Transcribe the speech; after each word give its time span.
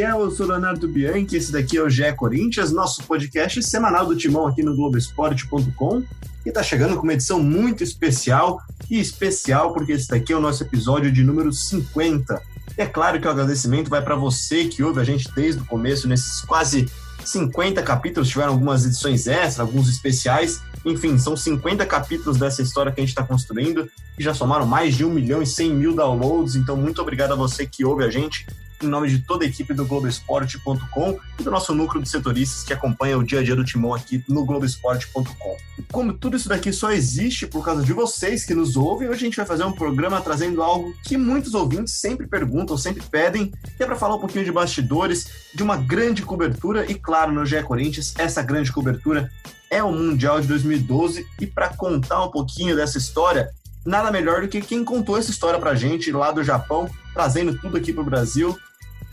fiel, 0.00 0.22
eu 0.22 0.30
sou 0.30 0.46
Leonardo 0.46 0.88
Bianchi, 0.88 1.36
esse 1.36 1.52
daqui 1.52 1.76
é 1.76 1.82
o 1.82 1.90
GE 1.90 2.10
Corinthians, 2.16 2.72
nosso 2.72 3.04
podcast 3.04 3.62
semanal 3.62 4.06
do 4.06 4.16
Timão 4.16 4.46
aqui 4.46 4.62
no 4.62 4.74
Globoesporte.com 4.74 6.02
e 6.46 6.50
tá 6.50 6.62
chegando 6.62 6.96
com 6.96 7.02
uma 7.02 7.12
edição 7.12 7.38
muito 7.38 7.84
especial, 7.84 8.62
e 8.88 8.98
especial 8.98 9.74
porque 9.74 9.92
esse 9.92 10.08
daqui 10.08 10.32
é 10.32 10.36
o 10.36 10.40
nosso 10.40 10.62
episódio 10.62 11.12
de 11.12 11.22
número 11.22 11.52
50. 11.52 12.40
E 12.78 12.80
é 12.80 12.86
claro 12.86 13.20
que 13.20 13.26
o 13.26 13.30
agradecimento 13.30 13.90
vai 13.90 14.00
para 14.00 14.16
você 14.16 14.64
que 14.64 14.82
ouve 14.82 15.00
a 15.00 15.04
gente 15.04 15.30
desde 15.34 15.60
o 15.60 15.66
começo, 15.66 16.08
nesses 16.08 16.40
quase 16.46 16.90
50 17.22 17.82
capítulos, 17.82 18.30
tiveram 18.30 18.52
algumas 18.52 18.86
edições 18.86 19.26
extras, 19.26 19.60
alguns 19.60 19.86
especiais, 19.86 20.62
enfim, 20.82 21.18
são 21.18 21.36
50 21.36 21.84
capítulos 21.84 22.38
dessa 22.38 22.62
história 22.62 22.90
que 22.90 23.02
a 23.02 23.02
gente 23.02 23.10
está 23.10 23.22
construindo, 23.22 23.86
que 24.16 24.24
já 24.24 24.32
somaram 24.32 24.64
mais 24.64 24.96
de 24.96 25.04
1 25.04 25.10
milhão 25.10 25.42
e 25.42 25.46
100 25.46 25.74
mil 25.74 25.94
downloads, 25.94 26.56
então 26.56 26.74
muito 26.74 27.02
obrigado 27.02 27.32
a 27.32 27.36
você 27.36 27.66
que 27.66 27.84
ouve 27.84 28.02
a 28.02 28.08
gente 28.08 28.46
em 28.82 28.88
nome 28.88 29.08
de 29.08 29.18
toda 29.20 29.44
a 29.44 29.48
equipe 29.48 29.74
do 29.74 29.84
Globoesporte.com 29.84 31.18
e 31.38 31.42
do 31.42 31.50
nosso 31.50 31.74
núcleo 31.74 32.02
de 32.02 32.08
setoristas 32.08 32.64
que 32.64 32.72
acompanha 32.72 33.18
o 33.18 33.22
dia 33.22 33.40
a 33.40 33.42
dia 33.42 33.54
do 33.54 33.64
Timão 33.64 33.94
aqui 33.94 34.24
no 34.28 34.44
Globoesporte.com. 34.44 35.56
Como 35.92 36.12
tudo 36.12 36.36
isso 36.36 36.48
daqui 36.48 36.72
só 36.72 36.90
existe 36.90 37.46
por 37.46 37.64
causa 37.64 37.82
de 37.82 37.92
vocês 37.92 38.44
que 38.44 38.54
nos 38.54 38.76
ouvem, 38.76 39.08
hoje 39.08 39.20
a 39.20 39.24
gente 39.24 39.36
vai 39.36 39.46
fazer 39.46 39.64
um 39.64 39.72
programa 39.72 40.20
trazendo 40.20 40.62
algo 40.62 40.94
que 41.04 41.16
muitos 41.16 41.54
ouvintes 41.54 41.94
sempre 41.94 42.26
perguntam, 42.26 42.76
sempre 42.78 43.02
pedem, 43.02 43.52
que 43.76 43.82
é 43.82 43.86
para 43.86 43.96
falar 43.96 44.16
um 44.16 44.20
pouquinho 44.20 44.44
de 44.44 44.52
bastidores, 44.52 45.28
de 45.54 45.62
uma 45.62 45.76
grande 45.76 46.22
cobertura 46.22 46.90
e, 46.90 46.94
claro, 46.94 47.32
no 47.32 47.44
GE 47.44 47.62
Corinthians, 47.62 48.14
essa 48.18 48.42
grande 48.42 48.72
cobertura 48.72 49.30
é 49.70 49.82
o 49.82 49.92
Mundial 49.92 50.40
de 50.40 50.48
2012 50.48 51.26
e 51.40 51.46
para 51.46 51.68
contar 51.68 52.24
um 52.24 52.30
pouquinho 52.30 52.74
dessa 52.74 52.98
história, 52.98 53.50
nada 53.84 54.10
melhor 54.10 54.42
do 54.42 54.48
que 54.48 54.60
quem 54.60 54.84
contou 54.84 55.16
essa 55.16 55.30
história 55.30 55.60
pra 55.60 55.74
gente 55.74 56.10
lá 56.10 56.32
do 56.32 56.42
Japão, 56.42 56.90
trazendo 57.14 57.56
tudo 57.58 57.76
aqui 57.76 57.92
pro 57.92 58.04
Brasil, 58.04 58.58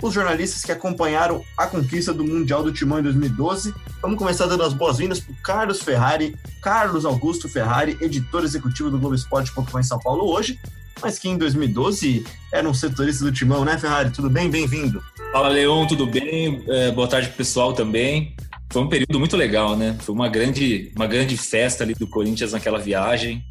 os 0.01 0.13
jornalistas 0.13 0.63
que 0.63 0.71
acompanharam 0.71 1.43
a 1.57 1.67
conquista 1.67 2.13
do 2.13 2.23
Mundial 2.23 2.63
do 2.63 2.71
Timão 2.71 2.99
em 2.99 3.03
2012. 3.03 3.73
Vamos 4.01 4.17
começar 4.17 4.45
dando 4.45 4.63
as 4.63 4.73
boas-vindas 4.73 5.19
para 5.19 5.35
Carlos 5.43 5.81
Ferrari, 5.81 6.35
Carlos 6.61 7.05
Augusto 7.05 7.49
Ferrari, 7.49 7.97
editor 8.01 8.43
executivo 8.43 8.91
do 8.91 8.99
Globoesporte.com 8.99 9.79
em 9.79 9.83
São 9.83 9.99
Paulo 9.99 10.25
hoje, 10.25 10.59
mas 11.01 11.17
que 11.17 11.29
em 11.29 11.37
2012 11.37 12.25
era 12.51 12.67
um 12.67 12.73
setorista 12.73 13.23
do 13.23 13.31
Timão, 13.31 13.65
né, 13.65 13.77
Ferrari? 13.77 14.11
Tudo 14.11 14.29
bem? 14.29 14.49
Bem-vindo. 14.49 15.03
Fala, 15.31 15.49
Leon, 15.49 15.85
tudo 15.87 16.07
bem? 16.07 16.63
É, 16.67 16.91
boa 16.91 17.07
tarde, 17.07 17.29
pessoal, 17.29 17.73
também. 17.73 18.35
Foi 18.71 18.81
um 18.81 18.89
período 18.89 19.19
muito 19.19 19.37
legal, 19.37 19.75
né? 19.75 19.95
Foi 20.01 20.13
uma 20.13 20.27
grande, 20.27 20.91
uma 20.95 21.07
grande 21.07 21.37
festa 21.37 21.83
ali 21.83 21.93
do 21.93 22.07
Corinthians 22.07 22.51
naquela 22.51 22.79
viagem. 22.79 23.43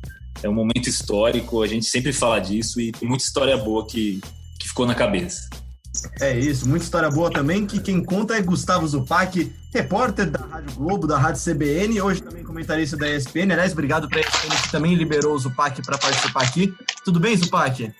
É 0.42 0.48
um 0.48 0.54
momento 0.54 0.88
histórico, 0.88 1.62
a 1.62 1.66
gente 1.66 1.86
sempre 1.86 2.12
fala 2.12 2.38
disso 2.38 2.80
e 2.80 2.92
tem 2.92 3.08
muita 3.08 3.24
história 3.24 3.56
boa 3.56 3.86
que, 3.86 4.20
que 4.58 4.68
ficou 4.68 4.86
na 4.86 4.94
cabeça. 4.94 5.48
É 6.20 6.38
isso, 6.38 6.68
muita 6.68 6.84
história 6.84 7.10
boa 7.10 7.30
também, 7.30 7.66
que 7.66 7.80
quem 7.80 8.02
conta 8.02 8.36
é 8.36 8.42
Gustavo 8.42 8.86
Zupac, 8.86 9.52
repórter 9.72 10.30
da 10.30 10.40
Rádio 10.40 10.74
Globo, 10.76 11.06
da 11.06 11.18
Rádio 11.18 11.42
CBN, 11.42 12.00
hoje 12.00 12.22
também 12.22 12.42
comentarista 12.44 12.96
da 12.96 13.08
ESPN. 13.08 13.52
Aliás, 13.52 13.72
obrigado 13.72 14.08
para 14.08 14.20
ESPN 14.20 14.62
que 14.62 14.70
também 14.70 14.94
liberou 14.94 15.34
o 15.34 15.38
Zupac 15.38 15.80
para 15.82 15.98
participar 15.98 16.42
aqui. 16.42 16.74
Tudo 17.04 17.20
bem, 17.20 17.36
Zupac? 17.36 17.92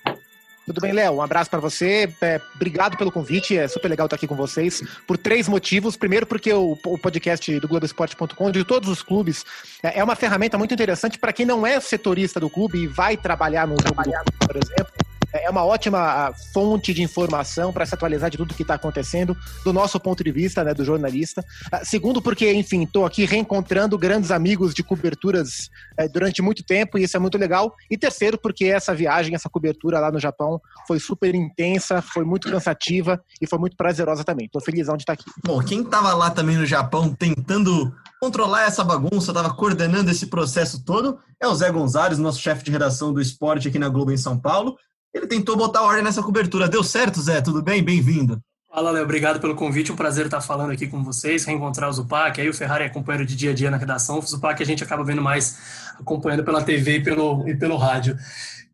Tudo 0.67 0.81
bem, 0.81 0.91
Léo? 0.91 1.13
Um 1.13 1.21
abraço 1.21 1.49
para 1.49 1.61
você. 1.61 2.13
É, 2.19 2.41
obrigado 2.55 2.97
pelo 2.97 3.09
convite. 3.09 3.57
É 3.57 3.69
super 3.69 3.87
legal 3.87 4.05
estar 4.05 4.17
aqui 4.17 4.27
com 4.27 4.35
vocês 4.35 4.83
por 5.07 5.17
três 5.17 5.47
motivos. 5.47 5.95
Primeiro, 5.95 6.25
porque 6.25 6.51
o, 6.51 6.77
o 6.85 6.97
podcast 6.97 7.57
do 7.61 7.67
Globoesporte.com, 7.69 8.51
de 8.51 8.65
todos 8.65 8.89
os 8.89 9.01
clubes, 9.01 9.45
é, 9.81 9.99
é 9.99 10.03
uma 10.03 10.15
ferramenta 10.15 10.57
muito 10.57 10.73
interessante 10.73 11.17
para 11.17 11.31
quem 11.31 11.45
não 11.45 11.65
é 11.65 11.79
setorista 11.79 12.37
do 12.37 12.49
clube 12.49 12.79
e 12.79 12.87
vai 12.87 13.15
trabalhar 13.15 13.65
no 13.65 13.77
clube, 13.77 14.11
por 14.45 14.57
exemplo 14.57 15.06
é 15.43 15.49
uma 15.49 15.63
ótima 15.63 16.33
fonte 16.53 16.93
de 16.93 17.01
informação 17.01 17.71
para 17.73 17.85
se 17.85 17.93
atualizar 17.93 18.29
de 18.29 18.37
tudo 18.37 18.53
que 18.53 18.61
está 18.61 18.75
acontecendo, 18.75 19.35
do 19.63 19.73
nosso 19.73 19.99
ponto 19.99 20.23
de 20.23 20.31
vista, 20.31 20.63
né, 20.63 20.73
do 20.73 20.83
jornalista. 20.83 21.43
Ah, 21.71 21.83
segundo, 21.83 22.21
porque, 22.21 22.51
enfim, 22.53 22.83
estou 22.83 23.05
aqui 23.05 23.25
reencontrando 23.25 23.97
grandes 23.97 24.31
amigos 24.31 24.73
de 24.73 24.83
coberturas 24.83 25.69
é, 25.97 26.07
durante 26.07 26.41
muito 26.41 26.63
tempo, 26.63 26.97
e 26.97 27.03
isso 27.03 27.17
é 27.17 27.19
muito 27.19 27.37
legal. 27.37 27.73
E 27.89 27.97
terceiro, 27.97 28.37
porque 28.37 28.65
essa 28.65 28.93
viagem, 28.93 29.35
essa 29.35 29.49
cobertura 29.49 29.99
lá 29.99 30.11
no 30.11 30.19
Japão 30.19 30.61
foi 30.87 30.99
super 30.99 31.33
intensa, 31.33 32.01
foi 32.01 32.23
muito 32.23 32.49
cansativa 32.49 33.21
e 33.41 33.47
foi 33.47 33.59
muito 33.59 33.75
prazerosa 33.75 34.23
também. 34.23 34.45
Estou 34.45 34.61
felizão 34.61 34.95
de 34.95 35.03
estar 35.03 35.13
aqui. 35.13 35.25
Bom, 35.45 35.61
quem 35.61 35.81
estava 35.81 36.13
lá 36.13 36.29
também 36.29 36.57
no 36.57 36.65
Japão 36.65 37.13
tentando 37.13 37.93
controlar 38.19 38.63
essa 38.65 38.83
bagunça, 38.83 39.31
estava 39.31 39.53
coordenando 39.53 40.09
esse 40.09 40.27
processo 40.27 40.83
todo, 40.83 41.19
é 41.41 41.47
o 41.47 41.53
Zé 41.53 41.71
Gonzalez, 41.71 42.17
nosso 42.17 42.39
chefe 42.39 42.63
de 42.63 42.71
redação 42.71 43.13
do 43.13 43.21
esporte 43.21 43.67
aqui 43.67 43.77
na 43.77 43.89
Globo 43.89 44.11
em 44.11 44.17
São 44.17 44.37
Paulo. 44.37 44.75
Ele 45.17 45.25
tentou 45.25 45.57
botar 45.57 45.81
ordem 45.81 46.03
nessa 46.03 46.21
cobertura. 46.21 46.69
Deu 46.69 46.83
certo, 46.83 47.19
Zé? 47.19 47.41
Tudo 47.41 47.61
bem? 47.61 47.81
Bem-vindo. 47.81 48.39
Fala, 48.69 48.91
Léo. 48.91 49.03
Obrigado 49.03 49.39
pelo 49.39 49.55
convite. 49.55 49.91
Um 49.91 49.95
prazer 49.95 50.25
estar 50.25 50.41
falando 50.41 50.71
aqui 50.71 50.85
com 50.85 51.03
vocês, 51.03 51.43
reencontrar 51.43 51.89
o 51.89 51.93
Zupac. 51.93 52.39
Aí 52.39 52.47
o 52.47 52.53
Ferrari 52.53 52.83
é 52.83 52.89
companheiro 52.89 53.25
de 53.25 53.35
dia 53.35 53.49
a 53.49 53.53
dia 53.53 53.71
na 53.71 53.77
redação. 53.77 54.19
O 54.19 54.21
Zupac 54.21 54.61
a 54.61 54.65
gente 54.65 54.83
acaba 54.83 55.03
vendo 55.03 55.21
mais 55.21 55.57
acompanhando 55.99 56.43
pela 56.43 56.61
TV 56.61 56.97
e 56.97 57.03
pelo, 57.03 57.49
e 57.49 57.55
pelo 57.55 57.77
rádio. 57.77 58.15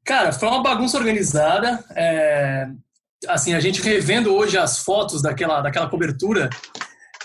Cara, 0.04 0.34
foi 0.34 0.50
uma 0.50 0.62
bagunça 0.62 0.98
organizada. 0.98 1.82
É, 1.96 2.68
assim, 3.30 3.54
a 3.54 3.62
gente 3.62 3.82
revendo 3.82 4.36
hoje 4.36 4.58
as 4.58 4.80
fotos 4.80 5.22
daquela, 5.22 5.62
daquela 5.62 5.88
cobertura, 5.88 6.50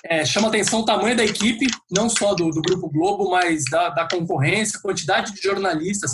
é, 0.04 0.24
chama 0.24 0.46
atenção 0.46 0.82
o 0.82 0.84
tamanho 0.84 1.16
da 1.16 1.24
equipe, 1.24 1.66
não 1.90 2.08
só 2.08 2.34
do, 2.34 2.50
do 2.50 2.62
Grupo 2.62 2.88
Globo, 2.88 3.32
mas 3.32 3.64
da, 3.68 3.88
da 3.88 4.08
concorrência, 4.08 4.78
quantidade 4.80 5.34
de 5.34 5.42
jornalistas 5.42 6.12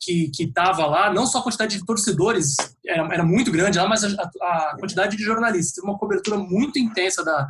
que 0.00 0.30
estava 0.38 0.86
lá, 0.86 1.12
não 1.12 1.26
só 1.26 1.38
a 1.38 1.42
quantidade 1.42 1.78
de 1.78 1.84
torcedores 1.84 2.56
era, 2.86 3.14
era 3.14 3.22
muito 3.22 3.50
grande 3.50 3.78
lá, 3.78 3.88
mas 3.88 4.02
a, 4.02 4.08
a, 4.08 4.76
quantidade 4.78 5.16
de 5.16 5.22
jornalistas. 5.22 5.84
Uma 5.84 5.98
cobertura 5.98 6.38
muito 6.38 6.78
intensa 6.78 7.24
da, 7.24 7.48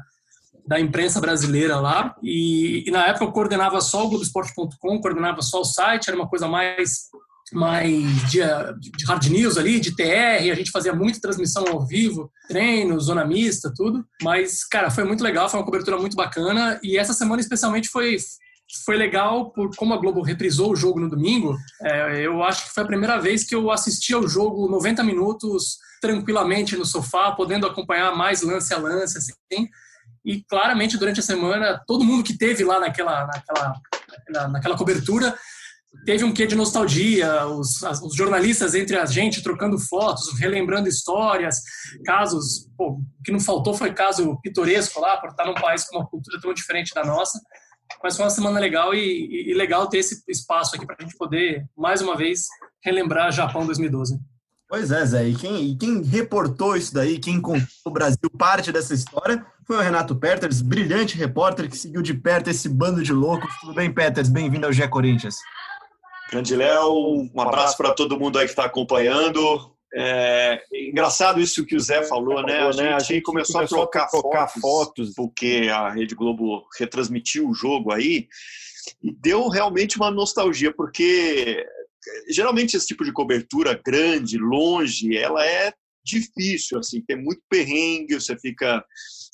da 0.66 0.80
imprensa 0.80 1.20
brasileira 1.20 1.78
lá. 1.78 2.14
E, 2.22 2.84
e 2.86 2.90
na 2.90 3.06
época 3.06 3.24
eu 3.24 3.32
coordenava 3.32 3.80
só 3.80 4.04
o 4.04 4.08
Globoesporte.com, 4.08 5.00
coordenava 5.00 5.42
só 5.42 5.60
o 5.60 5.64
site, 5.64 6.08
era 6.08 6.16
uma 6.16 6.28
coisa 6.28 6.48
mais 6.48 7.08
mais 7.52 8.30
de, 8.30 8.38
de, 8.78 9.04
hard 9.06 9.26
news 9.26 9.58
ali, 9.58 9.80
de 9.80 9.94
TR, 9.94 10.52
a 10.52 10.54
gente 10.54 10.70
fazia 10.70 10.92
muita 10.92 11.20
transmissão 11.20 11.64
ao 11.66 11.84
vivo, 11.84 12.30
treino, 12.46 13.00
zona 13.00 13.24
mista, 13.24 13.72
tudo. 13.74 14.04
Mas, 14.22 14.64
cara, 14.64 14.88
foi 14.88 15.02
muito 15.04 15.24
legal, 15.24 15.48
foi 15.48 15.58
uma 15.58 15.66
cobertura 15.66 15.98
muito 15.98 16.16
bacana. 16.16 16.78
E 16.80 16.96
essa 16.96 17.12
semana, 17.12 17.40
especialmente, 17.40 17.88
foi, 17.88 18.16
foi 18.84 18.96
legal 18.96 19.50
por 19.50 19.74
como 19.76 19.94
a 19.94 19.96
Globo 19.96 20.22
reprisou 20.22 20.72
o 20.72 20.76
jogo 20.76 21.00
no 21.00 21.10
domingo. 21.10 21.56
É, 21.82 22.26
eu 22.26 22.42
acho 22.42 22.66
que 22.66 22.74
foi 22.74 22.82
a 22.82 22.86
primeira 22.86 23.18
vez 23.18 23.44
que 23.44 23.54
eu 23.54 23.70
assisti 23.70 24.14
ao 24.14 24.26
jogo 24.26 24.68
90 24.68 25.02
minutos 25.02 25.78
tranquilamente 26.00 26.76
no 26.76 26.84
sofá, 26.84 27.32
podendo 27.32 27.66
acompanhar 27.66 28.16
mais 28.16 28.42
lance 28.42 28.72
a 28.72 28.78
lance, 28.78 29.18
assim. 29.18 29.68
E 30.24 30.42
claramente 30.44 30.98
durante 30.98 31.20
a 31.20 31.22
semana, 31.22 31.82
todo 31.86 32.04
mundo 32.04 32.24
que 32.24 32.36
teve 32.36 32.64
lá 32.64 32.80
naquela, 32.80 33.26
naquela, 33.26 34.48
naquela 34.48 34.76
cobertura 34.76 35.34
teve 36.04 36.24
um 36.24 36.32
quê 36.32 36.46
de 36.46 36.54
nostalgia, 36.54 37.46
os, 37.46 37.82
os, 37.82 38.14
jornalistas 38.14 38.74
entre 38.74 38.96
a 38.96 39.04
gente 39.04 39.42
trocando 39.42 39.78
fotos, 39.78 40.38
relembrando 40.38 40.88
histórias, 40.88 41.60
casos. 42.04 42.68
Pô, 42.76 42.92
o 42.92 43.22
que 43.24 43.32
não 43.32 43.40
faltou 43.40 43.74
foi 43.74 43.92
caso 43.92 44.38
pitoresco 44.40 45.00
lá, 45.00 45.16
por 45.16 45.30
estar 45.30 45.44
num 45.44 45.54
país 45.54 45.84
com 45.84 45.98
uma 45.98 46.06
cultura 46.06 46.40
tão 46.40 46.54
diferente 46.54 46.94
da 46.94 47.04
nossa. 47.04 47.40
Mas 48.02 48.16
foi 48.16 48.24
uma 48.24 48.30
semana 48.30 48.58
legal 48.58 48.94
e, 48.94 49.50
e 49.50 49.54
legal 49.54 49.88
ter 49.88 49.98
esse 49.98 50.22
espaço 50.28 50.76
aqui 50.76 50.86
para 50.86 50.96
a 50.98 51.02
gente 51.02 51.16
poder, 51.16 51.66
mais 51.76 52.00
uma 52.00 52.16
vez, 52.16 52.46
relembrar 52.82 53.32
Japão 53.32 53.66
2012. 53.66 54.18
Pois 54.68 54.92
é, 54.92 55.04
Zé. 55.04 55.28
E 55.28 55.34
quem, 55.34 55.70
e 55.70 55.76
quem 55.76 56.00
reportou 56.00 56.76
isso 56.76 56.94
daí, 56.94 57.18
quem 57.18 57.40
contou 57.40 57.66
o 57.84 57.90
Brasil 57.90 58.30
parte 58.38 58.70
dessa 58.70 58.94
história, 58.94 59.44
foi 59.66 59.76
o 59.76 59.80
Renato 59.80 60.14
Peters, 60.14 60.62
brilhante 60.62 61.16
repórter 61.16 61.68
que 61.68 61.76
seguiu 61.76 62.00
de 62.00 62.14
perto 62.14 62.50
esse 62.50 62.68
bando 62.68 63.02
de 63.02 63.12
loucos. 63.12 63.52
Tudo 63.60 63.74
bem, 63.74 63.92
Peters? 63.92 64.28
Bem-vindo 64.28 64.66
ao 64.66 64.72
GE 64.72 64.86
Corinthians. 64.86 65.34
Grande 66.30 66.54
Léo, 66.54 67.28
um 67.34 67.40
abraço 67.40 67.76
para 67.76 67.92
todo 67.92 68.18
mundo 68.18 68.38
aí 68.38 68.44
que 68.44 68.52
está 68.52 68.64
acompanhando. 68.64 69.69
É, 69.92 70.62
engraçado 70.72 71.40
isso 71.40 71.66
que 71.66 71.74
o 71.74 71.80
Zé 71.80 72.04
falou, 72.04 72.42
né? 72.42 72.60
A 72.60 72.70
gente, 72.70 72.82
né? 72.82 72.94
a 72.94 72.98
gente 73.00 73.22
começou, 73.22 73.54
começou, 73.56 73.82
a 73.82 73.86
trocar, 73.86 74.04
a 74.04 74.08
trocar 74.08 74.48
fotos, 74.48 74.60
fotos, 74.60 75.14
porque 75.14 75.68
a 75.72 75.90
Rede 75.90 76.14
Globo 76.14 76.64
retransmitiu 76.78 77.48
o 77.48 77.54
jogo 77.54 77.92
aí 77.92 78.28
e 79.02 79.12
deu 79.12 79.48
realmente 79.48 79.96
uma 79.96 80.10
nostalgia, 80.10 80.72
porque 80.72 81.66
geralmente 82.28 82.76
esse 82.76 82.86
tipo 82.86 83.04
de 83.04 83.12
cobertura 83.12 83.80
grande, 83.84 84.38
longe, 84.38 85.16
ela 85.16 85.44
é 85.44 85.72
difícil, 86.04 86.78
assim, 86.78 87.02
tem 87.02 87.16
muito 87.16 87.42
perrengue, 87.48 88.14
você 88.14 88.38
fica 88.38 88.84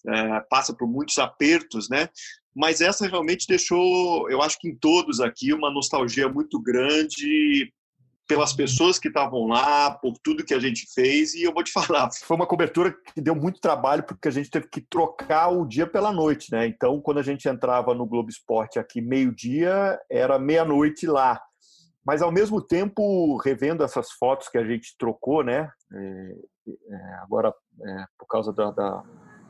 é, 0.09 0.41
passa 0.49 0.75
por 0.75 0.89
muitos 0.89 1.19
apertos, 1.19 1.89
né? 1.89 2.09
Mas 2.55 2.81
essa 2.81 3.07
realmente 3.07 3.47
deixou, 3.47 4.31
eu 4.31 4.41
acho 4.41 4.59
que 4.59 4.69
em 4.69 4.77
todos 4.77 5.21
aqui, 5.21 5.53
uma 5.53 5.71
nostalgia 5.71 6.29
muito 6.29 6.61
grande 6.61 7.71
pelas 8.27 8.53
pessoas 8.53 8.99
que 8.99 9.09
estavam 9.09 9.47
lá, 9.47 9.91
por 9.91 10.15
tudo 10.19 10.45
que 10.45 10.55
a 10.55 10.59
gente 10.59 10.87
fez, 10.93 11.35
e 11.35 11.43
eu 11.43 11.53
vou 11.53 11.63
te 11.63 11.73
falar, 11.73 12.11
foi 12.13 12.37
uma 12.37 12.47
cobertura 12.47 12.95
que 13.15 13.21
deu 13.21 13.35
muito 13.35 13.61
trabalho, 13.61 14.03
porque 14.03 14.29
a 14.29 14.31
gente 14.31 14.51
teve 14.51 14.69
que 14.69 14.81
trocar 14.81 15.49
o 15.49 15.67
dia 15.67 15.87
pela 15.87 16.13
noite, 16.13 16.51
né? 16.53 16.67
Então, 16.67 17.01
quando 17.01 17.19
a 17.19 17.23
gente 17.23 17.49
entrava 17.49 17.95
no 17.95 18.07
Globo 18.07 18.29
Esporte 18.29 18.79
aqui 18.79 19.01
meio-dia, 19.01 19.99
era 20.11 20.39
meia-noite 20.39 21.07
lá. 21.07 21.41
Mas, 22.05 22.23
ao 22.23 22.31
mesmo 22.31 22.63
tempo, 22.63 23.37
revendo 23.39 23.83
essas 23.83 24.13
fotos 24.13 24.49
que 24.49 24.59
a 24.59 24.65
gente 24.65 24.97
trocou, 24.97 25.43
né? 25.43 25.69
É, 25.93 26.35
é, 26.69 27.15
agora, 27.23 27.53
é, 27.83 28.05
por 28.17 28.27
causa 28.27 28.53
da, 28.53 28.71
da 28.71 29.03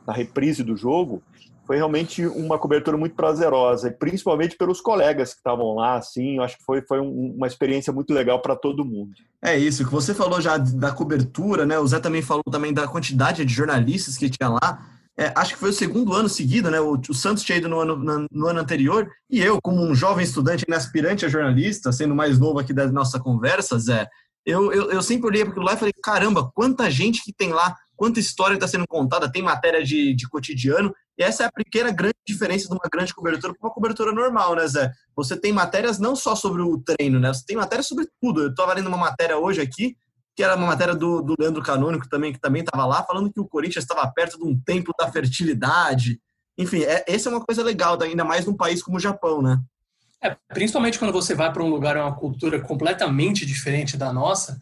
na 0.07 0.13
reprise 0.13 0.63
do 0.63 0.77
jogo, 0.77 1.21
foi 1.67 1.75
realmente 1.75 2.25
uma 2.25 2.57
cobertura 2.57 2.95
muito 2.95 3.13
prazerosa, 3.13 3.91
principalmente 3.91 4.55
pelos 4.55 4.79
colegas 4.79 5.33
que 5.33 5.39
estavam 5.39 5.75
lá, 5.75 5.97
assim, 5.97 6.37
eu 6.37 6.43
acho 6.43 6.57
que 6.57 6.63
foi, 6.63 6.81
foi 6.81 7.01
um, 7.01 7.33
uma 7.35 7.45
experiência 7.45 7.91
muito 7.91 8.13
legal 8.13 8.41
para 8.41 8.55
todo 8.55 8.85
mundo. 8.85 9.11
É 9.41 9.57
isso, 9.57 9.83
que 9.83 9.91
você 9.91 10.13
falou 10.13 10.39
já 10.39 10.57
da 10.57 10.91
cobertura, 10.91 11.65
né? 11.65 11.77
O 11.77 11.85
Zé 11.85 11.99
também 11.99 12.21
falou 12.21 12.43
também 12.49 12.73
da 12.73 12.87
quantidade 12.87 13.43
de 13.43 13.53
jornalistas 13.53 14.17
que 14.17 14.29
tinha 14.29 14.47
lá. 14.47 14.87
É, 15.19 15.33
acho 15.35 15.55
que 15.55 15.59
foi 15.59 15.71
o 15.71 15.73
segundo 15.73 16.13
ano 16.13 16.29
seguido, 16.29 16.71
né? 16.71 16.79
O, 16.79 16.93
o 16.93 17.13
Santos 17.13 17.43
tinha 17.43 17.57
ido 17.57 17.67
no 17.67 17.81
ano, 17.81 17.97
no, 17.97 18.27
no 18.31 18.47
ano 18.47 18.61
anterior, 18.61 19.11
e 19.29 19.41
eu, 19.41 19.59
como 19.61 19.83
um 19.83 19.93
jovem 19.93 20.23
estudante, 20.23 20.63
aspirante 20.71 21.25
a 21.25 21.29
jornalista, 21.29 21.91
sendo 21.91 22.15
mais 22.15 22.39
novo 22.39 22.59
aqui 22.59 22.71
da 22.71 22.89
nossa 22.89 23.19
conversa, 23.19 23.77
Zé, 23.77 24.07
eu, 24.45 24.71
eu, 24.71 24.89
eu 24.89 25.01
sempre 25.01 25.27
olhei 25.27 25.43
para 25.43 25.51
aquilo 25.51 25.65
lá 25.65 25.73
e 25.73 25.77
falei, 25.77 25.93
caramba, 26.01 26.49
quanta 26.55 26.89
gente 26.89 27.21
que 27.21 27.33
tem 27.33 27.51
lá, 27.51 27.75
quanta 27.97 28.19
história 28.19 28.53
está 28.53 28.67
sendo 28.67 28.87
contada, 28.87 29.29
tem 29.29 29.41
matéria 29.41 29.83
de, 29.83 30.13
de 30.13 30.29
cotidiano, 30.29 30.93
e 31.17 31.23
essa 31.23 31.43
é 31.43 31.45
a 31.47 31.51
pequena 31.51 31.91
grande 31.91 32.15
diferença 32.25 32.67
de 32.67 32.73
uma 32.73 32.87
grande 32.89 33.13
cobertura 33.13 33.53
para 33.53 33.67
uma 33.67 33.73
cobertura 33.73 34.11
normal, 34.13 34.55
né, 34.55 34.67
Zé? 34.67 34.91
Você 35.15 35.35
tem 35.35 35.51
matérias 35.51 35.97
não 35.97 36.15
só 36.15 36.35
sobre 36.35 36.61
o 36.61 36.77
treino, 36.77 37.19
né? 37.19 37.33
Você 37.33 37.43
tem 37.45 37.57
matérias 37.57 37.87
sobre 37.87 38.07
tudo. 38.21 38.43
Eu 38.43 38.49
estava 38.51 38.73
lendo 38.73 38.87
uma 38.87 38.97
matéria 38.97 39.37
hoje 39.37 39.59
aqui, 39.59 39.97
que 40.35 40.43
era 40.43 40.55
uma 40.55 40.67
matéria 40.67 40.93
do, 40.93 41.23
do 41.23 41.33
Leandro 41.39 41.63
Canônico 41.63 42.07
também, 42.07 42.31
que 42.31 42.39
também 42.39 42.61
estava 42.61 42.85
lá, 42.85 43.03
falando 43.03 43.33
que 43.33 43.39
o 43.39 43.47
Corinthians 43.47 43.83
estava 43.83 44.07
perto 44.13 44.37
de 44.37 44.45
um 44.45 44.57
templo 44.63 44.93
da 44.97 45.11
fertilidade. 45.11 46.21
Enfim, 46.55 46.83
é, 46.83 47.03
essa 47.07 47.29
é 47.29 47.31
uma 47.31 47.43
coisa 47.43 47.63
legal, 47.63 47.99
ainda 47.99 48.23
mais 48.23 48.45
num 48.45 48.55
país 48.55 48.83
como 48.83 48.97
o 48.97 48.99
Japão, 49.01 49.41
né? 49.41 49.59
É, 50.23 50.35
principalmente 50.53 50.99
quando 50.99 51.11
você 51.11 51.33
vai 51.33 51.51
para 51.51 51.63
um 51.63 51.69
lugar, 51.69 51.97
uma 51.97 52.15
cultura 52.15 52.59
completamente 52.61 53.45
diferente 53.45 53.97
da 53.97 54.13
nossa. 54.13 54.59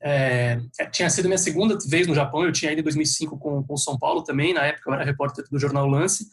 É, 0.00 0.60
é, 0.78 0.86
tinha 0.86 1.10
sido 1.10 1.26
minha 1.26 1.38
segunda 1.38 1.76
vez 1.86 2.06
no 2.06 2.14
Japão, 2.14 2.44
eu 2.44 2.52
tinha 2.52 2.70
ido 2.70 2.80
em 2.80 2.84
2005 2.84 3.38
com 3.38 3.64
o 3.68 3.76
São 3.76 3.98
Paulo 3.98 4.22
também, 4.22 4.54
na 4.54 4.64
época 4.64 4.90
eu 4.90 4.94
era 4.94 5.04
repórter 5.04 5.44
do 5.50 5.58
jornal 5.58 5.86
Lance. 5.86 6.26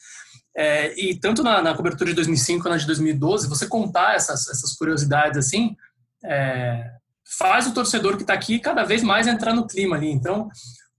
É, 0.55 0.97
e 0.99 1.19
tanto 1.19 1.43
na, 1.43 1.61
na, 1.61 1.75
cobertura 1.75 2.09
de 2.09 2.15
2005 2.15 2.63
quanto 2.63 2.73
na 2.73 2.77
de 2.77 2.85
2012, 2.85 3.49
você 3.49 3.67
contar 3.67 4.15
essas, 4.15 4.47
essas 4.47 4.73
curiosidades 4.73 5.37
assim, 5.37 5.75
é, 6.23 6.91
faz 7.37 7.67
o 7.67 7.73
torcedor 7.73 8.15
que 8.15 8.23
está 8.23 8.33
aqui 8.33 8.59
cada 8.59 8.83
vez 8.83 9.03
mais 9.03 9.27
entrar 9.27 9.53
no 9.53 9.67
clima 9.67 9.97
ali. 9.97 10.09
Então, 10.09 10.47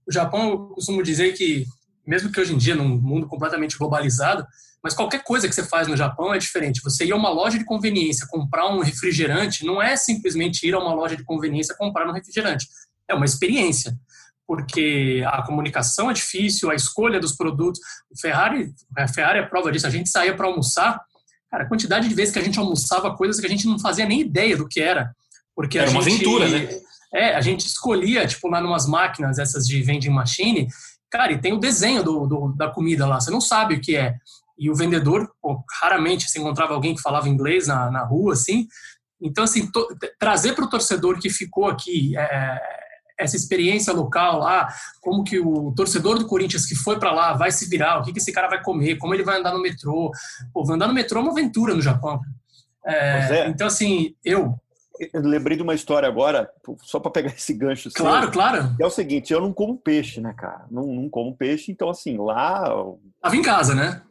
o 0.07 0.11
Japão, 0.11 0.49
eu 0.49 0.57
costumo 0.69 1.01
dizer 1.01 1.33
que, 1.33 1.65
mesmo 2.05 2.31
que 2.31 2.39
hoje 2.39 2.53
em 2.53 2.57
dia, 2.57 2.75
num 2.75 2.87
mundo 2.87 3.27
completamente 3.27 3.77
globalizado, 3.77 4.45
mas 4.87 4.93
qualquer 4.93 5.21
coisa 5.21 5.49
que 5.49 5.53
você 5.53 5.65
faz 5.65 5.85
no 5.85 5.97
Japão 5.97 6.33
é 6.33 6.37
diferente. 6.37 6.81
Você 6.81 7.03
ir 7.03 7.11
a 7.11 7.15
uma 7.17 7.29
loja 7.29 7.59
de 7.59 7.65
conveniência 7.65 8.25
comprar 8.25 8.69
um 8.69 8.79
refrigerante 8.79 9.65
não 9.65 9.81
é 9.81 9.97
simplesmente 9.97 10.65
ir 10.65 10.73
a 10.73 10.79
uma 10.79 10.93
loja 10.93 11.17
de 11.17 11.25
conveniência 11.25 11.75
comprar 11.75 12.07
um 12.07 12.13
refrigerante. 12.13 12.65
É 13.05 13.13
uma 13.13 13.25
experiência. 13.25 13.93
Porque 14.47 15.21
a 15.27 15.41
comunicação 15.41 16.09
é 16.09 16.13
difícil, 16.13 16.71
a 16.71 16.75
escolha 16.75 17.19
dos 17.19 17.35
produtos. 17.35 17.81
O 18.09 18.17
Ferrari, 18.17 18.73
a 18.95 19.09
Ferrari 19.09 19.39
é 19.39 19.45
prova 19.45 19.69
disso. 19.73 19.85
A 19.85 19.89
gente 19.89 20.07
saía 20.07 20.33
para 20.33 20.47
almoçar, 20.47 21.01
cara, 21.51 21.65
a 21.65 21.67
quantidade 21.67 22.07
de 22.07 22.15
vezes 22.15 22.33
que 22.33 22.39
a 22.39 22.43
gente 22.43 22.57
almoçava 22.57 23.13
coisas 23.13 23.41
que 23.41 23.45
a 23.45 23.49
gente 23.49 23.67
não 23.67 23.77
fazia 23.77 24.05
nem 24.05 24.21
ideia 24.21 24.55
do 24.55 24.69
que 24.69 24.79
era. 24.79 25.13
Porque 25.53 25.77
era 25.77 25.91
uma 25.91 26.01
gente, 26.01 26.23
aventura, 26.23 26.47
né? 26.47 26.79
É, 27.13 27.35
a 27.35 27.41
gente 27.41 27.67
escolhia, 27.67 28.25
tipo, 28.25 28.47
lá 28.47 28.61
numas 28.61 28.87
máquinas, 28.87 29.37
essas 29.37 29.65
de 29.65 29.81
vending 29.83 30.11
machine, 30.11 30.69
cara, 31.09 31.33
e 31.33 31.41
tem 31.41 31.51
o 31.51 31.59
desenho 31.59 32.01
do, 32.03 32.25
do, 32.25 32.53
da 32.55 32.69
comida 32.69 33.05
lá, 33.05 33.19
você 33.19 33.29
não 33.29 33.41
sabe 33.41 33.75
o 33.75 33.81
que 33.81 33.97
é. 33.97 34.15
E 34.57 34.69
o 34.69 34.75
vendedor, 34.75 35.29
pô, 35.41 35.63
raramente 35.81 36.29
se 36.29 36.39
encontrava 36.39 36.73
alguém 36.73 36.95
que 36.95 37.01
falava 37.01 37.29
inglês 37.29 37.67
na, 37.67 37.91
na 37.91 38.03
rua, 38.03 38.33
assim. 38.33 38.67
Então, 39.21 39.43
assim, 39.43 39.69
to, 39.71 39.87
trazer 40.19 40.53
para 40.53 40.65
o 40.65 40.69
torcedor 40.69 41.19
que 41.19 41.29
ficou 41.29 41.65
aqui 41.65 42.17
é, 42.17 42.59
essa 43.19 43.35
experiência 43.35 43.91
local 43.91 44.39
lá, 44.39 44.67
como 45.01 45.23
que 45.23 45.39
o 45.39 45.73
torcedor 45.75 46.19
do 46.19 46.27
Corinthians 46.27 46.65
que 46.65 46.75
foi 46.75 46.99
para 46.99 47.11
lá 47.11 47.33
vai 47.33 47.51
se 47.51 47.67
virar, 47.67 47.99
o 47.99 48.03
que, 48.03 48.13
que 48.13 48.19
esse 48.19 48.31
cara 48.31 48.47
vai 48.47 48.61
comer, 48.61 48.97
como 48.97 49.13
ele 49.13 49.23
vai 49.23 49.39
andar 49.39 49.53
no 49.53 49.61
metrô. 49.61 50.11
Pô, 50.53 50.71
andar 50.71 50.87
no 50.87 50.93
metrô 50.93 51.19
é 51.19 51.23
uma 51.23 51.31
aventura 51.31 51.73
no 51.73 51.81
Japão. 51.81 52.19
É, 52.85 53.49
então, 53.49 53.67
assim, 53.67 54.15
eu, 54.23 54.55
eu 55.13 55.21
lembrei 55.21 55.57
de 55.57 55.63
uma 55.63 55.75
história 55.75 56.07
agora, 56.07 56.49
só 56.83 56.99
para 56.99 57.11
pegar 57.11 57.29
esse 57.35 57.53
gancho. 57.53 57.89
Claro, 57.93 58.23
seu, 58.23 58.31
claro. 58.31 58.75
É 58.79 58.85
o 58.85 58.89
seguinte, 58.89 59.33
eu 59.33 59.41
não 59.41 59.51
como 59.51 59.77
peixe, 59.77 60.21
né, 60.21 60.33
cara? 60.33 60.65
Não, 60.69 60.85
não 60.85 61.09
como 61.09 61.35
peixe, 61.35 61.71
então 61.71 61.89
assim, 61.89 62.17
lá. 62.17 62.63
Tava 63.21 63.35
em 63.35 63.41
casa, 63.41 63.73
né? 63.73 64.01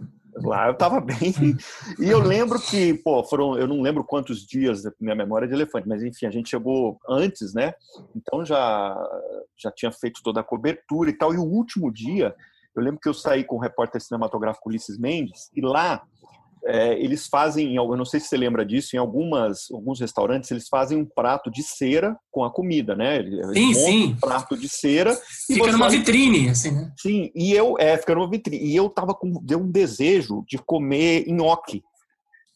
Lá 0.43 0.69
eu 0.69 0.75
tava 0.75 1.01
bem. 1.01 1.17
E 1.99 2.09
eu 2.09 2.19
lembro 2.19 2.61
que, 2.61 2.95
pô, 2.95 3.25
foram, 3.25 3.57
eu 3.57 3.67
não 3.67 3.81
lembro 3.81 4.05
quantos 4.05 4.47
dias 4.47 4.83
da 4.83 4.93
minha 5.01 5.15
memória 5.15 5.49
de 5.49 5.55
elefante, 5.55 5.89
mas 5.89 6.03
enfim, 6.03 6.27
a 6.27 6.31
gente 6.31 6.51
chegou 6.51 6.99
antes, 7.09 7.55
né? 7.55 7.75
Então 8.15 8.45
já 8.45 8.97
já 9.57 9.71
tinha 9.71 9.91
feito 9.91 10.23
toda 10.23 10.41
a 10.41 10.45
cobertura 10.45 11.09
e 11.09 11.13
tal. 11.13 11.33
E 11.33 11.39
o 11.39 11.45
último 11.45 11.91
dia, 11.91 12.35
eu 12.75 12.83
lembro 12.83 13.01
que 13.01 13.09
eu 13.09 13.15
saí 13.15 13.45
com 13.45 13.57
o 13.57 13.61
repórter 13.61 14.01
cinematográfico 14.01 14.69
Ulisses 14.69 14.99
Mendes 14.99 15.51
e 15.55 15.61
lá 15.61 16.03
é, 16.67 16.99
eles 17.01 17.29
fazem, 17.29 17.77
eu 17.77 17.97
não 17.97 18.05
sei 18.05 18.19
se 18.19 18.27
você 18.27 18.37
lembra 18.37 18.67
disso, 18.67 18.97
em 18.97 18.99
algumas, 18.99 19.71
alguns 19.71 20.01
restaurantes 20.01 20.51
eles 20.51 20.69
fazem 20.69 20.99
um 20.99 21.05
prato 21.05 21.51
de 21.51 21.63
cera 21.63 22.19
com 22.31 22.45
a 22.45 22.51
comida, 22.53 22.97
né? 22.97 23.19
Eles 23.19 23.47
sim, 23.53 23.75
sim. 23.75 24.05
Um 24.07 24.17
prato 24.17 24.57
de 24.57 24.69
cera. 24.69 25.17
Fica 25.47 25.71
numa 25.71 25.89
vitrine, 25.89 26.49
assim, 26.49 26.73
né? 26.73 26.93
Sim, 26.99 27.31
e 27.35 27.53
eu, 27.53 27.77
é, 27.79 27.97
fica 27.97 28.15
numa 28.15 28.29
vitrine. 28.29 28.65
E 28.65 28.75
eu 28.75 28.91
tava 28.91 29.15
com 29.15 29.33
deu 29.43 29.61
um 29.61 29.71
desejo 29.71 30.45
de 30.49 30.59
comer 30.59 31.25
nhoque. 31.29 31.85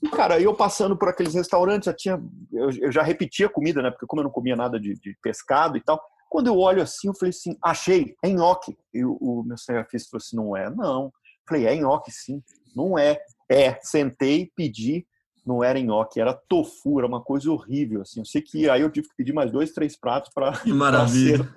E, 0.03 0.09
cara, 0.09 0.41
eu 0.41 0.55
passando 0.55 0.97
por 0.97 1.09
aqueles 1.09 1.35
restaurantes, 1.35 1.87
já 1.87 1.95
tinha, 1.95 2.21
eu, 2.53 2.71
eu 2.81 2.93
já 2.93 3.03
repetia 3.03 3.47
a 3.47 3.51
comida, 3.51 3.81
né? 3.81 3.91
Porque 3.91 4.07
como 4.07 4.21
eu 4.21 4.25
não 4.25 4.31
comia 4.31 4.57
nada 4.57 4.81
de, 4.81 4.95
de 4.95 5.17
pescado 5.23 5.77
e 5.77 5.81
tal, 5.81 6.03
quando 6.29 6.47
eu 6.47 6.59
olho 6.59 6.83
assim, 6.83 7.09
eu 7.09 7.15
falei 7.15 7.31
assim, 7.31 7.57
achei, 7.63 8.17
é 8.23 8.29
nhoque. 8.29 8.77
E 8.95 9.05
o, 9.05 9.13
o 9.21 9.43
meu 9.45 9.59
cinegrafista 9.59 10.11
falou 10.11 10.23
assim, 10.25 10.37
não 10.37 10.57
é, 10.57 10.71
não. 10.71 11.05
Eu 11.05 11.13
falei, 11.49 11.67
é 11.67 11.77
nhoque 11.77 12.11
sim, 12.11 12.43
não 12.75 12.99
é. 12.99 13.21
É, 13.51 13.79
sentei, 13.83 14.51
pedi, 14.55 15.05
não 15.45 15.65
era 15.65 15.81
nhoque, 15.81 16.21
era 16.21 16.33
tofu, 16.33 16.99
era 16.99 17.07
uma 17.07 17.21
coisa 17.21 17.51
horrível, 17.51 18.03
assim. 18.03 18.21
Eu 18.21 18.25
sei 18.25 18.41
que 18.41 18.71
aí 18.71 18.81
eu 18.81 18.91
tive 18.91 19.09
que 19.09 19.17
pedir 19.17 19.33
mais 19.33 19.51
dois, 19.51 19.73
três 19.73 19.99
pratos 19.99 20.31
para. 20.33 20.53
Que 20.53 20.73
maravilha. 20.73 21.49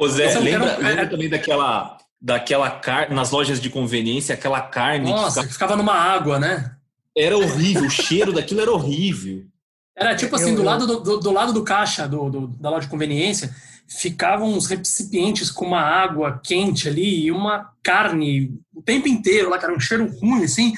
Ô 0.00 0.08
Zé, 0.08 0.38
lembra, 0.38 0.78
lembra 0.78 1.08
também 1.08 1.28
daquela, 1.28 1.98
daquela 2.20 2.70
carne, 2.70 3.14
nas 3.14 3.30
lojas 3.30 3.60
de 3.60 3.68
conveniência, 3.68 4.34
aquela 4.34 4.62
carne. 4.62 5.10
Nossa, 5.10 5.22
que 5.22 5.28
ficava... 5.28 5.46
que 5.46 5.52
ficava 5.52 5.76
numa 5.76 5.94
água, 5.94 6.38
né? 6.38 6.76
Era 7.16 7.36
horrível, 7.36 7.84
o 7.84 7.90
cheiro 7.90 8.32
daquilo 8.32 8.60
era 8.60 8.70
horrível. 8.70 9.44
Era 9.96 10.14
tipo 10.14 10.34
assim, 10.34 10.50
eu, 10.50 10.56
do, 10.56 10.62
lado 10.62 10.86
do, 10.86 11.00
do, 11.00 11.20
do, 11.20 11.30
lado 11.30 11.52
do 11.52 11.62
caixa 11.62 12.08
do, 12.08 12.30
do, 12.30 12.46
da 12.46 12.70
loja 12.70 12.86
de 12.86 12.90
conveniência, 12.90 13.54
ficavam 13.86 14.48
uns 14.48 14.66
recipientes 14.66 15.50
com 15.50 15.66
uma 15.66 15.82
água 15.82 16.40
quente 16.42 16.88
ali 16.88 17.26
e 17.26 17.30
uma 17.30 17.70
carne 17.82 18.58
o 18.74 18.80
tempo 18.80 19.08
inteiro 19.08 19.50
lá, 19.50 19.58
cara, 19.58 19.74
um 19.74 19.80
cheiro 19.80 20.06
ruim, 20.18 20.44
assim. 20.44 20.72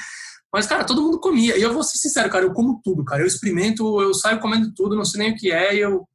Mas, 0.52 0.66
cara, 0.66 0.84
todo 0.84 1.00
mundo 1.00 1.18
comia. 1.18 1.56
E 1.56 1.62
eu 1.62 1.72
vou 1.72 1.82
ser 1.82 1.96
sincero, 1.98 2.28
cara, 2.28 2.44
eu 2.44 2.52
como 2.52 2.80
tudo, 2.84 3.04
cara. 3.04 3.22
Eu 3.22 3.26
experimento, 3.26 4.00
eu 4.02 4.12
saio 4.12 4.38
comendo 4.38 4.72
tudo, 4.74 4.94
não 4.94 5.04
sei 5.04 5.20
nem 5.20 5.32
o 5.32 5.36
que 5.36 5.50
é, 5.50 5.74
e 5.74 5.80
eu 5.80 6.06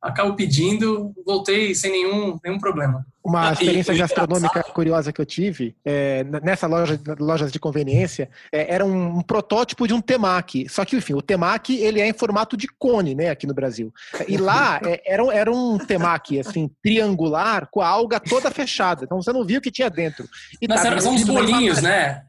acabo 0.00 0.34
pedindo, 0.34 1.12
voltei 1.26 1.74
sem 1.74 1.90
nenhum, 1.90 2.38
nenhum 2.42 2.58
problema. 2.58 3.04
Uma 3.24 3.52
experiência 3.52 3.94
gastronômica 3.94 4.62
curiosa 4.62 5.12
que 5.12 5.20
eu 5.20 5.26
tive, 5.26 5.76
é, 5.84 6.24
nessa 6.42 6.66
loja, 6.66 6.98
lojas 7.18 7.52
de 7.52 7.58
conveniência, 7.58 8.30
é, 8.50 8.74
era 8.74 8.84
um, 8.84 9.18
um, 9.18 9.22
protótipo 9.22 9.86
de 9.86 9.92
um 9.92 10.00
temaki. 10.00 10.66
Só 10.68 10.84
que, 10.84 10.96
enfim, 10.96 11.14
o 11.14 11.20
temaki, 11.20 11.76
ele 11.78 12.00
é 12.00 12.08
em 12.08 12.12
formato 12.12 12.56
de 12.56 12.68
cone, 12.78 13.14
né, 13.14 13.28
aqui 13.28 13.46
no 13.46 13.52
Brasil. 13.52 13.92
E 14.26 14.38
lá, 14.38 14.80
é, 14.84 15.02
era, 15.04 15.22
era 15.34 15.52
um 15.52 15.76
temaki, 15.78 16.40
assim, 16.40 16.70
triangular, 16.82 17.68
com 17.70 17.80
a 17.80 17.88
alga 17.88 18.18
toda 18.18 18.50
fechada. 18.50 19.04
Então, 19.04 19.20
você 19.20 19.32
não 19.32 19.44
viu 19.44 19.58
o 19.58 19.62
que 19.62 19.70
tinha 19.70 19.90
dentro. 19.90 20.26
E 20.62 20.66
Mas 20.66 20.82
tá, 20.82 21.00
são 21.00 21.12
uns 21.12 21.24
bolinhos, 21.24 21.82
né? 21.82 22.22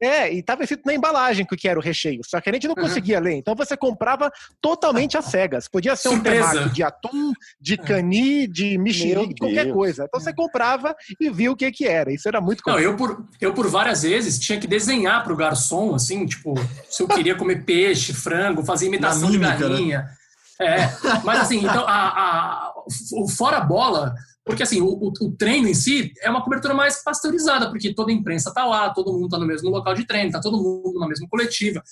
É, 0.00 0.32
e 0.32 0.38
estava 0.38 0.62
escrito 0.62 0.86
na 0.86 0.94
embalagem 0.94 1.44
o 1.44 1.56
que 1.56 1.68
era 1.68 1.78
o 1.78 1.82
recheio, 1.82 2.20
só 2.24 2.40
que 2.40 2.48
a 2.48 2.52
gente 2.52 2.68
não 2.68 2.74
uhum. 2.76 2.82
conseguia 2.82 3.18
ler. 3.18 3.34
Então 3.34 3.54
você 3.54 3.76
comprava 3.76 4.30
totalmente 4.60 5.18
às 5.18 5.24
cegas. 5.24 5.66
Podia 5.68 5.96
ser 5.96 6.10
Surpresa. 6.10 6.46
um 6.46 6.52
temaki 6.52 6.74
de 6.74 6.82
atum, 6.82 7.32
de 7.60 7.76
cani, 7.76 8.46
de 8.46 8.78
mexerique, 8.78 9.34
qualquer 9.40 9.72
coisa. 9.72 10.04
Então 10.04 10.20
você 10.20 10.32
comprava 10.32 10.94
e 11.20 11.28
via 11.30 11.50
o 11.50 11.56
que 11.56 11.70
que 11.72 11.86
era. 11.86 12.12
Isso 12.12 12.28
era 12.28 12.40
muito 12.40 12.62
Não, 12.66 12.78
eu 12.78 12.96
por, 12.96 13.26
eu 13.40 13.52
por 13.52 13.68
várias 13.68 14.02
vezes 14.02 14.38
tinha 14.38 14.60
que 14.60 14.66
desenhar 14.66 15.24
para 15.24 15.32
o 15.32 15.36
garçom, 15.36 15.94
assim, 15.94 16.24
tipo, 16.26 16.54
se 16.88 17.02
eu 17.02 17.08
queria 17.08 17.34
comer 17.34 17.64
peixe, 17.64 18.12
frango, 18.12 18.64
fazer 18.64 18.86
imitação 18.86 19.28
mímica, 19.28 19.56
de 19.56 19.62
né? 19.62 19.68
galinha. 19.68 19.98
Né? 19.98 20.18
É, 20.60 20.90
mas 21.24 21.40
assim, 21.40 21.58
então, 21.58 21.84
a, 21.86 22.08
a, 22.08 22.72
o 23.12 23.28
fora 23.28 23.60
bola 23.60 24.14
porque, 24.48 24.62
assim, 24.62 24.80
o, 24.80 24.86
o, 24.86 25.12
o, 25.20 25.36
treino 25.36 25.68
em 25.68 25.74
si 25.74 26.10
é 26.22 26.30
uma 26.30 26.42
cobertura 26.42 26.72
mais 26.72 27.02
pasteurizada, 27.04 27.68
porque 27.68 27.92
toda 27.92 28.10
a 28.10 28.14
imprensa 28.14 28.48
está 28.48 28.64
lá, 28.64 28.88
todo 28.88 29.12
mundo 29.12 29.26
está 29.26 29.38
no 29.38 29.46
mesmo 29.46 29.68
local 29.68 29.92
de 29.92 30.06
treino, 30.06 30.28
está 30.28 30.40
todo 30.40 30.56
mundo 30.56 30.98
na 30.98 31.06
mesma 31.06 31.28
coletiva. 31.28 31.82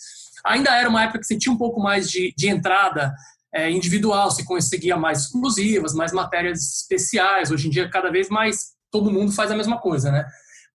Ainda 0.43 0.75
era 0.75 0.89
uma 0.89 1.03
época 1.03 1.19
que 1.19 1.27
você 1.27 1.37
tinha 1.37 1.53
um 1.53 1.59
pouco 1.59 1.79
mais 1.83 2.09
de, 2.11 2.33
de 2.35 2.49
entrada 2.49 3.15
é, 3.55 3.71
individual, 3.71 4.31
você 4.31 4.43
conseguia 4.43 4.97
mais 4.97 5.25
exclusivas, 5.25 5.93
mais 5.93 6.13
matérias 6.13 6.81
especiais. 6.81 7.51
Hoje 7.51 7.67
em 7.67 7.71
dia, 7.71 7.91
cada 7.91 8.11
vez 8.11 8.31
mais, 8.31 8.73
todo 8.91 9.13
mundo 9.13 9.33
faz 9.33 9.51
a 9.51 9.57
mesma 9.57 9.79
coisa, 9.79 10.11
né? 10.11 10.25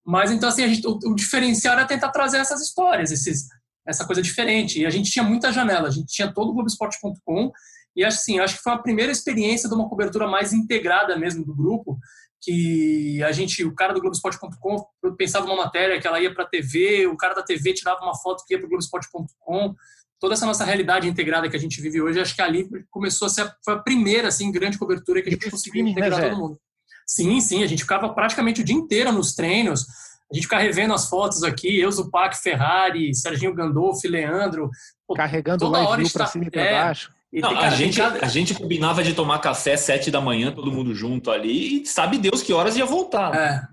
Mas, 0.05 0.31
então, 0.31 0.49
assim, 0.49 0.67
gente, 0.67 0.85
o, 0.85 0.99
o 1.03 1.15
diferencial 1.15 1.73
era 1.73 1.87
tentar 1.87 2.09
trazer 2.09 2.37
essas 2.37 2.61
histórias, 2.61 3.11
esses, 3.11 3.47
essa 3.87 4.05
coisa 4.05 4.21
diferente. 4.21 4.81
E 4.81 4.85
a 4.85 4.91
gente 4.91 5.09
tinha 5.09 5.25
muita 5.25 5.51
janela, 5.51 5.87
a 5.87 5.91
gente 5.91 6.13
tinha 6.13 6.31
todo 6.31 6.51
o 6.51 6.53
Globoesporte.com 6.53 7.51
e 7.95 8.03
assim, 8.03 8.39
acho 8.39 8.57
que 8.57 8.63
foi 8.63 8.73
a 8.73 8.77
primeira 8.77 9.11
experiência 9.11 9.67
de 9.67 9.75
uma 9.75 9.89
cobertura 9.89 10.27
mais 10.27 10.53
integrada 10.53 11.17
mesmo 11.17 11.45
do 11.45 11.55
grupo, 11.55 11.99
que 12.41 13.21
a 13.23 13.31
gente, 13.31 13.63
o 13.63 13.75
cara 13.75 13.93
do 13.93 13.99
Globoesporte.com 13.99 14.83
pensava 15.17 15.45
uma 15.45 15.57
matéria 15.57 15.99
que 15.99 16.07
ela 16.07 16.19
ia 16.19 16.33
para 16.33 16.43
a 16.43 16.47
TV, 16.47 17.05
o 17.07 17.15
cara 17.15 17.35
da 17.35 17.43
TV 17.43 17.73
tirava 17.73 18.01
uma 18.01 18.17
foto 18.17 18.43
que 18.45 18.53
ia 18.53 18.57
para 18.57 18.65
o 18.65 18.69
Globoesporte.com. 18.69 19.75
Toda 20.19 20.33
essa 20.33 20.45
nossa 20.45 20.63
realidade 20.63 21.07
integrada 21.07 21.49
que 21.49 21.55
a 21.55 21.59
gente 21.59 21.81
vive 21.81 22.01
hoje, 22.01 22.19
acho 22.19 22.35
que 22.35 22.41
ali 22.41 22.67
começou 22.89 23.25
a 23.25 23.29
ser 23.29 23.51
foi 23.63 23.75
a 23.75 23.79
primeira 23.79 24.27
assim 24.27 24.51
grande 24.51 24.77
cobertura 24.77 25.21
que 25.21 25.29
a 25.29 25.31
gente 25.31 25.49
conseguiu 25.49 25.83
né, 25.83 25.91
integrar 25.91 26.19
né, 26.19 26.29
todo 26.29 26.39
mundo. 26.39 26.59
Sim, 27.05 27.39
sim, 27.41 27.63
a 27.63 27.67
gente 27.67 27.83
ficava 27.83 28.13
praticamente 28.13 28.61
o 28.61 28.63
dia 28.63 28.75
inteiro 28.75 29.11
nos 29.11 29.33
treinos. 29.33 29.85
A 30.31 30.33
gente 30.33 30.43
ficava 30.43 30.61
revendo 30.61 30.93
as 30.93 31.09
fotos 31.09 31.43
aqui, 31.43 31.79
eu, 31.79 31.91
Zupac, 31.91 32.37
Ferrari, 32.41 33.13
Serginho 33.13 33.53
Gandolfi, 33.53 34.07
Leandro. 34.07 34.69
Carregando 35.15 35.65
toda 35.65 35.79
hora 35.79 36.01
para 36.11 36.25
cima 36.27 36.45
e 36.45 36.49
para 36.49 36.61
é, 36.61 36.71
baixo. 36.71 37.11
Não, 37.33 37.57
a, 37.57 37.69
gente, 37.69 37.97
cada... 37.97 38.25
a 38.25 38.27
gente 38.27 38.53
combinava 38.53 39.01
de 39.01 39.13
tomar 39.13 39.39
café 39.39 39.73
às 39.73 39.79
sete 39.81 40.11
da 40.11 40.19
manhã, 40.19 40.51
todo 40.51 40.71
mundo 40.71 40.93
junto 40.93 41.31
ali, 41.31 41.81
e 41.81 41.85
sabe 41.85 42.17
Deus 42.17 42.41
que 42.41 42.51
horas 42.51 42.75
ia 42.75 42.85
voltar. 42.85 43.33
É. 43.33 43.67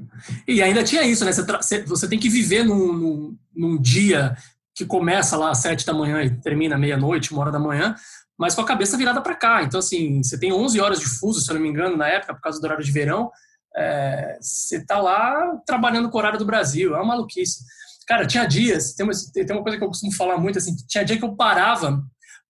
E 0.46 0.62
ainda 0.62 0.84
tinha 0.84 1.02
isso, 1.02 1.24
né? 1.24 1.32
Você, 1.32 1.82
você 1.82 2.08
tem 2.08 2.20
que 2.20 2.28
viver 2.28 2.64
num, 2.64 2.92
num, 2.92 3.36
num, 3.56 3.80
dia 3.80 4.36
que 4.76 4.86
começa 4.86 5.36
lá 5.36 5.50
às 5.50 5.58
sete 5.58 5.84
da 5.84 5.92
manhã 5.92 6.22
e 6.22 6.30
termina 6.30 6.78
meia-noite, 6.78 7.32
uma 7.32 7.40
hora 7.40 7.50
da 7.50 7.58
manhã, 7.58 7.96
mas 8.38 8.54
com 8.54 8.60
a 8.60 8.66
cabeça 8.66 8.96
virada 8.96 9.20
para 9.20 9.34
cá. 9.34 9.64
Então, 9.64 9.80
assim, 9.80 10.22
você 10.22 10.38
tem 10.38 10.52
11 10.52 10.80
horas 10.80 11.00
de 11.00 11.06
fuso, 11.06 11.40
se 11.40 11.50
eu 11.50 11.54
não 11.54 11.62
me 11.62 11.68
engano, 11.68 11.96
na 11.96 12.06
época, 12.06 12.34
por 12.34 12.40
causa 12.40 12.60
do 12.60 12.64
horário 12.64 12.84
de 12.84 12.92
verão, 12.92 13.28
é... 13.76 14.38
você 14.40 14.84
tá 14.86 15.00
lá 15.00 15.60
trabalhando 15.66 16.08
com 16.08 16.16
o 16.16 16.20
horário 16.20 16.38
do 16.38 16.46
Brasil, 16.46 16.94
é 16.94 16.98
uma 16.98 17.06
maluquice. 17.06 17.64
Cara, 18.06 18.24
tinha 18.24 18.46
dias, 18.46 18.94
tem 18.94 19.04
uma, 19.04 19.12
tem 19.34 19.56
uma 19.56 19.62
coisa 19.64 19.76
que 19.76 19.82
eu 19.82 19.88
costumo 19.88 20.12
falar 20.12 20.38
muito, 20.38 20.58
assim, 20.58 20.76
tinha 20.86 21.04
dia 21.04 21.18
que 21.18 21.24
eu 21.24 21.34
parava 21.34 22.00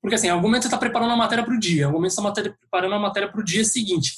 porque, 0.00 0.14
assim, 0.14 0.28
em 0.28 0.30
algum 0.30 0.48
momento 0.48 0.62
você 0.62 0.68
está 0.68 0.78
preparando 0.78 1.12
a 1.12 1.16
matéria 1.16 1.44
para 1.44 1.54
o 1.54 1.58
dia, 1.58 1.82
em 1.82 1.84
algum 1.84 1.98
momento 1.98 2.12
você 2.12 2.20
está 2.20 2.52
preparando 2.60 2.94
a 2.94 2.98
matéria 2.98 3.30
para 3.30 3.40
o 3.40 3.44
dia 3.44 3.64
seguinte. 3.64 4.12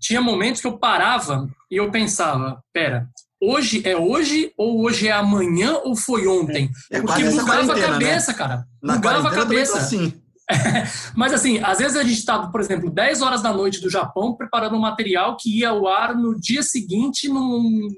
Tinha 0.00 0.20
momentos 0.20 0.60
que 0.60 0.66
eu 0.66 0.78
parava 0.78 1.48
e 1.70 1.76
eu 1.76 1.90
pensava, 1.90 2.62
pera, 2.72 3.08
hoje 3.40 3.82
é 3.84 3.96
hoje 3.96 4.52
ou 4.56 4.84
hoje 4.84 5.08
é 5.08 5.12
amanhã 5.12 5.74
ou 5.84 5.94
foi 5.94 6.26
ontem? 6.26 6.70
É, 6.90 7.00
Porque 7.00 7.24
bugava 7.24 7.72
a 7.72 7.76
né? 7.76 7.86
cabeça, 7.86 8.32
né? 8.32 8.38
cara. 8.38 8.64
Na 8.82 8.94
bugava 8.96 9.28
a 9.28 9.34
cabeça. 9.34 9.78
Assim. 9.78 10.12
Mas 11.14 11.32
assim, 11.32 11.58
às 11.62 11.78
vezes 11.78 11.96
a 11.96 12.02
gente 12.02 12.18
estava, 12.18 12.50
por 12.50 12.60
exemplo, 12.60 12.90
10 12.90 13.22
horas 13.22 13.42
da 13.42 13.52
noite 13.52 13.80
do 13.80 13.90
Japão 13.90 14.34
preparando 14.36 14.76
um 14.76 14.80
material 14.80 15.36
que 15.36 15.58
ia 15.58 15.70
ao 15.70 15.86
ar 15.86 16.14
no 16.14 16.38
dia 16.38 16.62
seguinte 16.62 17.28
num... 17.28 17.88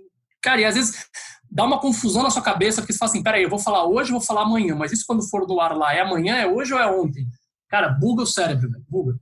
Cara, 0.42 0.60
e 0.60 0.64
às 0.64 0.74
vezes 0.74 1.06
dá 1.54 1.64
uma 1.64 1.78
confusão 1.78 2.24
na 2.24 2.30
sua 2.30 2.42
cabeça, 2.42 2.82
porque 2.82 2.92
você 2.92 2.98
fala 2.98 3.10
assim, 3.12 3.22
peraí, 3.22 3.44
eu 3.44 3.48
vou 3.48 3.60
falar 3.60 3.86
hoje, 3.86 4.10
vou 4.10 4.20
falar 4.20 4.42
amanhã, 4.42 4.74
mas 4.74 4.90
isso 4.90 5.04
quando 5.06 5.22
for 5.22 5.46
do 5.46 5.60
ar 5.60 5.76
lá, 5.76 5.94
é 5.94 6.00
amanhã, 6.00 6.34
é 6.34 6.46
hoje 6.46 6.74
ou 6.74 6.80
é 6.80 6.90
ontem? 6.90 7.28
Cara, 7.68 7.88
buga 7.88 8.24
o 8.24 8.26
cérebro, 8.26 8.68
né? 8.68 8.80
buga. 8.88 9.16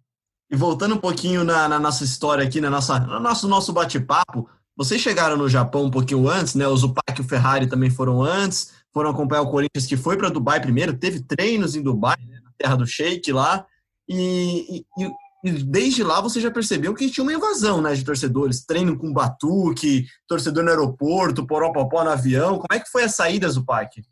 E 0.50 0.56
voltando 0.56 0.94
um 0.94 0.98
pouquinho 0.98 1.44
na, 1.44 1.68
na, 1.68 1.78
nossa 1.78 2.04
história 2.04 2.42
aqui, 2.42 2.58
na 2.58 2.70
nossa, 2.70 2.98
no 3.00 3.20
nosso, 3.20 3.46
nosso 3.46 3.72
bate-papo, 3.72 4.48
vocês 4.74 5.00
chegaram 5.00 5.36
no 5.36 5.48
Japão 5.48 5.84
um 5.84 5.90
pouquinho 5.90 6.26
antes, 6.28 6.54
né? 6.54 6.66
O 6.66 6.76
Zupac 6.76 7.18
e 7.18 7.20
o 7.20 7.28
Ferrari 7.28 7.66
também 7.66 7.90
foram 7.90 8.22
antes, 8.22 8.72
foram 8.92 9.10
acompanhar 9.10 9.42
o 9.42 9.50
Corinthians, 9.50 9.86
que 9.86 9.96
foi 9.96 10.16
para 10.16 10.30
Dubai 10.30 10.60
primeiro, 10.60 10.96
teve 10.96 11.20
treinos 11.20 11.76
em 11.76 11.82
Dubai, 11.82 12.16
né? 12.26 12.40
na 12.42 12.50
terra 12.56 12.76
do 12.76 12.86
Sheik 12.86 13.30
lá, 13.30 13.66
e, 14.08 14.84
e, 14.98 15.10
desde 15.42 16.04
lá 16.04 16.20
você 16.20 16.40
já 16.40 16.50
percebeu 16.50 16.94
que 16.94 17.10
tinha 17.10 17.24
uma 17.24 17.32
invasão 17.32 17.80
né, 17.80 17.94
de 17.94 18.04
torcedores, 18.04 18.64
treino 18.64 18.96
com 18.96 19.12
batuque, 19.12 20.06
torcedor 20.28 20.62
no 20.62 20.70
aeroporto, 20.70 21.46
poropopó 21.46 22.04
no 22.04 22.10
avião. 22.10 22.58
Como 22.58 22.66
é 22.72 22.78
que 22.78 22.90
foi 22.90 23.04
a 23.04 23.08
saída, 23.08 23.48
Zupac? 23.48 24.02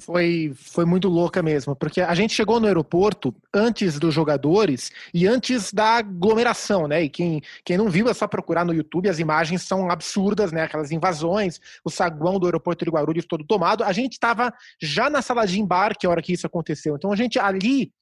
Foi, 0.00 0.52
foi 0.54 0.84
muito 0.84 1.08
louca 1.08 1.42
mesmo, 1.42 1.74
porque 1.74 2.00
a 2.00 2.14
gente 2.14 2.34
chegou 2.34 2.60
no 2.60 2.66
aeroporto 2.66 3.34
antes 3.52 3.98
dos 3.98 4.12
jogadores 4.12 4.90
e 5.12 5.26
antes 5.26 5.72
da 5.72 5.98
aglomeração, 5.98 6.86
né? 6.86 7.04
E 7.04 7.08
quem, 7.08 7.40
quem 7.64 7.78
não 7.78 7.88
viu 7.88 8.08
é 8.08 8.14
só 8.14 8.26
procurar 8.26 8.64
no 8.64 8.74
YouTube, 8.74 9.08
as 9.08 9.18
imagens 9.18 9.62
são 9.62 9.90
absurdas, 9.90 10.52
né? 10.52 10.62
Aquelas 10.62 10.90
invasões, 10.90 11.60
o 11.84 11.90
saguão 11.90 12.38
do 12.38 12.46
aeroporto 12.46 12.84
de 12.84 12.90
Guarulhos 12.90 13.26
todo 13.26 13.44
tomado. 13.44 13.84
A 13.84 13.92
gente 13.92 14.12
estava 14.12 14.52
já 14.80 15.08
na 15.08 15.22
sala 15.22 15.46
de 15.46 15.60
embarque 15.60 16.06
a 16.06 16.10
hora 16.10 16.22
que 16.22 16.32
isso 16.32 16.46
aconteceu. 16.46 16.96
Então 16.96 17.10
a 17.10 17.16
gente 17.16 17.38
ali 17.38 17.92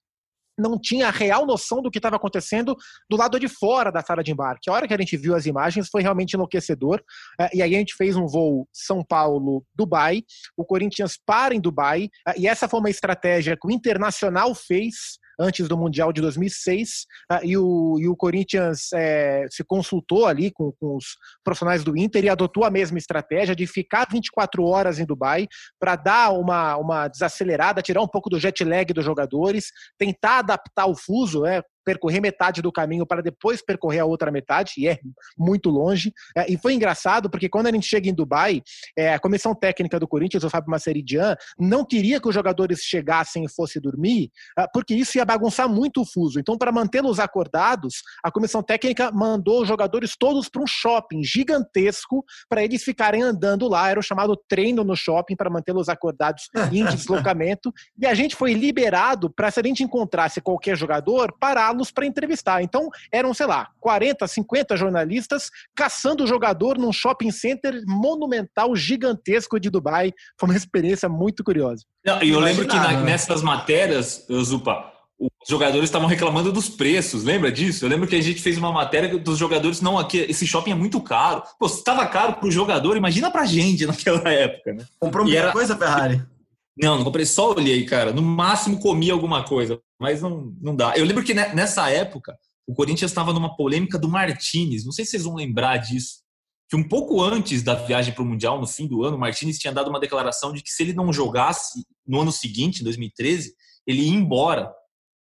não 0.59 0.79
tinha 0.79 1.09
a 1.09 1.11
real 1.11 1.47
noção 1.47 1.83
do 1.83 1.91
que 1.91 1.99
estava 1.99 2.17
acontecendo 2.17 2.77
do 3.09 3.17
lado 3.17 3.39
de 3.39 3.49
fora 3.49 3.91
da 3.91 4.03
sala 4.03 4.23
de 4.23 4.33
embarque. 4.33 4.71
A 4.71 4.73
hora 4.73 4.89
que 4.89 4.95
a 4.95 4.99
gente 4.99 5.17
viu 5.17 5.35
as 5.35 5.47
imagens 5.47 5.89
foi 5.89 6.03
realmente 6.03 6.35
enlouquecedor. 6.35 7.03
Eh, 7.41 7.51
e 7.55 7.63
aí 7.63 7.75
a 7.75 7.79
gente 7.79 7.95
fez 7.97 8.17
um 8.17 8.27
voo 8.27 8.69
São 8.73 9.05
Paulo-Dubai. 9.05 10.23
O 10.57 10.65
Corinthians 10.65 11.19
para 11.25 11.55
em 11.55 11.61
Dubai. 11.61 12.09
Eh, 12.29 12.35
e 12.39 12.49
essa 12.49 12.69
foi 12.69 12.81
uma 12.81 12.91
estratégia 12.91 13.57
que 13.61 13.67
o 13.67 13.71
Internacional 13.71 14.55
fez 14.55 15.19
antes 15.39 15.69
do 15.69 15.77
Mundial 15.77 16.13
de 16.13 16.21
2006, 16.21 17.07
ah, 17.31 17.41
e, 17.43 17.57
o, 17.57 17.99
e 17.99 18.09
o 18.09 18.17
Corinthians 18.17 18.93
é, 18.93 19.47
se 19.51 19.65
consultou 19.65 20.27
ali 20.27 20.51
com, 20.51 20.73
com, 20.73 20.97
os 20.97 21.17
profissionais 21.43 21.85
do 21.85 21.97
Inter 21.97 22.25
e 22.25 22.29
adotou 22.29 22.65
a 22.65 22.71
mesma 22.71 22.99
estratégia 22.99 23.55
de 23.55 23.67
ficar 23.67 24.07
24 24.11 24.65
horas 24.65 24.99
em 24.99 25.07
Dubai 25.07 25.47
para 25.79 25.97
dar 25.97 26.33
uma, 26.33 26.77
uma 26.77 27.09
desacelerada, 27.09 27.83
tirar 27.83 28.03
um 28.03 28.09
pouco 28.09 28.31
do 28.31 28.39
jet 28.39 28.65
lag 28.65 28.93
dos 28.93 29.05
jogadores, 29.05 29.67
tentar 29.99 30.39
adaptar 30.39 30.87
o 30.87 30.97
fuso, 30.97 31.45
é, 31.47 31.63
percorrer 31.85 32.21
metade 32.21 32.63
do 32.63 32.73
caminho 32.73 33.07
para 33.07 33.23
depois 33.23 33.63
percorrer 33.63 34.01
a 34.01 34.05
outra 34.05 34.31
metade, 34.31 34.75
e 34.79 34.89
é 34.89 34.99
muito 35.39 35.71
longe. 35.71 36.13
É, 36.37 36.51
e 36.51 36.57
foi 36.57 36.75
engraçado 36.75 37.29
porque 37.29 37.49
quando 37.49 37.67
a 37.67 37.73
gente 37.73 37.87
chega 37.87 38.09
em 38.09 38.15
Dubai, 38.15 38.63
é, 38.97 39.15
a 39.15 39.19
comissão 39.19 39.55
técnica 39.55 40.01
do 40.01 40.09
Corinthians, 40.09 40.45
o 40.45 40.51
Fábio 40.51 40.71
Maceridian, 40.71 41.37
não 41.59 41.85
queria 41.85 42.21
que 42.21 42.29
os 42.29 42.35
jogadores 42.35 42.81
chegassem 42.81 43.45
e 43.45 43.49
fossem 43.49 43.81
dormir, 43.81 44.31
é, 44.59 44.67
porque 44.73 44.95
isso 44.95 45.19
ia 45.19 45.25
bagunçar 45.25 45.69
muito 45.69 46.01
o 46.01 46.07
fuso. 46.07 46.41
Então, 46.41 46.57
para 46.57 46.73
mantê-los 46.73 47.19
acordados, 47.19 48.03
a 48.23 48.31
comissão 48.31 48.63
técnica 48.63 49.11
mandou 49.13 49.63
os 49.63 49.69
jogadores 49.69 50.17
todos 50.17 50.49
para 50.49 50.63
um 50.63 50.67
shopping 50.67 51.23
gigantesco 51.23 52.25
para 52.49 52.65
eles 52.65 52.83
ficarem 52.83 53.23
andando 53.23 53.69
lá. 53.69 53.91
Era 53.91 54.01
o 54.01 54.03
chamado 54.03 54.37
treino 54.49 54.85
no 54.85 54.97
shopping 54.97 55.37
para 55.37 55.51
mantê-los 55.51 55.89
acordados 55.89 56.49
em 56.73 56.85
deslocamento. 56.95 57.73
e 57.99 58.07
a 58.07 58.15
gente 58.15 58.37
foi 58.37 58.55
liberado 58.55 59.31
para, 59.31 59.51
se 59.51 59.61
a 59.61 59.63
gente 59.63 59.83
encontrasse 59.83 60.41
qualquer 60.41 60.77
jogador, 60.77 61.35
parar 61.39 61.74
los 61.75 61.91
para 61.91 62.07
entrevistar. 62.07 62.63
Então, 62.63 62.89
eram, 63.13 63.35
sei 63.35 63.47
lá, 63.47 63.69
40, 63.81 64.27
50 64.27 64.77
jornalistas 64.77 65.51
caçando 65.75 66.25
o 66.25 66.27
jogador 66.27 66.79
num 66.79 66.93
shopping 66.93 67.31
center 67.31 67.83
monumental, 67.87 68.75
gigantesco 68.75 69.59
de 69.59 69.71
Dubai. 69.71 70.13
Foi 70.39 70.49
uma 70.49 70.57
experiência 70.57 71.09
muito 71.09 71.45
curiosa. 71.45 71.85
E 72.23 72.31
eu 72.31 72.41
lembro 72.41 72.67
que 72.67 72.77
na, 72.77 73.01
nessas 73.01 73.43
matérias, 73.43 74.27
Zupa, 74.43 74.93
os 75.19 75.49
jogadores 75.49 75.85
estavam 75.85 76.09
reclamando 76.09 76.53
dos 76.53 76.69
preços, 76.69 77.25
lembra 77.25 77.51
disso? 77.51 77.85
Eu 77.85 77.89
lembro 77.89 78.07
que 78.07 78.17
a 78.17 78.21
gente 78.21 78.43
fez 78.43 78.59
uma 78.59 78.73
matéria 78.73 79.17
dos 79.19 79.39
jogadores, 79.39 79.81
não, 79.81 79.99
aqui, 79.99 80.19
esse 80.29 80.47
shopping 80.47 80.73
é 80.73 80.75
muito 80.75 81.01
caro. 81.01 81.43
Pô, 81.59 81.69
se 81.69 81.79
estava 81.79 82.07
caro 82.07 82.35
para 82.35 82.49
o 82.49 82.51
jogador, 82.51 82.97
imagina 82.97 83.31
para 83.31 83.45
gente 83.45 83.87
naquela 83.87 84.29
época, 84.29 84.75
né? 84.75 84.85
Comprou 84.99 85.25
muita 85.25 85.39
era... 85.39 85.53
coisa, 85.53 85.77
Ferrari? 85.77 86.23
Não, 86.77 86.97
não 86.97 87.05
comprei, 87.05 87.25
só 87.25 87.53
olhei, 87.53 87.85
cara. 87.85 88.13
No 88.13 88.23
máximo 88.23 88.81
comi 88.81 89.11
alguma 89.11 89.45
coisa, 89.45 89.81
mas 90.01 90.21
não, 90.21 90.53
não 90.61 90.75
dá. 90.75 90.97
Eu 90.97 91.05
lembro 91.05 91.25
que 91.25 91.35
nessa 91.35 91.89
época 91.91 92.37
o 92.67 92.75
Corinthians 92.75 93.11
estava 93.11 93.33
numa 93.33 93.57
polêmica 93.57 93.99
do 93.99 94.09
Martinez. 94.09 94.85
Não 94.85 94.93
sei 94.93 95.05
se 95.05 95.13
vocês 95.13 95.25
vão 95.25 95.35
lembrar 95.35 95.77
disso. 95.77 96.23
Que 96.69 96.77
um 96.77 96.89
pouco 96.89 97.23
antes 97.23 97.63
da 97.63 97.75
viagem 97.75 98.15
para 98.15 98.23
o 98.23 98.27
Mundial, 98.27 98.61
no 98.61 98.67
fim 98.67 98.89
do 98.89 99.05
ano, 99.05 99.17
o 99.17 99.21
Martinez 99.21 99.59
tinha 99.59 99.73
dado 99.73 99.89
uma 99.89 100.01
declaração 100.01 100.53
de 100.53 100.63
que 100.63 100.71
se 100.71 100.83
ele 100.83 100.95
não 100.95 101.13
jogasse 101.13 101.85
no 102.07 102.21
ano 102.21 102.33
seguinte, 102.33 102.81
em 102.81 102.85
2013, 102.85 103.55
ele 103.87 104.03
ia 104.03 104.15
embora. 104.15 104.73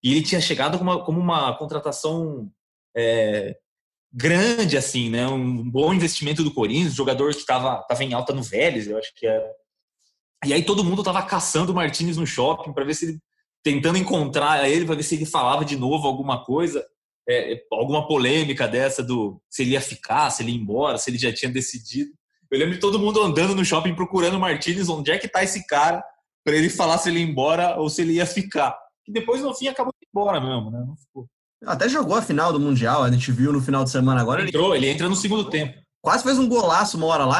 E 0.04 0.12
ele 0.12 0.22
tinha 0.22 0.42
chegado 0.42 0.78
como 0.78 0.92
uma, 0.92 1.04
como 1.04 1.20
uma 1.20 1.58
contratação 1.58 2.52
é, 2.96 3.56
grande, 4.12 4.78
assim, 4.78 5.10
né? 5.10 5.28
Um 5.28 5.70
bom 5.70 5.94
investimento 5.94 6.44
do 6.44 6.54
Corinthians, 6.54 6.94
jogador 6.94 7.32
que 7.32 7.40
estava 7.40 7.86
em 8.02 8.14
alta 8.14 8.34
no 8.34 8.44
Vélez, 8.44 8.88
eu 8.88 8.98
acho 8.98 9.12
que 9.16 9.26
era. 9.26 9.59
E 10.46 10.54
aí 10.54 10.64
todo 10.64 10.84
mundo 10.84 11.04
tava 11.04 11.22
caçando 11.24 11.72
o 11.72 11.76
Martinez 11.76 12.18
no 12.18 12.26
shopping 12.26 12.72
para 12.72 12.86
ver 12.86 12.94
se 12.96 13.06
ele 13.06 13.20
tentando 13.64 13.98
encontrar 13.98 14.70
ele 14.70 14.86
para 14.86 14.96
ver 14.96 15.04
se 15.04 15.16
ele 15.16 15.26
falava 15.26 15.66
de 15.66 15.76
novo 15.76 16.08
alguma 16.08 16.44
coisa, 16.44 16.86
é, 17.28 17.62
alguma 17.72 18.08
polêmica 18.08 18.68
dessa 18.68 19.04
do 19.04 19.42
se 19.50 19.64
ele 19.64 19.72
ia 19.72 19.82
ficar, 19.82 20.30
se 20.30 20.44
ele 20.44 20.52
ia 20.52 20.58
embora, 20.58 20.98
se 20.98 21.10
ele 21.10 21.18
já 21.18 21.34
tinha 21.34 21.52
decidido. 21.52 22.12
Eu 22.50 22.58
lembro 22.58 22.74
de 22.74 22.80
todo 22.80 22.98
mundo 22.98 23.22
andando 23.22 23.54
no 23.54 23.64
shopping 23.64 23.94
procurando 23.94 24.38
o 24.38 24.40
Martinez, 24.40 24.90
onde 24.90 25.12
é 25.12 25.18
que 25.18 25.28
tá 25.28 25.44
esse 25.44 25.68
cara 25.68 26.04
para 26.44 26.56
ele 26.56 26.70
falar 26.70 26.98
se 26.98 27.10
ele 27.10 27.20
ia 27.20 27.26
embora 27.26 27.80
ou 27.80 27.90
se 27.90 28.02
ele 28.02 28.14
ia 28.14 28.26
ficar. 28.26 28.76
E 29.08 29.12
depois 29.12 29.42
no 29.42 29.54
fim 29.54 29.68
acabou 29.68 29.94
indo 29.96 30.10
embora 30.10 30.40
mesmo, 30.40 30.72
né? 30.72 30.84
Não 30.88 30.96
ficou. 30.96 31.28
Até 31.66 31.90
jogou 31.90 32.16
a 32.16 32.22
final 32.22 32.54
do 32.54 32.60
Mundial, 32.60 33.04
a 33.04 33.12
gente 33.12 33.32
viu 33.32 33.52
no 33.52 33.62
final 33.62 33.84
de 33.84 33.92
semana 33.92 34.22
agora. 34.22 34.48
Entrou, 34.48 34.74
ele, 34.74 34.86
ele 34.86 34.94
entra 34.94 35.10
no 35.10 35.16
segundo 35.16 35.50
tempo. 35.50 35.78
Quase 36.02 36.24
fez 36.24 36.40
um 36.40 36.48
golaço 36.48 36.98
uma 36.98 37.08
hora 37.08 37.26
lá, 37.26 37.40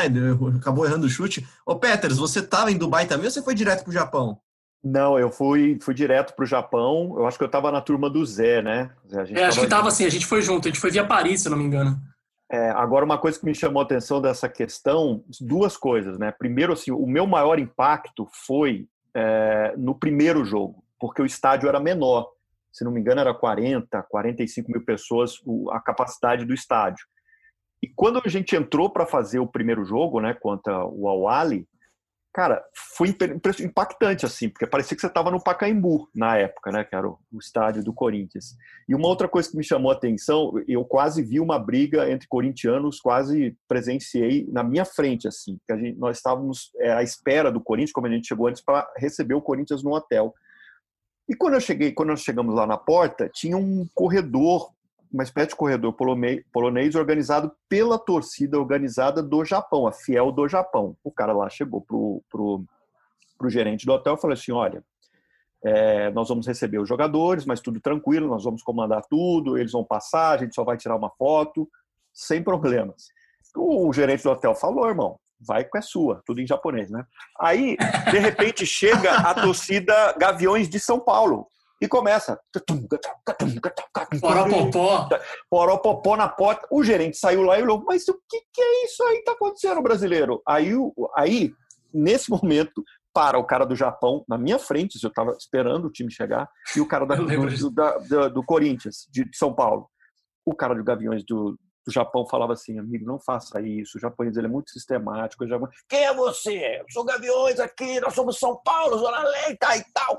acabou 0.58 0.86
errando 0.86 1.06
o 1.06 1.10
chute. 1.10 1.48
Ô, 1.66 1.76
Peters, 1.76 2.18
você 2.18 2.40
estava 2.40 2.72
em 2.72 2.78
Dubai 2.78 3.06
também 3.06 3.26
ou 3.26 3.32
você 3.32 3.42
foi 3.42 3.56
direto 3.56 3.84
para 3.84 3.90
o 3.90 3.94
Japão? 3.94 4.40
Não, 4.84 5.20
eu 5.20 5.30
fui, 5.30 5.78
fui 5.82 5.94
direto 5.94 6.34
para 6.36 6.44
o 6.44 6.48
Japão. 6.48 7.16
Eu 7.18 7.28
acho 7.28 7.38
que 7.38 7.44
eu 7.44 7.48
estava 7.48 7.72
na 7.72 7.82
turma 7.82 8.10
do 8.10 8.26
Zé, 8.26 8.62
né? 8.62 8.92
é, 9.12 9.46
acho 9.46 9.60
que 9.60 9.66
estava 9.66 9.88
assim, 9.88 10.06
a 10.06 10.10
gente 10.10 10.26
foi 10.26 10.42
junto, 10.42 10.68
a 10.68 10.72
gente 10.72 10.80
foi 10.80 10.92
via 10.92 11.06
Paris, 11.06 11.42
se 11.42 11.50
não 11.50 11.58
me 11.58 11.64
engano. 11.64 12.00
É, 12.52 12.70
agora, 12.72 13.06
uma 13.06 13.18
coisa 13.18 13.40
que 13.40 13.46
me 13.46 13.54
chamou 13.54 13.82
a 13.82 13.86
atenção 13.86 14.20
dessa 14.20 14.50
questão, 14.50 15.24
duas 15.40 15.78
coisas, 15.78 16.18
né? 16.18 16.32
Primeiro, 16.32 16.74
assim, 16.74 16.92
o 16.92 17.06
meu 17.06 17.28
maior 17.28 17.60
impacto 17.60 18.28
foi 18.32 18.88
é, 19.14 19.74
no 19.78 19.94
primeiro 19.94 20.44
jogo, 20.44 20.84
porque 21.00 21.22
o 21.22 21.26
estádio 21.26 21.70
era 21.70 21.80
menor. 21.80 22.28
Se 22.72 22.84
não 22.84 22.92
me 22.92 23.00
engano, 23.00 23.22
era 23.22 23.34
40, 23.34 24.02
45 24.04 24.72
mil 24.72 24.84
pessoas 24.84 25.40
a 25.72 25.80
capacidade 25.80 26.46
do 26.46 26.54
estádio. 26.54 27.06
E 27.82 27.88
quando 27.88 28.22
a 28.24 28.30
gente 28.30 28.56
entrou 28.56 28.90
para 28.90 29.06
fazer 29.06 29.40
o 29.40 29.48
primeiro 29.48 29.86
jogo, 29.86 30.20
né, 30.20 30.34
contra 30.34 30.86
o 30.86 31.08
Awali, 31.08 31.68
cara, 32.34 32.64
foi 32.96 33.16
impactante, 33.62 34.26
assim, 34.26 34.50
porque 34.50 34.68
parecia 34.68 34.96
que 34.96 35.02
você 35.02 35.08
estava 35.08 35.32
no 35.32 35.44
Pacaembu 35.44 36.10
na 36.14 36.38
época, 36.38 36.72
né, 36.72 36.84
que 36.84 36.96
era 36.96 37.08
o, 37.08 37.18
estádio 37.40 37.84
do 37.84 37.94
Corinthians. 37.94 38.56
E 38.88 38.94
uma 38.94 39.08
outra 39.08 39.28
coisa 39.28 39.50
que 39.50 39.58
me 39.58 39.64
chamou 39.64 39.92
a 39.92 39.96
atenção, 39.96 40.54
eu 40.68 40.86
quase 40.86 41.24
vi 41.24 41.40
uma 41.40 41.58
briga 41.58 42.10
entre 42.10 42.28
corintianos, 42.28 43.00
quase 43.00 43.58
presenciei 43.68 44.48
na 44.52 44.64
minha 44.64 44.86
frente, 44.86 45.28
assim, 45.28 45.60
que 45.66 45.74
a 45.74 45.78
gente, 45.78 45.98
nós 45.98 46.18
estávamos 46.18 46.72
é, 46.78 46.94
à 46.94 47.02
espera 47.02 47.52
do 47.52 47.62
Corinthians, 47.62 47.94
como 47.94 48.08
a 48.08 48.12
gente 48.12 48.28
chegou 48.28 48.48
antes, 48.48 48.62
para 48.62 48.88
receber 48.98 49.34
o 49.34 49.42
Corinthians 49.42 49.84
no 49.84 49.94
hotel. 49.94 50.34
E 51.28 51.36
quando 51.36 51.54
eu 51.56 51.62
cheguei, 51.62 51.92
quando 51.92 52.10
nós 52.10 52.22
chegamos 52.22 52.56
lá 52.56 52.66
na 52.66 52.78
porta, 52.78 53.30
tinha 53.34 53.58
um 53.58 53.88
corredor 53.94 54.72
uma 55.12 55.24
espécie 55.24 55.50
de 55.50 55.56
corredor 55.56 55.94
polonês 55.94 56.96
organizado 56.96 57.52
pela 57.68 57.98
torcida 57.98 58.60
organizada 58.60 59.24
do 59.24 59.44
Japão, 59.44 59.88
a 59.88 59.92
Fiel 59.92 60.32
do 60.32 60.48
Japão. 60.48 60.96
O 61.04 61.12
cara 61.12 61.34
lá 61.34 61.50
chegou 61.50 61.82
pro, 61.82 62.22
pro, 62.30 62.64
pro 63.38 63.50
gerente 63.50 63.86
do 63.86 63.94
hotel 63.94 64.16
e 64.16 64.22
falou 64.22 64.34
assim, 64.34 64.52
olha, 64.52 64.84
é, 65.64 66.12
nós 66.12 66.30
vamos 66.30 66.48
receber 66.48 66.80
os 66.80 66.88
jogadores, 66.88 67.46
mas 67.46 67.60
tudo 67.60 67.82
tranquilo, 67.82 68.28
nós 68.28 68.44
vamos 68.44 68.62
comandar 68.62 69.04
tudo, 69.10 69.58
eles 69.58 69.72
vão 69.72 69.84
passar, 69.84 70.32
a 70.32 70.38
gente 70.38 70.56
só 70.56 70.64
vai 70.64 70.78
tirar 70.78 70.96
uma 70.96 71.10
foto, 71.10 71.68
sem 72.14 72.44
problemas. 72.44 73.08
O 73.56 73.92
gerente 73.92 74.24
do 74.24 74.30
hotel 74.30 74.54
falou, 74.54 74.88
irmão, 74.88 75.20
vai 75.40 75.64
com 75.64 75.78
a 75.78 75.82
sua, 75.82 76.22
tudo 76.26 76.40
em 76.40 76.48
japonês, 76.48 76.90
né? 76.92 77.04
Aí, 77.40 77.78
de 78.12 78.20
repente, 78.20 78.66
chega 78.66 79.12
a 79.12 79.34
torcida 79.34 80.14
Gaviões 80.18 80.70
de 80.70 80.80
São 80.80 81.00
Paulo, 81.00 81.48
e 81.82 81.88
começa. 81.88 82.40
Poropopó. 84.20 85.10
Poropopó 85.50 86.18
na 86.18 86.28
porta. 86.28 86.68
O 86.70 86.84
gerente 86.84 87.18
saiu 87.18 87.44
lá 87.44 87.58
e 87.58 87.64
olhou, 87.64 87.84
mas 87.86 88.08
o 88.08 88.14
que, 88.28 88.42
que 88.54 88.62
é 88.62 88.86
isso 88.86 89.04
aí 89.04 89.18
que 89.18 89.24
tá 89.24 89.32
acontecendo, 89.32 89.82
brasileiro? 89.82 90.42
Aí, 90.48 90.72
aí, 91.16 91.54
nesse 91.94 92.30
momento, 92.32 92.84
para 93.14 93.38
o 93.38 93.46
cara 93.46 93.66
do 93.66 93.76
Japão 93.76 94.24
na 94.28 94.38
minha 94.38 94.60
frente, 94.60 95.00
eu 95.02 95.10
estava 95.10 95.32
esperando 95.32 95.86
o 95.86 95.92
time 95.92 96.12
chegar, 96.12 96.50
e 96.76 96.82
o 96.82 96.88
cara 96.88 97.06
da, 97.06 97.16
do, 97.16 97.26
do, 97.26 97.72
da, 97.72 98.28
do, 98.28 98.44
Corinthians, 98.44 99.08
de 99.10 99.28
São 99.34 99.54
Paulo. 99.54 99.90
O 100.46 100.56
cara 100.56 100.76
do 100.76 100.84
Gaviões 100.84 101.24
do, 101.26 101.58
do 101.86 101.92
Japão 101.92 102.26
falava 102.28 102.54
assim, 102.54 102.80
amigo, 102.80 103.06
não 103.06 103.20
faça 103.20 103.62
isso, 103.62 103.98
o 103.98 104.02
japonês 104.02 104.38
ele 104.38 104.48
é 104.48 104.50
muito 104.50 104.72
sistemático. 104.72 105.48
Já... 105.48 105.60
Quem 105.88 106.06
é 106.06 106.14
você? 106.14 106.80
Eu 106.80 106.86
sou 106.92 107.04
Gaviões 107.04 107.60
aqui, 107.60 108.00
nós 108.00 108.14
somos 108.14 108.38
São 108.38 108.60
Paulo, 108.64 108.98
Zona 108.98 109.24
Leita 109.24 109.76
e 109.76 109.84
tal. 109.94 110.18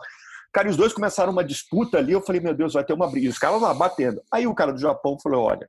Cara, 0.52 0.68
e 0.68 0.70
os 0.70 0.76
dois 0.76 0.92
começaram 0.92 1.32
uma 1.32 1.44
disputa 1.44 1.98
ali. 1.98 2.12
Eu 2.12 2.20
falei, 2.20 2.40
meu 2.40 2.54
Deus, 2.54 2.74
vai 2.74 2.84
ter 2.84 2.92
uma 2.92 3.08
briga. 3.08 3.26
E 3.26 3.30
os 3.30 3.38
caras 3.38 3.60
lá 3.60 3.72
batendo. 3.72 4.20
Aí 4.32 4.46
o 4.46 4.54
cara 4.54 4.72
do 4.72 4.80
Japão 4.80 5.16
falou: 5.22 5.44
olha, 5.44 5.68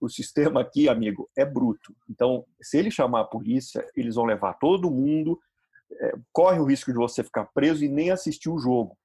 o 0.00 0.08
sistema 0.08 0.60
aqui, 0.60 0.88
amigo, 0.88 1.28
é 1.36 1.44
bruto. 1.44 1.94
Então, 2.10 2.44
se 2.60 2.78
ele 2.78 2.90
chamar 2.90 3.20
a 3.20 3.24
polícia, 3.24 3.86
eles 3.94 4.14
vão 4.14 4.24
levar 4.24 4.54
todo 4.54 4.90
mundo. 4.90 5.38
É, 6.00 6.14
corre 6.32 6.58
o 6.58 6.64
risco 6.64 6.90
de 6.90 6.98
você 6.98 7.22
ficar 7.22 7.44
preso 7.54 7.84
e 7.84 7.88
nem 7.88 8.10
assistir 8.10 8.48
o 8.48 8.58
jogo. 8.58 8.96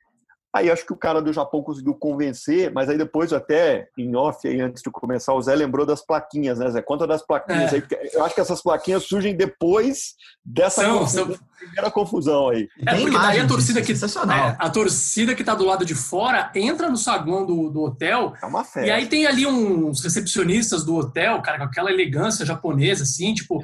Aí 0.53 0.71
acho 0.71 0.85
que 0.85 0.93
o 0.93 0.97
cara 0.97 1.21
do 1.21 1.31
Japão 1.33 1.61
conseguiu 1.61 1.93
convencer, 1.93 2.71
mas 2.73 2.89
aí 2.89 2.97
depois 2.97 3.33
até 3.33 3.89
em 3.97 4.15
off, 4.15 4.47
aí, 4.47 4.59
antes 4.59 4.81
de 4.81 4.89
começar, 4.89 5.33
o 5.33 5.41
Zé 5.41 5.53
lembrou 5.53 5.85
das 5.85 6.03
plaquinhas, 6.03 6.57
né, 6.57 6.69
Zé? 6.71 6.81
Conta 6.81 7.05
das 7.05 7.21
plaquinhas 7.21 7.73
é. 7.73 7.75
aí, 7.75 7.83
eu 8.13 8.23
acho 8.23 8.33
que 8.33 8.41
essas 8.41 8.61
plaquinhas 8.61 9.03
surgem 9.03 9.35
depois 9.35 10.15
dessa 10.43 10.81
são, 10.81 10.99
confusão, 10.99 11.25
são... 11.27 11.39
primeira 11.57 11.91
confusão 11.91 12.49
aí. 12.49 12.67
É, 12.85 12.95
porque 12.95 13.17
daí 13.17 13.39
a 13.39 13.47
torcida 13.47 13.81
que 13.81 13.91
é, 13.91 14.55
a 14.57 14.69
torcida 14.69 15.35
que 15.35 15.43
tá 15.43 15.53
do 15.53 15.65
lado 15.65 15.85
de 15.85 15.93
fora 15.93 16.49
entra 16.55 16.89
no 16.89 16.97
saguão 16.97 17.45
do, 17.45 17.69
do 17.69 17.83
hotel. 17.83 18.33
É 18.41 18.45
uma 18.45 18.63
festa. 18.63 18.87
E 18.87 18.91
aí 18.91 19.05
tem 19.07 19.27
ali 19.27 19.45
uns 19.45 20.01
recepcionistas 20.01 20.83
do 20.83 20.95
hotel, 20.95 21.41
cara, 21.41 21.57
com 21.57 21.65
aquela 21.65 21.91
elegância 21.91 22.45
japonesa, 22.45 23.03
assim, 23.03 23.33
tipo, 23.33 23.61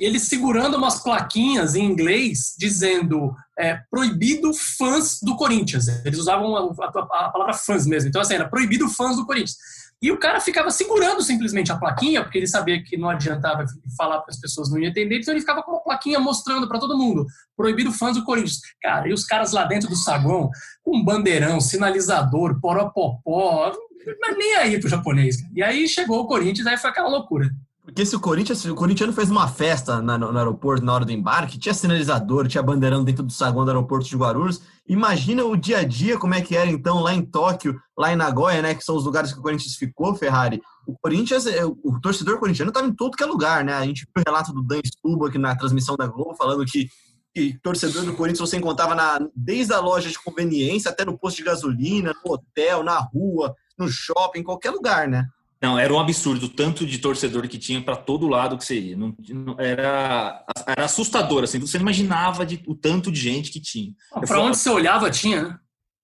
eles 0.00 0.22
segurando 0.22 0.76
umas 0.76 1.02
plaquinhas 1.02 1.74
em 1.74 1.84
inglês 1.84 2.54
dizendo 2.58 3.34
é, 3.58 3.80
proibido 3.90 4.52
fãs 4.54 5.18
do 5.22 5.36
Corinthians. 5.36 5.88
Eles 6.04 6.18
usavam 6.18 6.56
a, 6.56 6.60
a, 6.60 7.26
a, 7.26 7.30
palavra 7.30 7.54
fãs 7.54 7.86
mesmo. 7.86 8.08
Então, 8.08 8.20
assim, 8.20 8.34
era 8.34 8.48
proibido 8.48 8.88
fãs 8.88 9.16
do 9.16 9.26
Corinthians. 9.26 9.56
E 10.00 10.10
o 10.10 10.18
cara 10.18 10.40
ficava 10.40 10.68
segurando 10.70 11.22
simplesmente 11.22 11.70
a 11.70 11.76
plaquinha, 11.76 12.24
porque 12.24 12.36
ele 12.36 12.48
sabia 12.48 12.82
que 12.82 12.96
não 12.96 13.08
adiantava 13.08 13.64
falar 13.96 14.18
para 14.18 14.30
as 14.30 14.40
pessoas 14.40 14.68
não 14.68 14.78
iam 14.80 14.90
entender, 14.90 15.20
então 15.20 15.32
ele 15.32 15.40
ficava 15.40 15.62
com 15.62 15.70
uma 15.70 15.80
plaquinha 15.80 16.18
mostrando 16.18 16.66
para 16.66 16.80
todo 16.80 16.98
mundo: 16.98 17.24
proibido 17.56 17.92
fãs 17.92 18.16
do 18.16 18.24
Corinthians. 18.24 18.58
Cara, 18.82 19.08
e 19.08 19.12
os 19.12 19.24
caras 19.24 19.52
lá 19.52 19.64
dentro 19.64 19.88
do 19.88 19.94
saguão, 19.94 20.50
com 20.82 21.04
bandeirão, 21.04 21.60
sinalizador, 21.60 22.60
poropopó, 22.60 23.72
mas 24.20 24.36
nem 24.36 24.56
aí 24.56 24.80
pro 24.80 24.88
japonês. 24.88 25.36
E 25.54 25.62
aí 25.62 25.86
chegou 25.86 26.20
o 26.20 26.26
Corinthians, 26.26 26.66
aí 26.66 26.76
foi 26.76 26.90
aquela 26.90 27.08
loucura. 27.08 27.48
Porque 27.84 28.06
se 28.06 28.14
o 28.14 28.20
Corinthians, 28.20 28.64
o 28.64 28.76
corintiano 28.76 29.12
fez 29.12 29.28
uma 29.28 29.48
festa 29.48 30.00
na, 30.00 30.16
no, 30.16 30.30
no, 30.30 30.38
aeroporto 30.38 30.84
na 30.84 30.94
hora 30.94 31.04
do 31.04 31.10
embarque, 31.10 31.58
tinha 31.58 31.74
sinalizador, 31.74 32.46
tinha 32.46 32.62
bandeirão 32.62 33.02
dentro 33.02 33.24
do 33.24 33.32
saguão 33.32 33.64
do 33.64 33.72
aeroporto 33.72 34.08
de 34.08 34.16
Guarulhos. 34.16 34.62
Imagina 34.88 35.44
o 35.44 35.56
dia 35.56 35.78
a 35.78 35.84
dia, 35.84 36.16
como 36.16 36.32
é 36.32 36.40
que 36.40 36.54
era 36.54 36.70
então 36.70 37.00
lá 37.00 37.12
em 37.12 37.22
Tóquio, 37.22 37.80
lá 37.98 38.12
em 38.12 38.16
Nagoya, 38.16 38.62
né, 38.62 38.72
que 38.72 38.84
são 38.84 38.94
os 38.94 39.04
lugares 39.04 39.32
que 39.32 39.40
o 39.40 39.42
Corinthians 39.42 39.74
ficou, 39.74 40.14
Ferrari. 40.14 40.62
O 40.86 40.96
Corinthians, 40.96 41.44
é, 41.44 41.64
o 41.64 42.00
torcedor 42.00 42.38
corintiano 42.38 42.70
estava 42.70 42.86
em 42.86 42.94
todo 42.94 43.16
que 43.16 43.22
é 43.22 43.26
lugar, 43.26 43.64
né? 43.64 43.72
A 43.74 43.84
gente 43.84 44.06
viu 44.14 44.22
o 44.24 44.30
relato 44.30 44.52
do 44.52 44.62
Dan 44.62 44.80
Stuba 44.84 45.28
aqui 45.28 45.38
na 45.38 45.56
transmissão 45.56 45.96
da 45.96 46.06
Globo 46.06 46.36
falando 46.36 46.64
que, 46.64 46.88
que 47.34 47.58
torcedor 47.64 48.04
do 48.04 48.14
Corinthians 48.14 48.48
você 48.48 48.58
encontrava 48.58 48.94
na, 48.94 49.18
desde 49.34 49.72
a 49.72 49.80
loja 49.80 50.08
de 50.08 50.18
conveniência 50.20 50.90
até 50.90 51.04
no 51.04 51.18
posto 51.18 51.38
de 51.38 51.44
gasolina, 51.44 52.14
no 52.24 52.32
hotel, 52.32 52.84
na 52.84 52.98
rua, 52.98 53.56
no 53.76 53.88
shopping, 53.88 54.40
em 54.40 54.44
qualquer 54.44 54.70
lugar, 54.70 55.08
né? 55.08 55.26
Não, 55.62 55.78
era 55.78 55.94
um 55.94 56.00
absurdo 56.00 56.46
o 56.46 56.48
tanto 56.48 56.84
de 56.84 56.98
torcedor 56.98 57.46
que 57.46 57.56
tinha 57.56 57.80
para 57.80 57.94
todo 57.94 58.26
lado 58.26 58.58
que 58.58 58.64
você 58.64 58.80
ia. 58.80 58.96
Não, 58.96 59.14
não, 59.28 59.60
era, 59.60 60.44
era 60.66 60.84
assustador, 60.84 61.44
assim. 61.44 61.60
Você 61.60 61.78
não 61.78 61.82
imaginava 61.82 62.44
de, 62.44 62.60
o 62.66 62.74
tanto 62.74 63.12
de 63.12 63.20
gente 63.20 63.52
que 63.52 63.60
tinha. 63.60 63.92
Para 64.26 64.40
onde 64.40 64.58
você 64.58 64.68
olhava, 64.68 65.08
tinha, 65.08 65.42
né? 65.42 65.58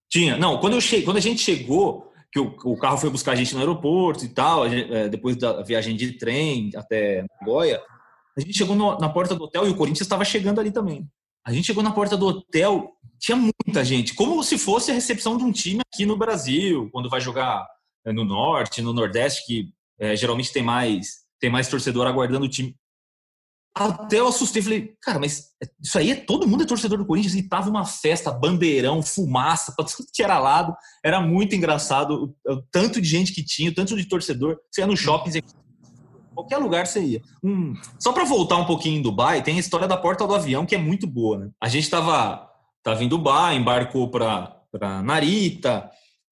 Tinha. 0.08 0.36
Não, 0.36 0.58
quando, 0.58 0.74
eu 0.74 0.80
cheguei, 0.80 1.04
quando 1.04 1.16
a 1.16 1.20
gente 1.20 1.42
chegou, 1.42 2.08
que 2.30 2.38
o, 2.38 2.54
o 2.64 2.78
carro 2.78 2.98
foi 2.98 3.10
buscar 3.10 3.32
a 3.32 3.34
gente 3.34 3.52
no 3.52 3.58
aeroporto 3.58 4.24
e 4.24 4.28
tal, 4.28 4.68
gente, 4.70 4.92
é, 4.92 5.08
depois 5.08 5.36
da 5.36 5.60
viagem 5.62 5.96
de 5.96 6.12
trem 6.12 6.70
até 6.76 7.26
Goiânia, 7.44 7.82
a 8.36 8.40
gente 8.40 8.56
chegou 8.56 8.76
no, 8.76 8.96
na 8.98 9.08
porta 9.08 9.34
do 9.34 9.42
hotel 9.42 9.66
e 9.66 9.70
o 9.70 9.76
Corinthians 9.76 10.02
estava 10.02 10.24
chegando 10.24 10.60
ali 10.60 10.70
também. 10.70 11.04
A 11.44 11.52
gente 11.52 11.66
chegou 11.66 11.82
na 11.82 11.90
porta 11.90 12.16
do 12.16 12.26
hotel, 12.28 12.92
tinha 13.18 13.36
muita 13.36 13.84
gente, 13.84 14.14
como 14.14 14.40
se 14.44 14.56
fosse 14.56 14.92
a 14.92 14.94
recepção 14.94 15.36
de 15.36 15.42
um 15.42 15.50
time 15.50 15.80
aqui 15.92 16.06
no 16.06 16.16
Brasil, 16.16 16.88
quando 16.92 17.10
vai 17.10 17.20
jogar 17.20 17.66
no 18.12 18.24
norte, 18.24 18.82
no 18.82 18.92
nordeste, 18.92 19.46
que 19.46 19.68
é, 19.98 20.14
geralmente 20.16 20.52
tem 20.52 20.62
mais, 20.62 21.18
tem 21.40 21.50
mais 21.50 21.68
torcedor 21.68 22.06
aguardando 22.06 22.46
o 22.46 22.48
time. 22.48 22.74
Até 23.74 24.18
eu 24.18 24.26
assustei, 24.26 24.60
falei, 24.60 24.94
cara, 25.00 25.20
mas 25.20 25.50
isso 25.80 25.96
aí 25.98 26.10
é 26.10 26.16
todo 26.16 26.48
mundo 26.48 26.64
é 26.64 26.66
torcedor 26.66 26.98
do 26.98 27.06
Corinthians 27.06 27.34
e 27.34 27.48
tava 27.48 27.70
uma 27.70 27.84
festa, 27.84 28.32
bandeirão, 28.32 29.02
fumaça, 29.02 29.72
pra 29.76 29.84
tudo 29.84 30.08
que 30.12 30.22
era 30.22 30.38
lado. 30.38 30.74
Era 31.04 31.20
muito 31.20 31.54
engraçado 31.54 32.34
o, 32.44 32.52
o, 32.52 32.62
tanto 32.72 33.00
de 33.00 33.08
gente 33.08 33.32
que 33.32 33.44
tinha, 33.44 33.70
o 33.70 33.74
tanto 33.74 33.96
de 33.96 34.08
torcedor. 34.08 34.58
Você 34.70 34.80
ia 34.80 34.86
no 34.86 34.96
shopping, 34.96 35.30
você... 35.30 35.42
qualquer 36.34 36.58
lugar 36.58 36.88
você 36.88 37.00
ia. 37.00 37.22
Hum, 37.42 37.74
só 38.00 38.12
para 38.12 38.24
voltar 38.24 38.56
um 38.56 38.66
pouquinho 38.66 38.98
em 38.98 39.02
Dubai, 39.02 39.44
tem 39.44 39.56
a 39.56 39.60
história 39.60 39.86
da 39.86 39.96
porta 39.96 40.26
do 40.26 40.34
avião 40.34 40.66
que 40.66 40.74
é 40.74 40.78
muito 40.78 41.06
boa, 41.06 41.38
né? 41.38 41.50
A 41.62 41.68
gente 41.68 41.88
tava, 41.88 42.48
tava 42.82 43.04
em 43.04 43.08
Dubai, 43.08 43.56
embarcou 43.56 44.10
para 44.10 45.02
Narita, 45.04 45.88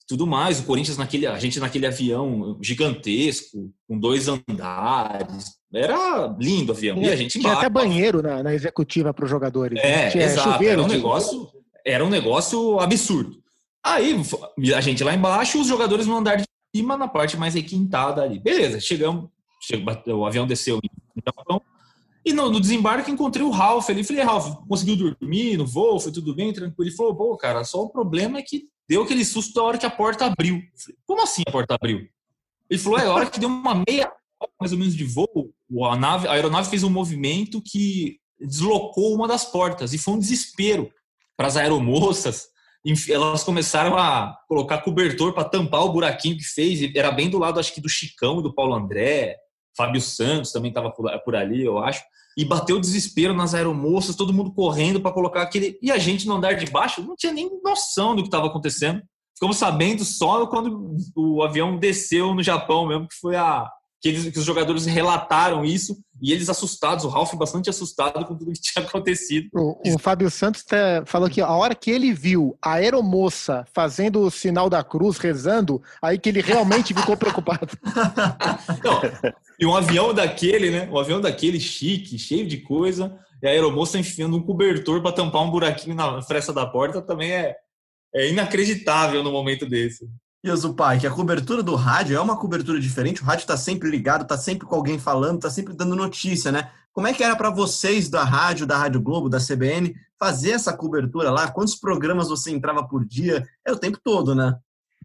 tudo 0.06 0.26
mais. 0.26 0.60
O 0.60 0.64
Corinthians 0.64 0.96
naquele, 0.96 1.26
a 1.26 1.38
gente 1.38 1.58
naquele 1.58 1.86
avião 1.86 2.58
gigantesco, 2.62 3.72
com 3.88 3.98
dois 3.98 4.28
andares. 4.28 5.56
Era 5.72 6.34
lindo 6.38 6.72
o 6.72 6.76
avião. 6.76 6.96
e 6.98 7.08
a 7.08 7.16
gente 7.16 7.38
Tinha 7.38 7.52
até 7.52 7.68
banheiro 7.68 8.22
na, 8.22 8.42
na 8.42 8.54
executiva 8.54 9.12
para 9.12 9.24
os 9.24 9.30
jogadores. 9.30 9.76
Né? 9.82 10.06
É, 10.06 10.10
Tinha 10.10 10.24
exato. 10.24 10.52
Chuveiro, 10.52 10.80
era 10.80 10.82
um 10.82 10.88
negócio, 10.88 11.48
era 11.84 12.04
um 12.04 12.10
negócio 12.10 12.80
absurdo. 12.80 13.42
Aí 13.84 14.16
a 14.74 14.80
gente 14.80 15.04
lá 15.04 15.14
embaixo, 15.14 15.60
os 15.60 15.68
jogadores 15.68 16.06
no 16.06 16.16
andar 16.16 16.36
de 16.36 16.44
cima, 16.74 16.96
na 16.96 17.06
parte 17.06 17.36
mais 17.36 17.54
requintada 17.54 18.22
ali. 18.22 18.38
Beleza, 18.38 18.80
chegamos, 18.80 19.28
o 20.06 20.26
avião 20.26 20.46
desceu 20.46 20.80
em 20.82 21.22
Japão. 21.24 21.60
E 22.24 22.32
no, 22.32 22.50
no, 22.50 22.60
desembarque 22.60 23.10
encontrei 23.10 23.44
o 23.44 23.50
Ralph 23.50 23.88
ali. 23.88 24.02
Falei, 24.02 24.24
Ralph, 24.24 24.56
conseguiu 24.68 24.96
dormir 24.96 25.56
no 25.56 25.64
voo? 25.64 26.00
Foi 26.00 26.10
tudo 26.10 26.34
bem, 26.34 26.52
tranquilo? 26.52 26.88
Ele 26.88 26.96
falou, 26.96 27.14
pô, 27.14 27.36
cara, 27.36 27.62
só 27.62 27.82
o 27.84 27.88
problema 27.88 28.38
é 28.38 28.42
que 28.42 28.64
deu 28.88 29.02
aquele 29.02 29.24
susto 29.24 29.54
da 29.54 29.62
hora 29.62 29.78
que 29.78 29.86
a 29.86 29.90
porta 29.90 30.26
abriu. 30.26 30.60
Falei, 30.76 30.98
Como 31.06 31.22
assim 31.22 31.42
a 31.46 31.50
porta 31.50 31.74
abriu? 31.74 32.08
Ele 32.68 32.80
falou, 32.80 32.98
é 32.98 33.06
a 33.06 33.12
hora 33.12 33.30
que 33.30 33.40
deu 33.40 33.48
uma 33.48 33.82
meia 33.88 34.10
mais 34.60 34.72
ou 34.72 34.78
menos 34.78 34.94
de 34.94 35.04
voo, 35.04 35.52
a, 35.90 35.96
nave, 35.96 36.28
a 36.28 36.32
aeronave 36.32 36.68
fez 36.68 36.82
um 36.82 36.90
movimento 36.90 37.62
que 37.62 38.18
deslocou 38.38 39.14
uma 39.14 39.26
das 39.26 39.44
portas 39.44 39.92
e 39.92 39.98
foi 39.98 40.14
um 40.14 40.18
desespero 40.18 40.92
para 41.36 41.46
as 41.46 41.56
aeromoças. 41.56 42.48
Elas 43.08 43.42
começaram 43.42 43.96
a 43.96 44.36
colocar 44.48 44.78
cobertor 44.78 45.32
para 45.32 45.48
tampar 45.48 45.84
o 45.84 45.92
buraquinho 45.92 46.36
que 46.36 46.44
fez. 46.44 46.94
Era 46.94 47.10
bem 47.10 47.28
do 47.28 47.38
lado, 47.38 47.58
acho 47.58 47.74
que 47.74 47.80
do 47.80 47.88
Chicão 47.88 48.38
e 48.38 48.42
do 48.42 48.54
Paulo 48.54 48.74
André. 48.74 49.36
Fábio 49.76 50.00
Santos 50.00 50.52
também 50.52 50.70
estava 50.70 50.90
por 50.90 51.36
ali, 51.36 51.64
eu 51.64 51.78
acho 51.78 52.02
e 52.36 52.44
bateu 52.44 52.78
desespero 52.78 53.32
nas 53.32 53.54
aeromoças, 53.54 54.14
todo 54.14 54.32
mundo 54.32 54.52
correndo 54.52 55.00
para 55.00 55.12
colocar 55.12 55.42
aquele. 55.42 55.78
E 55.80 55.90
a 55.90 55.96
gente 55.96 56.26
no 56.26 56.34
andar 56.34 56.52
de 56.52 56.70
baixo 56.70 57.02
não 57.02 57.16
tinha 57.16 57.32
nem 57.32 57.50
noção 57.64 58.14
do 58.14 58.22
que 58.22 58.28
estava 58.28 58.46
acontecendo. 58.46 59.02
Ficamos 59.34 59.56
sabendo 59.56 60.04
só 60.04 60.46
quando 60.46 60.96
o 61.14 61.42
avião 61.42 61.78
desceu 61.78 62.34
no 62.34 62.42
Japão 62.42 62.86
mesmo, 62.86 63.08
que 63.08 63.16
foi 63.16 63.36
a, 63.36 63.66
que, 64.02 64.08
eles, 64.08 64.30
que 64.30 64.38
os 64.38 64.44
jogadores 64.44 64.84
relataram 64.84 65.64
isso 65.64 65.96
e 66.20 66.32
eles 66.32 66.48
assustados, 66.48 67.04
o 67.04 67.08
Ralf 67.08 67.34
bastante 67.34 67.68
assustado 67.68 68.24
com 68.24 68.36
tudo 68.36 68.52
que 68.52 68.60
tinha 68.62 68.84
acontecido. 68.84 69.48
O, 69.54 69.94
o 69.94 69.98
Fábio 69.98 70.30
Santos 70.30 70.64
tá, 70.64 71.02
falou 71.04 71.28
que 71.28 71.40
a 71.40 71.50
hora 71.50 71.74
que 71.74 71.90
ele 71.90 72.12
viu 72.12 72.56
a 72.62 72.74
aeromoça 72.74 73.64
fazendo 73.74 74.20
o 74.20 74.30
sinal 74.30 74.70
da 74.70 74.82
cruz, 74.82 75.18
rezando, 75.18 75.82
aí 76.00 76.18
que 76.18 76.28
ele 76.28 76.40
realmente 76.40 76.94
ficou 76.94 77.16
preocupado. 77.16 77.68
Não, 78.82 79.00
e 79.58 79.66
um 79.66 79.76
avião 79.76 80.12
daquele, 80.12 80.70
né? 80.70 80.88
Um 80.90 80.98
avião 80.98 81.20
daquele 81.20 81.60
chique, 81.60 82.18
cheio 82.18 82.46
de 82.46 82.58
coisa, 82.58 83.18
e 83.42 83.46
a 83.46 83.50
aeromoça 83.50 83.98
enfiando 83.98 84.36
um 84.36 84.42
cobertor 84.42 85.02
para 85.02 85.12
tampar 85.12 85.42
um 85.42 85.50
buraquinho 85.50 85.94
na 85.94 86.22
fresta 86.22 86.52
da 86.52 86.66
porta 86.66 87.02
também 87.02 87.32
é, 87.32 87.54
é 88.14 88.30
inacreditável 88.30 89.22
no 89.22 89.30
momento 89.30 89.66
desse. 89.66 90.08
E 90.46 90.50
o 90.50 90.56
Zupai, 90.56 91.00
que 91.00 91.08
a 91.08 91.10
cobertura 91.10 91.60
do 91.60 91.74
rádio 91.74 92.16
é 92.16 92.20
uma 92.20 92.36
cobertura 92.36 92.78
diferente, 92.78 93.20
o 93.20 93.24
rádio 93.24 93.42
está 93.42 93.56
sempre 93.56 93.90
ligado, 93.90 94.22
está 94.22 94.38
sempre 94.38 94.64
com 94.64 94.76
alguém 94.76 94.96
falando, 94.96 95.38
está 95.38 95.50
sempre 95.50 95.74
dando 95.74 95.96
notícia, 95.96 96.52
né? 96.52 96.70
Como 96.92 97.08
é 97.08 97.12
que 97.12 97.24
era 97.24 97.34
para 97.34 97.50
vocês 97.50 98.08
da 98.08 98.22
rádio, 98.22 98.64
da 98.64 98.78
Rádio 98.78 99.00
Globo, 99.00 99.28
da 99.28 99.40
CBN, 99.40 99.92
fazer 100.16 100.52
essa 100.52 100.72
cobertura 100.72 101.32
lá? 101.32 101.50
Quantos 101.50 101.74
programas 101.74 102.28
você 102.28 102.52
entrava 102.52 102.86
por 102.86 103.04
dia? 103.04 103.44
É 103.64 103.72
o 103.72 103.76
tempo 103.76 103.98
todo, 104.00 104.36
né? 104.36 104.56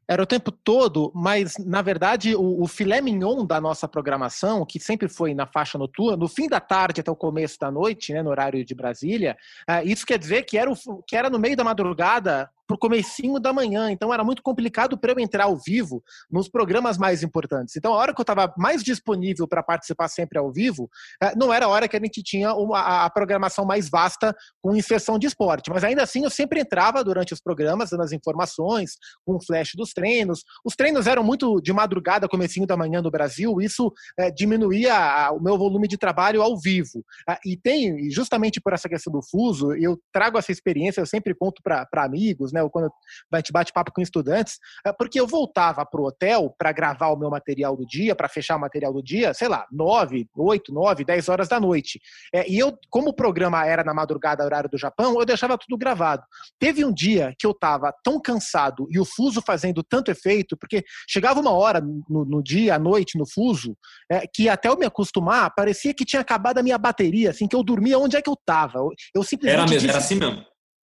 Era 0.08 0.22
o 0.22 0.28
tempo 0.28 0.52
todo, 0.52 1.12
mas 1.16 1.54
na 1.58 1.82
verdade 1.82 2.36
o, 2.36 2.62
o, 2.62 2.68
filé 2.68 3.02
mignon 3.02 3.44
da 3.44 3.60
nossa 3.60 3.88
programação, 3.88 4.64
que 4.64 4.80
sempre 4.80 5.08
foi 5.08 5.34
na 5.34 5.48
faixa 5.48 5.78
noturna, 5.78 6.18
no 6.18 6.28
fim 6.28 6.48
da 6.48 6.60
tarde 6.60 7.02
até 7.02 7.10
o 7.10 7.16
começo 7.16 7.58
da 7.58 7.72
noite, 7.72 8.14
né, 8.14 8.22
no 8.22 8.30
horário 8.30 8.64
de 8.64 8.76
Brasília, 8.76 9.38
uh, 9.70 9.88
isso 9.88 10.06
quer 10.06 10.20
dizer 10.20 10.44
que 10.44 10.58
era, 10.58 10.70
o, 10.70 10.76
que 11.08 11.16
era 11.16 11.30
no 11.30 11.40
meio 11.40 11.56
da 11.56 11.64
madrugada 11.64 12.50
pro 12.72 12.78
comecinho 12.78 13.38
da 13.38 13.52
manhã, 13.52 13.92
então 13.92 14.14
era 14.14 14.24
muito 14.24 14.42
complicado 14.42 14.98
para 14.98 15.12
eu 15.12 15.20
entrar 15.20 15.44
ao 15.44 15.58
vivo 15.58 16.02
nos 16.32 16.48
programas 16.48 16.98
mais 16.98 17.22
importantes. 17.22 17.76
Então 17.76 17.94
a 17.94 17.98
hora 17.98 18.14
que 18.14 18.22
eu 18.22 18.24
estava 18.24 18.54
mais 18.58 18.82
disponível 18.82 19.46
para 19.46 19.62
participar 19.62 20.08
sempre 20.08 20.40
ao 20.40 20.52
vivo, 20.52 20.90
eh, 21.22 21.34
não 21.36 21.54
era 21.54 21.66
a 21.66 21.68
hora 21.70 21.88
que 21.88 21.98
a 21.98 22.00
gente 22.00 22.24
tinha 22.24 22.54
uma, 22.54 23.04
a 23.06 23.10
programação 23.10 23.66
mais 23.66 23.90
vasta 23.90 24.34
com 24.62 24.74
inserção 24.74 25.20
de 25.20 25.28
esporte, 25.28 25.70
mas 25.70 25.84
ainda 25.84 26.04
assim 26.04 26.24
eu 26.24 26.30
sempre 26.30 26.62
entrava 26.62 27.04
durante 27.04 27.34
os 27.34 27.42
programas, 27.42 27.90
dando 27.90 28.04
as 28.04 28.14
informações, 28.14 28.98
com 29.26 29.36
o 29.36 29.44
flash 29.44 29.72
dos 29.76 29.92
treinos. 29.92 30.44
Os 30.64 30.76
treinos 30.76 31.08
eram 31.08 31.24
muito 31.24 31.60
de 31.62 31.74
madrugada, 31.74 32.28
comecinho 32.28 32.66
da 32.66 32.78
manhã 32.78 33.02
no 33.02 33.12
Brasil, 33.12 33.60
isso 33.60 33.92
é, 34.18 34.32
diminuía 34.32 35.30
o 35.34 35.42
meu 35.42 35.58
volume 35.58 35.88
de 35.90 35.98
trabalho 35.98 36.42
ao 36.42 36.58
vivo. 36.58 37.04
Ah, 37.28 37.40
e 37.46 37.58
tem, 37.58 38.10
justamente 38.10 38.62
por 38.62 38.72
essa 38.72 38.88
questão 38.88 39.12
do 39.12 39.22
fuso, 39.22 39.74
eu 39.74 40.00
trago 40.14 40.38
essa 40.38 40.52
experiência, 40.52 41.02
eu 41.02 41.06
sempre 41.06 41.36
conto 41.36 41.62
para 41.62 41.88
amigos, 41.96 42.54
né? 42.54 42.61
Né, 42.62 42.64
ou 42.64 42.70
quando 42.70 42.92
a 43.34 43.38
gente 43.38 43.52
bate 43.52 43.74
papo 43.74 43.92
com 43.92 44.02
estudantes, 44.02 44.60
é 44.86 44.94
porque 44.94 45.20
eu 45.20 45.28
voltava 45.28 45.86
para 45.86 46.00
o 46.00 46.06
hotel 46.06 46.54
para 46.58 46.72
gravar 46.72 47.10
o 47.10 47.18
meu 47.18 47.30
material 47.30 47.76
do 47.76 47.86
dia, 47.86 48.16
para 48.16 48.30
fechar 48.30 48.56
o 48.56 48.60
material 48.60 48.94
do 48.94 49.02
dia, 49.02 49.34
sei 49.34 49.48
lá, 49.48 49.66
nove, 49.72 50.28
oito, 50.36 50.74
nove, 50.74 51.04
dez 51.04 51.28
horas 51.28 51.48
da 51.48 51.60
noite. 51.60 52.00
É, 52.34 52.50
e 52.50 52.58
eu, 52.58 52.78
como 52.90 53.10
o 53.10 53.14
programa 53.14 53.66
era 53.66 53.84
na 53.84 53.94
madrugada, 53.94 54.44
horário 54.44 54.70
do 54.70 54.78
Japão, 54.78 55.20
eu 55.20 55.26
deixava 55.26 55.58
tudo 55.58 55.78
gravado. 55.78 56.24
Teve 56.60 56.86
um 56.86 56.94
dia 56.94 57.34
que 57.38 57.46
eu 57.46 57.52
estava 57.52 57.94
tão 58.04 58.20
cansado 58.20 58.88
e 58.90 59.00
o 59.00 59.06
fuso 59.06 59.42
fazendo 59.42 59.84
tanto 59.84 60.12
efeito, 60.12 60.56
porque 60.58 60.84
chegava 61.08 61.40
uma 61.40 61.52
hora 61.52 61.82
no, 61.82 62.26
no 62.26 62.44
dia, 62.44 62.76
à 62.76 62.80
noite, 62.80 63.18
no 63.18 63.26
fuso, 63.28 63.76
é, 64.10 64.26
que 64.28 64.48
até 64.50 64.70
eu 64.70 64.78
me 64.78 64.86
acostumar, 64.86 65.54
parecia 65.56 65.94
que 65.94 66.06
tinha 66.06 66.22
acabado 66.22 66.58
a 66.58 66.64
minha 66.64 66.78
bateria, 66.78 67.32
assim, 67.32 67.48
que 67.48 67.56
eu 67.56 67.64
dormia 67.64 67.98
onde 67.98 68.16
é 68.16 68.22
que 68.22 68.30
eu 68.30 68.34
estava. 68.34 68.80
Eu, 68.80 68.90
eu 69.16 69.24
simplesmente. 69.24 69.62
Era 69.62 69.70
mesmo, 69.70 69.90
era 69.90 69.98
assim 69.98 70.16
mesmo. 70.16 70.51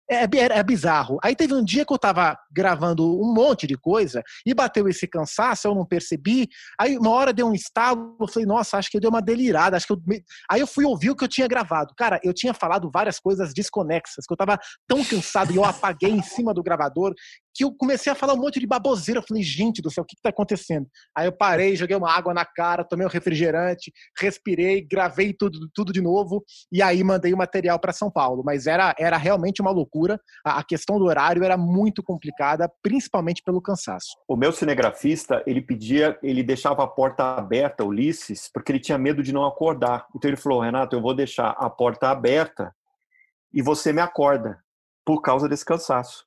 É, 0.09 0.23
é, 0.23 0.27
é, 0.59 0.63
bizarro. 0.63 1.17
Aí 1.21 1.35
teve 1.35 1.53
um 1.53 1.63
dia 1.63 1.85
que 1.85 1.93
eu 1.93 1.97
tava 1.97 2.37
gravando 2.51 3.19
um 3.19 3.33
monte 3.33 3.67
de 3.67 3.77
coisa 3.77 4.23
e 4.45 4.53
bateu 4.53 4.87
esse 4.87 5.05
cansaço, 5.05 5.67
eu 5.67 5.75
não 5.75 5.85
percebi. 5.85 6.47
Aí 6.79 6.97
uma 6.97 7.09
hora 7.09 7.33
deu 7.33 7.47
um 7.47 7.53
estalo, 7.53 8.15
eu 8.19 8.27
falei, 8.27 8.45
nossa, 8.45 8.77
acho 8.77 8.89
que 8.89 8.99
deu 8.99 9.09
uma 9.09 9.21
delirada. 9.21 9.75
Acho 9.75 9.87
que 9.87 9.93
eu... 9.93 10.01
Aí 10.49 10.61
eu 10.61 10.67
fui 10.67 10.85
ouvir 10.85 11.09
o 11.09 11.15
que 11.15 11.25
eu 11.25 11.27
tinha 11.27 11.47
gravado. 11.47 11.93
Cara, 11.97 12.19
eu 12.23 12.33
tinha 12.33 12.53
falado 12.53 12.89
várias 12.89 13.19
coisas 13.19 13.53
desconexas, 13.53 14.25
que 14.25 14.33
eu 14.33 14.37
tava 14.37 14.57
tão 14.87 15.03
cansado 15.03 15.51
e 15.51 15.57
eu 15.57 15.65
apaguei 15.65 16.11
em 16.11 16.23
cima 16.23 16.53
do 16.53 16.63
gravador 16.63 17.13
que 17.57 17.63
eu 17.63 17.73
comecei 17.73 18.11
a 18.11 18.15
falar 18.15 18.35
um 18.35 18.37
monte 18.37 18.59
de 18.59 18.67
baboseira. 18.67 19.19
Eu 19.19 19.25
falei, 19.27 19.41
gente 19.41 19.81
do 19.81 19.89
céu, 19.89 20.03
o 20.03 20.05
que 20.05 20.15
está 20.15 20.29
acontecendo? 20.29 20.87
Aí 21.15 21.25
eu 21.25 21.31
parei, 21.31 21.75
joguei 21.75 21.97
uma 21.97 22.15
água 22.15 22.31
na 22.31 22.45
cara, 22.45 22.83
tomei 22.83 23.05
um 23.05 23.09
refrigerante, 23.09 23.91
respirei, 24.15 24.85
gravei 24.87 25.33
tudo, 25.33 25.67
tudo 25.73 25.91
de 25.91 25.99
novo 25.99 26.43
e 26.71 26.83
aí 26.83 27.03
mandei 27.03 27.33
o 27.33 27.37
material 27.37 27.79
para 27.79 27.91
São 27.91 28.11
Paulo. 28.11 28.43
Mas 28.45 28.67
era, 28.67 28.93
era 28.99 29.17
realmente 29.17 29.59
uma 29.59 29.71
loucura. 29.71 30.21
A, 30.45 30.59
a 30.59 30.63
questão 30.63 30.99
do 30.99 31.05
horário 31.05 31.43
era 31.43 31.57
muito 31.57 32.03
complicada, 32.03 32.71
principalmente 32.83 33.41
pelo 33.43 33.59
cansaço. 33.59 34.09
O 34.27 34.35
meu 34.35 34.51
cinegrafista, 34.51 35.43
ele 35.47 35.61
pedia, 35.61 36.15
ele 36.21 36.43
deixava 36.43 36.83
a 36.83 36.87
porta 36.87 37.37
aberta, 37.37 37.83
Ulisses, 37.83 38.51
porque 38.53 38.71
ele 38.71 38.79
tinha 38.79 38.99
medo 38.99 39.23
de 39.23 39.33
não 39.33 39.43
acordar. 39.43 40.05
Então 40.15 40.29
ele 40.29 40.37
falou, 40.37 40.61
Renato, 40.61 40.95
eu 40.95 41.01
vou 41.01 41.15
deixar 41.15 41.55
a 41.57 41.71
porta 41.71 42.09
aberta 42.09 42.71
e 43.51 43.63
você 43.63 43.91
me 43.91 44.01
acorda 44.01 44.59
por 45.03 45.21
causa 45.23 45.49
desse 45.49 45.65
cansaço 45.65 46.26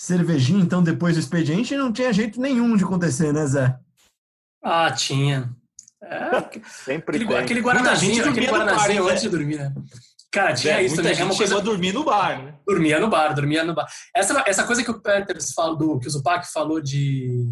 cervejinha, 0.00 0.62
então, 0.62 0.82
depois 0.82 1.14
do 1.14 1.20
expediente, 1.20 1.76
não 1.76 1.92
tinha 1.92 2.10
jeito 2.10 2.40
nenhum 2.40 2.74
de 2.74 2.82
acontecer, 2.82 3.34
né, 3.34 3.46
Zé? 3.46 3.78
Ah, 4.64 4.90
tinha. 4.90 5.54
É, 6.02 6.60
Sempre 6.66 7.16
aquele, 7.16 7.36
aquele 7.36 7.60
guaranazinho, 7.60 8.26
aquele 8.26 8.46
guaranazinho 8.46 9.06
antes 9.06 9.22
de 9.22 9.28
dormir, 9.28 9.58
né? 9.58 9.74
Cara, 10.32 10.54
tinha 10.54 10.80
é, 10.80 10.84
isso 10.84 10.94
muita 10.94 11.10
também. 11.10 11.28
Gente 11.28 11.42
é 11.42 11.46
chegou 11.46 11.60
a 11.60 11.62
dormir 11.62 11.92
no 11.92 12.02
bar, 12.02 12.42
né? 12.42 12.54
Dormia 12.66 12.98
no 12.98 13.10
bar, 13.10 13.34
dormia 13.34 13.62
no 13.62 13.74
bar. 13.74 13.86
Essa, 14.16 14.42
essa 14.46 14.64
coisa 14.64 14.82
que 14.82 14.90
o 14.90 15.02
Peters 15.02 15.52
falou, 15.52 15.76
do, 15.76 15.98
que 15.98 16.08
o 16.08 16.10
Zupac 16.10 16.50
falou 16.50 16.80
de, 16.80 17.46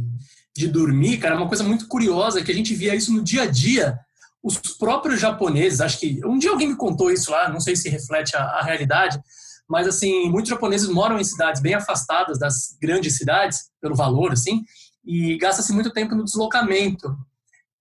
de 0.57 0.69
dormir, 0.69 1.19
cara, 1.19 1.35
é 1.35 1.39
uma 1.39 1.49
coisa 1.49 1.63
muito 1.63 1.87
curiosa, 1.87 2.43
que 2.43 2.51
a 2.51 2.55
gente 2.55 2.75
via 2.75 2.95
isso 2.95 3.13
no 3.13 3.23
dia 3.23 3.43
a 3.43 3.47
dia. 3.47 3.99
Os 4.43 4.57
próprios 4.57 5.21
japoneses, 5.21 5.83
acho 5.83 6.01
que 6.01 6.25
um 6.25 6.39
dia 6.39 6.51
alguém 6.51 6.69
me 6.69 6.77
contou 6.77 7.11
isso 7.11 7.31
lá, 7.31 7.51
não 7.51 7.61
sei 7.61 7.77
se 7.77 7.91
reflete 7.91 8.35
a, 8.35 8.43
a 8.43 8.63
realidade, 8.63 9.21
mas 9.69 9.87
assim, 9.87 10.31
muitos 10.31 10.49
japoneses 10.49 10.89
moram 10.89 11.19
em 11.19 11.25
cidades 11.25 11.61
bem 11.61 11.75
afastadas 11.75 12.39
das 12.39 12.77
grandes 12.81 13.17
cidades, 13.17 13.71
pelo 13.81 13.95
valor, 13.95 14.33
assim, 14.33 14.65
e 15.05 15.37
gasta-se 15.37 15.73
muito 15.73 15.93
tempo 15.93 16.15
no 16.15 16.25
deslocamento. 16.25 17.15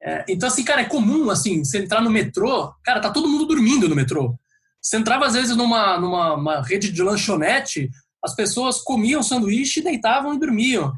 É, 0.01 0.25
então, 0.29 0.47
assim, 0.47 0.63
cara, 0.63 0.81
é 0.81 0.85
comum, 0.85 1.29
assim, 1.29 1.63
você 1.63 1.79
entrar 1.79 2.01
no 2.01 2.09
metrô, 2.09 2.73
cara, 2.83 2.99
tá 2.99 3.09
todo 3.09 3.27
mundo 3.27 3.45
dormindo 3.45 3.87
no 3.89 3.95
metrô. 3.95 4.37
Você 4.81 4.97
entrava, 4.97 5.25
às 5.25 5.33
vezes, 5.33 5.55
numa, 5.55 5.99
numa 5.99 6.61
rede 6.61 6.91
de 6.91 7.01
lanchonete, 7.01 7.89
as 8.23 8.35
pessoas 8.35 8.79
comiam 8.79 9.23
sanduíche, 9.23 9.81
deitavam 9.81 10.33
e 10.33 10.39
dormiam. 10.39 10.93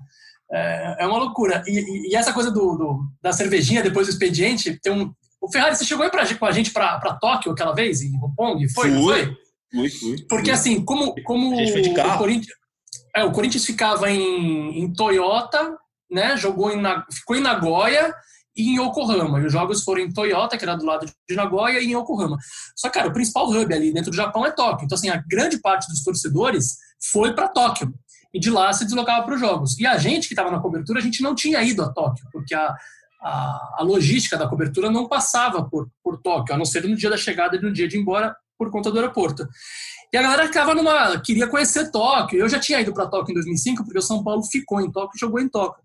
É, 0.52 0.97
é 0.99 1.08
uma 1.08 1.17
loucura. 1.17 1.63
E, 1.67 2.12
e, 2.12 2.15
essa 2.15 2.34
coisa 2.34 2.52
do, 2.52 2.75
do, 2.75 2.99
da 3.21 3.32
cervejinha 3.32 3.84
depois 3.84 4.08
do 4.08 4.12
expediente, 4.12 4.80
tem 4.82 4.91
um... 4.91 5.13
O 5.41 5.49
Ferrari, 5.49 5.75
você 5.75 5.86
chegou 5.86 6.04
aí 6.04 6.12
pra, 6.12 6.36
com 6.36 6.45
a 6.45 6.52
gente 6.52 6.71
para 6.71 7.17
Tóquio 7.21 7.52
aquela 7.52 7.73
vez, 7.73 8.02
em 8.02 8.12
Hong 8.38 8.67
Foi, 8.69 8.91
Fui. 8.91 9.02
foi? 9.02 9.38
Fui, 9.71 9.89
fui. 9.89 10.25
Porque 10.27 10.51
assim, 10.51 10.84
como, 10.84 11.13
como 11.23 11.55
o 11.55 12.17
Corinthians, 12.17 12.58
é, 13.15 13.23
o 13.23 13.32
Corinthians 13.32 13.65
ficava 13.65 14.10
em, 14.10 14.79
em 14.79 14.93
Toyota, 14.93 15.77
né? 16.10 16.36
Jogou 16.38 16.71
em, 16.71 16.82
ficou 17.12 17.36
em 17.36 17.41
Nagoya 17.41 18.13
e 18.55 18.69
em 18.69 18.82
Yokohama. 18.82 19.39
E 19.39 19.45
os 19.45 19.53
jogos 19.53 19.84
foram 19.84 20.01
em 20.01 20.12
Toyota, 20.12 20.58
que 20.58 20.63
era 20.63 20.75
do 20.75 20.86
lado 20.86 21.05
de 21.05 21.36
Nagoya, 21.36 21.79
e 21.79 21.86
em 21.86 21.97
Yokohama. 21.97 22.38
Só 22.75 22.89
que, 22.89 22.95
cara, 22.95 23.10
o 23.10 23.13
principal 23.13 23.49
hub 23.49 23.73
ali 23.73 23.93
dentro 23.93 24.12
do 24.12 24.17
Japão 24.17 24.45
é 24.45 24.51
Tóquio. 24.51 24.86
Então, 24.86 24.97
assim, 24.97 25.10
a 25.10 25.23
grande 25.27 25.60
parte 25.60 25.88
dos 25.88 26.03
torcedores 26.03 26.77
foi 27.12 27.34
para 27.34 27.47
Tóquio. 27.47 27.93
E 28.34 28.39
de 28.39 28.49
lá 28.51 28.71
se 28.73 28.86
deslocava 28.86 29.25
para 29.25 29.36
os 29.36 29.39
jogos. 29.39 29.79
E 29.79 29.88
a 29.88 29.97
gente 29.97 30.27
que 30.27 30.34
estava 30.34 30.51
na 30.51 30.60
cobertura, 30.60 30.99
a 30.99 31.01
gente 31.01 31.21
não 31.23 31.34
tinha 31.34 31.63
ido 31.63 31.82
a 31.84 31.91
Tóquio, 31.91 32.25
porque 32.32 32.53
a, 32.53 32.75
a, 33.21 33.75
a, 33.79 33.84
logística 33.84 34.38
da 34.38 34.47
cobertura 34.47 34.91
não 34.91 35.08
passava 35.08 35.67
por, 35.67 35.89
por 36.03 36.21
Tóquio, 36.21 36.53
a 36.53 36.58
não 36.58 36.65
ser 36.65 36.84
no 36.88 36.95
dia 36.95 37.10
da 37.10 37.17
chegada 37.17 37.55
e 37.55 37.62
no 37.62 37.73
dia 37.73 37.88
de 37.88 37.97
ir 37.97 38.01
embora 38.01 38.36
por 38.59 38.69
conta 38.69 38.91
do 38.91 38.99
aeroporto. 38.99 39.47
E 40.11 40.17
a 40.17 40.21
galera 40.21 40.47
ficava 40.47 40.75
numa. 40.75 41.17
queria 41.21 41.47
conhecer 41.47 41.89
Tóquio. 41.89 42.39
Eu 42.39 42.49
já 42.49 42.59
tinha 42.59 42.81
ido 42.81 42.93
para 42.93 43.07
Tóquio 43.07 43.31
em 43.31 43.35
2005, 43.35 43.85
porque 43.85 43.99
o 43.99 44.01
São 44.01 44.21
Paulo 44.21 44.43
ficou 44.43 44.81
em 44.81 44.91
Tóquio 44.91 45.15
e 45.15 45.19
jogou 45.19 45.39
em 45.39 45.47
Tóquio. 45.47 45.81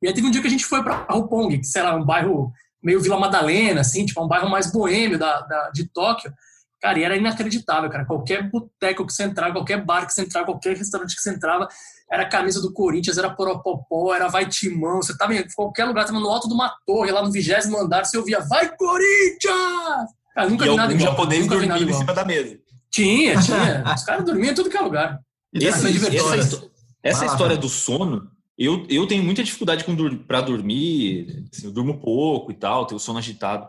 E 0.00 0.08
aí 0.08 0.14
teve 0.14 0.26
um 0.26 0.30
dia 0.30 0.40
que 0.40 0.46
a 0.46 0.50
gente 0.50 0.64
foi 0.64 0.82
para 0.82 1.06
Roppongi, 1.10 1.58
que 1.58 1.66
será 1.66 1.94
um 1.94 2.04
bairro 2.04 2.52
meio 2.82 3.00
Vila 3.00 3.18
Madalena, 3.18 3.80
assim, 3.80 4.06
tipo 4.06 4.22
um 4.22 4.28
bairro 4.28 4.48
mais 4.48 4.70
boêmio 4.70 5.18
da, 5.18 5.40
da, 5.40 5.70
de 5.70 5.88
Tóquio. 5.88 6.32
Cara, 6.80 6.98
e 6.98 7.04
era 7.04 7.16
inacreditável, 7.16 7.90
cara. 7.90 8.04
Qualquer 8.04 8.48
boteco 8.48 9.04
que 9.06 9.12
você 9.12 9.24
entrava, 9.24 9.54
qualquer 9.54 9.84
bar 9.84 10.06
que 10.06 10.12
você 10.12 10.22
entrava, 10.22 10.46
qualquer 10.46 10.76
restaurante 10.76 11.16
que 11.16 11.20
você 11.20 11.30
entrava, 11.30 11.66
era 12.10 12.28
camisa 12.28 12.62
do 12.62 12.72
Corinthians, 12.72 13.18
era 13.18 13.30
Poropopó, 13.30 14.14
era 14.14 14.28
Vai 14.28 14.46
Timão. 14.46 15.02
Você 15.02 15.16
tava 15.16 15.34
em 15.34 15.44
qualquer 15.54 15.86
lugar, 15.86 16.04
tava 16.04 16.20
no 16.20 16.28
alto 16.28 16.46
de 16.46 16.54
uma 16.54 16.72
torre, 16.86 17.10
lá 17.10 17.22
no 17.22 17.32
vigésimo 17.32 17.78
andar, 17.78 18.04
você 18.04 18.16
ouvia 18.16 18.40
Vai 18.40 18.74
Corinthians! 18.76 20.25
Cara, 20.36 20.50
nunca 20.50 20.66
e 20.66 20.68
vi 20.68 20.76
nada 20.76 20.92
igual. 20.92 21.08
japonês 21.10 21.46
dormindo 21.46 21.90
em 21.90 21.94
cima 21.94 22.12
da 22.12 22.22
mesa. 22.22 22.58
Tinha, 22.90 23.40
tinha. 23.40 23.94
Os 23.94 24.04
caras 24.04 24.22
dormiam 24.22 24.52
em 24.52 24.54
tudo 24.54 24.68
que 24.68 24.76
é 24.76 24.80
lugar. 24.82 25.18
Esse, 25.50 26.14
essa, 26.14 26.70
essa 27.02 27.24
história 27.24 27.56
do 27.56 27.70
sono, 27.70 28.30
eu, 28.58 28.86
eu 28.90 29.06
tenho 29.06 29.24
muita 29.24 29.42
dificuldade 29.42 29.82
para 30.28 30.42
dormir, 30.42 31.48
assim, 31.50 31.64
eu 31.64 31.72
durmo 31.72 31.98
pouco 31.98 32.52
e 32.52 32.54
tal, 32.54 32.84
tenho 32.84 32.98
o 32.98 33.00
sono 33.00 33.18
agitado. 33.18 33.66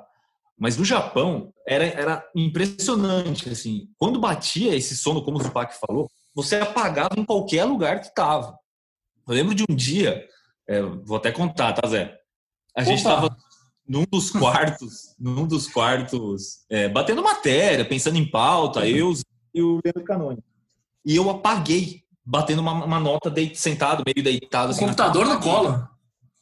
Mas 0.59 0.75
no 0.75 0.83
Japão 0.83 1.53
era, 1.65 1.85
era 1.85 2.29
impressionante, 2.35 3.47
assim, 3.47 3.87
quando 3.97 4.19
batia 4.19 4.75
esse 4.75 4.97
sono, 4.97 5.23
como 5.23 5.37
o 5.37 5.43
Zupac 5.43 5.73
falou, 5.79 6.11
você 6.35 6.57
apagava 6.57 7.17
em 7.17 7.23
qualquer 7.23 7.63
lugar 7.63 8.01
que 8.01 8.07
estava. 8.07 8.57
Eu 9.25 9.33
lembro 9.33 9.55
de 9.55 9.63
um 9.69 9.73
dia, 9.73 10.25
é, 10.67 10.81
vou 10.81 11.15
até 11.15 11.31
contar, 11.31 11.71
tá, 11.71 11.87
Zé? 11.87 12.17
A 12.75 12.81
Opa. 12.81 12.83
gente 12.83 12.97
estava 12.97 13.37
num 13.87 14.03
dos 14.11 14.29
quartos, 14.31 15.15
num 15.19 15.47
dos 15.47 15.67
quartos, 15.67 16.65
é, 16.69 16.89
batendo 16.89 17.23
matéria, 17.23 17.85
pensando 17.85 18.17
em 18.17 18.29
pauta, 18.29 18.87
eu 18.87 19.13
e 19.53 19.61
o 19.61 19.79
Leandro 19.83 20.03
Canoni. 20.03 20.43
E 21.05 21.15
eu 21.15 21.29
apaguei, 21.29 22.03
batendo 22.23 22.61
uma, 22.61 22.73
uma 22.73 22.99
nota 22.99 23.31
de, 23.31 23.55
sentado, 23.55 24.03
meio 24.05 24.23
deitado. 24.23 24.71
Assim, 24.71 24.81
computador 24.81 25.25
no 25.25 25.39
colo. 25.39 25.87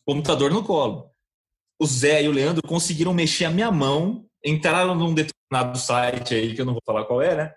Computador 0.06 0.52
no 0.52 0.64
colo. 0.64 1.12
O 1.80 1.86
Zé 1.86 2.24
e 2.24 2.28
o 2.28 2.32
Leandro 2.32 2.68
conseguiram 2.68 3.14
mexer 3.14 3.46
a 3.46 3.52
minha 3.52 3.72
mão, 3.72 4.26
entraram 4.44 4.96
num 4.96 5.14
determinado 5.14 5.78
site 5.78 6.34
aí, 6.34 6.54
que 6.56 6.62
eu 6.62 6.66
não 6.66 6.74
vou 6.74 6.82
falar 6.86 7.06
qual 7.06 7.22
é, 7.22 7.36
né? 7.36 7.54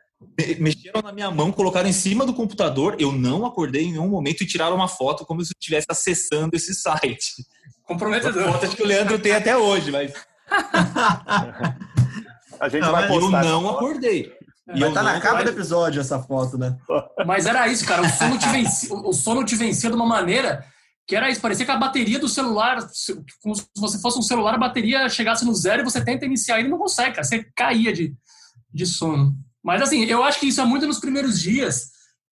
Mexeram 0.58 1.00
na 1.00 1.12
minha 1.12 1.30
mão, 1.30 1.52
colocaram 1.52 1.88
em 1.88 1.92
cima 1.92 2.26
do 2.26 2.34
computador. 2.34 2.96
Eu 2.98 3.12
não 3.12 3.46
acordei 3.46 3.84
em 3.84 3.92
nenhum 3.92 4.08
momento 4.08 4.42
e 4.42 4.46
tiraram 4.46 4.74
uma 4.74 4.88
foto 4.88 5.24
como 5.24 5.44
se 5.44 5.52
eu 5.52 5.56
estivesse 5.58 5.86
acessando 5.88 6.56
esse 6.56 6.74
site. 6.76 7.44
Comprometedor. 7.88 8.52
Foto 8.52 8.76
que 8.76 8.82
o 8.82 8.86
Leandro 8.86 9.18
tem 9.18 9.32
até 9.32 9.56
hoje, 9.56 9.90
mas. 9.90 10.12
a 12.60 12.68
gente 12.68 12.82
não, 12.82 12.92
vai 12.92 13.08
postar. 13.08 13.46
Eu 13.46 13.62
não 13.62 13.70
acordei. 13.70 14.30
E 14.74 14.78
vai 14.78 14.90
estar 14.90 15.02
tá 15.02 15.14
na 15.14 15.18
capa 15.18 15.42
do 15.42 15.48
episódio 15.48 15.98
essa 15.98 16.22
foto, 16.22 16.58
né? 16.58 16.76
Mas 17.26 17.46
era 17.46 17.66
isso, 17.66 17.86
cara. 17.86 18.02
O 18.02 18.08
sono 18.10 18.38
te 18.38 18.46
vencia, 18.50 18.94
o 18.94 19.14
sono 19.14 19.42
te 19.42 19.56
vencia 19.56 19.88
de 19.88 19.96
uma 19.96 20.04
maneira 20.04 20.62
que 21.06 21.16
era 21.16 21.30
isso. 21.30 21.40
Parecia 21.40 21.64
que 21.64 21.72
a 21.72 21.78
bateria 21.78 22.18
do 22.18 22.28
celular, 22.28 22.86
como 23.42 23.54
se 23.54 23.66
você 23.74 23.98
fosse 23.98 24.18
um 24.18 24.22
celular, 24.22 24.54
a 24.54 24.58
bateria 24.58 25.08
chegasse 25.08 25.46
no 25.46 25.54
zero 25.54 25.80
e 25.80 25.84
você 25.84 26.04
tenta 26.04 26.26
iniciar 26.26 26.60
e 26.60 26.68
não 26.68 26.76
consegue, 26.76 27.12
cara. 27.12 27.24
Você 27.24 27.46
caía 27.56 27.90
de, 27.90 28.14
de 28.70 28.84
sono. 28.84 29.34
Mas 29.64 29.80
assim, 29.80 30.04
eu 30.04 30.22
acho 30.22 30.38
que 30.38 30.48
isso 30.48 30.60
é 30.60 30.64
muito 30.66 30.86
nos 30.86 30.98
primeiros 30.98 31.40
dias. 31.40 31.88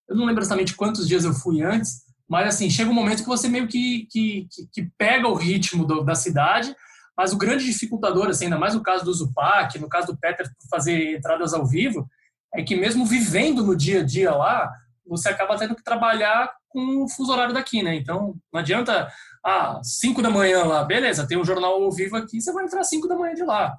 Eu 0.07 0.17
não 0.17 0.27
lembro 0.27 0.43
exatamente 0.43 0.75
quantos 0.75 1.09
dias 1.09 1.25
eu 1.25 1.33
fui 1.33 1.63
antes, 1.63 2.03
mas 2.29 2.49
assim, 2.49 2.69
chega 2.69 2.91
um 2.91 2.95
momento 2.95 3.23
que 3.23 3.29
você 3.29 3.49
meio 3.49 3.69
que, 3.69 4.07
que, 4.11 4.49
que 4.73 4.91
pega 4.99 5.29
o 5.29 5.35
ritmo 5.35 5.85
do, 5.85 6.03
da 6.03 6.15
cidade 6.15 6.75
mas 7.17 7.33
o 7.33 7.39
grande 7.39 7.65
dificultador, 7.65 8.29
assim, 8.29 8.45
ainda 8.45 8.59
mais 8.59 8.75
no 8.75 8.83
caso 8.83 9.05
do 9.05 9.15
Zupac, 9.15 9.79
no 9.79 9.89
caso 9.89 10.09
do 10.09 10.19
Peter 10.19 10.47
fazer 10.71 11.17
entradas 11.17 11.55
ao 11.55 11.67
vivo, 11.67 12.07
é 12.55 12.63
que 12.63 12.77
mesmo 12.77 13.07
vivendo 13.07 13.65
no 13.65 13.75
dia 13.75 14.01
a 14.01 14.05
dia 14.05 14.35
lá, 14.35 14.71
você 15.07 15.31
acaba 15.31 15.57
tendo 15.57 15.75
que 15.75 15.83
trabalhar 15.83 16.53
com 16.69 17.05
o 17.05 17.09
fuso 17.09 17.33
horário 17.33 17.55
daqui, 17.55 17.83
né? 17.83 17.95
Então, 17.95 18.35
não 18.53 18.61
adianta, 18.61 19.11
ah, 19.45 19.81
5 19.83 20.21
da 20.21 20.29
manhã 20.29 20.65
lá, 20.65 20.85
beleza, 20.85 21.27
tem 21.27 21.39
um 21.39 21.45
jornal 21.45 21.83
ao 21.83 21.91
vivo 21.91 22.17
aqui, 22.17 22.41
você 22.41 22.53
vai 22.53 22.65
entrar 22.65 22.85
5 22.85 23.09
da 23.09 23.17
manhã 23.17 23.35
de 23.35 23.45
lá. 23.45 23.79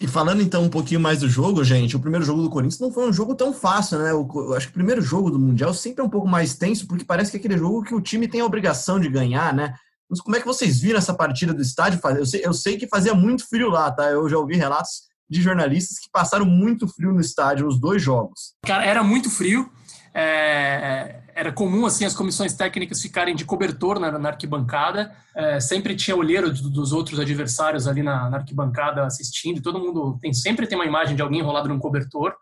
E 0.00 0.08
falando 0.08 0.42
então 0.42 0.64
um 0.64 0.68
pouquinho 0.68 1.00
mais 1.00 1.20
do 1.20 1.28
jogo, 1.28 1.62
gente, 1.62 1.94
o 1.94 2.00
primeiro 2.00 2.24
jogo 2.24 2.42
do 2.42 2.50
Corinthians 2.50 2.80
não 2.80 2.92
foi 2.92 3.08
um 3.08 3.12
jogo 3.12 3.34
tão 3.34 3.52
fácil, 3.52 3.98
né? 3.98 4.10
Eu, 4.10 4.54
acho 4.54 4.66
que 4.66 4.72
o 4.72 4.74
primeiro 4.74 5.00
jogo 5.00 5.30
do 5.30 5.38
Mundial 5.38 5.72
sempre 5.72 6.02
é 6.02 6.04
um 6.04 6.10
pouco 6.10 6.26
mais 6.26 6.56
tenso, 6.56 6.86
porque 6.86 7.04
parece 7.04 7.30
que 7.30 7.36
é 7.36 7.40
aquele 7.40 7.56
jogo 7.56 7.82
que 7.82 7.94
o 7.94 8.00
time 8.00 8.26
tem 8.26 8.40
a 8.40 8.44
obrigação 8.44 8.98
de 8.98 9.08
ganhar, 9.08 9.54
né? 9.54 9.74
Mas 10.10 10.20
como 10.20 10.36
é 10.36 10.40
que 10.40 10.46
vocês 10.46 10.80
viram 10.80 10.98
essa 10.98 11.14
partida 11.14 11.54
do 11.54 11.62
estádio? 11.62 12.00
Eu 12.16 12.26
sei, 12.26 12.40
eu 12.44 12.52
sei 12.52 12.76
que 12.76 12.88
fazia 12.88 13.14
muito 13.14 13.48
frio 13.48 13.70
lá, 13.70 13.90
tá? 13.90 14.10
Eu 14.10 14.28
já 14.28 14.36
ouvi 14.36 14.56
relatos 14.56 15.02
de 15.30 15.40
jornalistas 15.40 15.98
que 15.98 16.10
passaram 16.12 16.44
muito 16.44 16.86
frio 16.88 17.12
no 17.12 17.20
estádio, 17.20 17.66
os 17.66 17.78
dois 17.78 18.02
jogos. 18.02 18.54
Cara, 18.66 18.84
era 18.84 19.02
muito 19.02 19.30
frio. 19.30 19.70
É, 20.14 21.22
era 21.34 21.52
comum 21.52 21.86
assim 21.86 22.04
as 22.04 22.14
comissões 22.14 22.54
técnicas 22.54 23.02
ficarem 23.02 23.34
de 23.34 23.44
cobertor 23.44 23.98
na, 23.98 24.16
na 24.18 24.28
arquibancada. 24.28 25.14
É, 25.34 25.58
sempre 25.58 25.96
tinha 25.96 26.16
olheiro 26.16 26.52
dos 26.52 26.92
outros 26.92 27.18
adversários 27.18 27.88
ali 27.88 28.02
na, 28.02 28.30
na, 28.30 28.36
arquibancada 28.38 29.04
assistindo. 29.04 29.62
Todo 29.62 29.80
mundo 29.80 30.18
tem 30.20 30.32
sempre 30.32 30.66
tem 30.66 30.78
uma 30.78 30.86
imagem 30.86 31.16
de 31.16 31.22
alguém 31.22 31.40
enrolado 31.40 31.68
num 31.68 31.78
cobertor. 31.78 32.34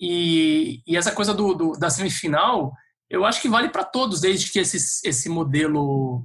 E, 0.00 0.82
e 0.86 0.96
essa 0.96 1.12
coisa 1.12 1.32
do, 1.32 1.54
do, 1.54 1.72
da 1.72 1.90
semifinal, 1.90 2.72
eu 3.08 3.24
acho 3.24 3.40
que 3.40 3.48
vale 3.48 3.68
para 3.68 3.84
todos, 3.84 4.20
desde 4.20 4.50
que 4.50 4.58
esse, 4.58 4.76
esse 5.08 5.28
modelo 5.28 6.22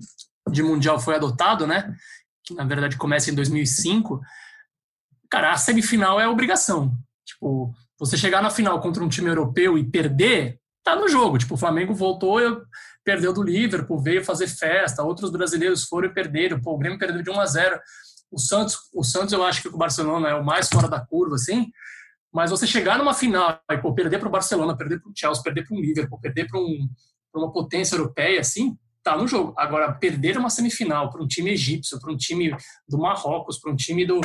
de 0.50 0.64
mundial 0.64 1.00
foi 1.00 1.16
adotado, 1.16 1.68
né? 1.68 1.94
Que 2.44 2.54
na 2.54 2.64
verdade 2.64 2.98
começa 2.98 3.30
em 3.30 3.36
2005 3.36 4.22
cara, 5.32 5.54
a 5.54 5.58
semifinal 5.58 6.20
é 6.20 6.28
obrigação. 6.28 6.92
Tipo, 7.26 7.74
você 7.98 8.18
chegar 8.18 8.44
na 8.44 8.50
final 8.50 8.82
contra 8.82 9.02
um 9.02 9.08
time 9.08 9.30
europeu 9.30 9.78
e 9.78 9.84
perder, 9.84 10.60
tá 10.84 10.96
no 10.96 11.08
jogo. 11.08 11.38
Tipo, 11.38 11.56
o 11.56 11.58
Flamengo 11.58 11.94
voltou, 11.94 12.40
perdeu 13.04 13.34
do 13.34 13.44
Liverpool, 13.44 14.02
veio 14.02 14.24
fazer 14.24 14.48
festa, 14.48 15.04
outros 15.04 15.32
brasileiros 15.32 15.86
foram 15.86 16.10
e 16.10 16.14
perderam. 16.14 16.62
Pô, 16.62 16.74
o 16.74 16.78
Grêmio 16.78 17.00
perdeu 17.00 17.22
de 17.22 17.30
1 17.30 17.40
a 17.40 17.46
0. 17.46 17.80
O 18.32 18.40
Santos, 18.40 18.78
o 18.94 19.04
Santos 19.04 19.34
eu 19.34 19.44
acho 19.44 19.62
que 19.62 19.68
o 19.68 19.78
Barcelona 19.78 20.30
é 20.30 20.36
o 20.36 20.44
mais 20.44 20.70
fora 20.70 20.88
da 20.88 21.00
curva, 21.00 21.36
assim. 21.36 21.72
Mas 22.34 22.50
você 22.50 22.66
chegar 22.66 22.98
numa 22.98 23.14
final 23.14 23.62
e 23.70 23.78
pô, 23.78 23.94
perder 23.94 24.18
para 24.20 24.28
o 24.28 24.32
Barcelona, 24.32 24.78
perder 24.78 25.02
para 25.02 25.10
o 25.10 25.14
Chelsea, 25.16 25.44
perder 25.44 25.68
para 25.68 25.76
um 25.76 25.82
Liverpool, 25.82 26.20
perder 26.20 26.48
para 26.48 26.60
um, 26.60 26.90
uma 27.36 27.52
potência 27.52 27.96
europeia, 27.96 28.40
assim, 28.40 28.78
tá 29.04 29.18
no 29.18 29.28
jogo. 29.28 29.54
Agora, 29.58 29.92
perder 29.92 30.38
uma 30.38 30.50
semifinal 30.50 31.12
para 31.12 31.22
um 31.22 31.28
time 31.28 31.52
egípcio, 31.52 32.00
para 32.00 32.12
um 32.12 32.16
time 32.16 32.56
do 32.88 32.98
Marrocos, 32.98 33.60
para 33.60 33.72
um 33.72 33.76
time 33.76 34.06
do, 34.06 34.22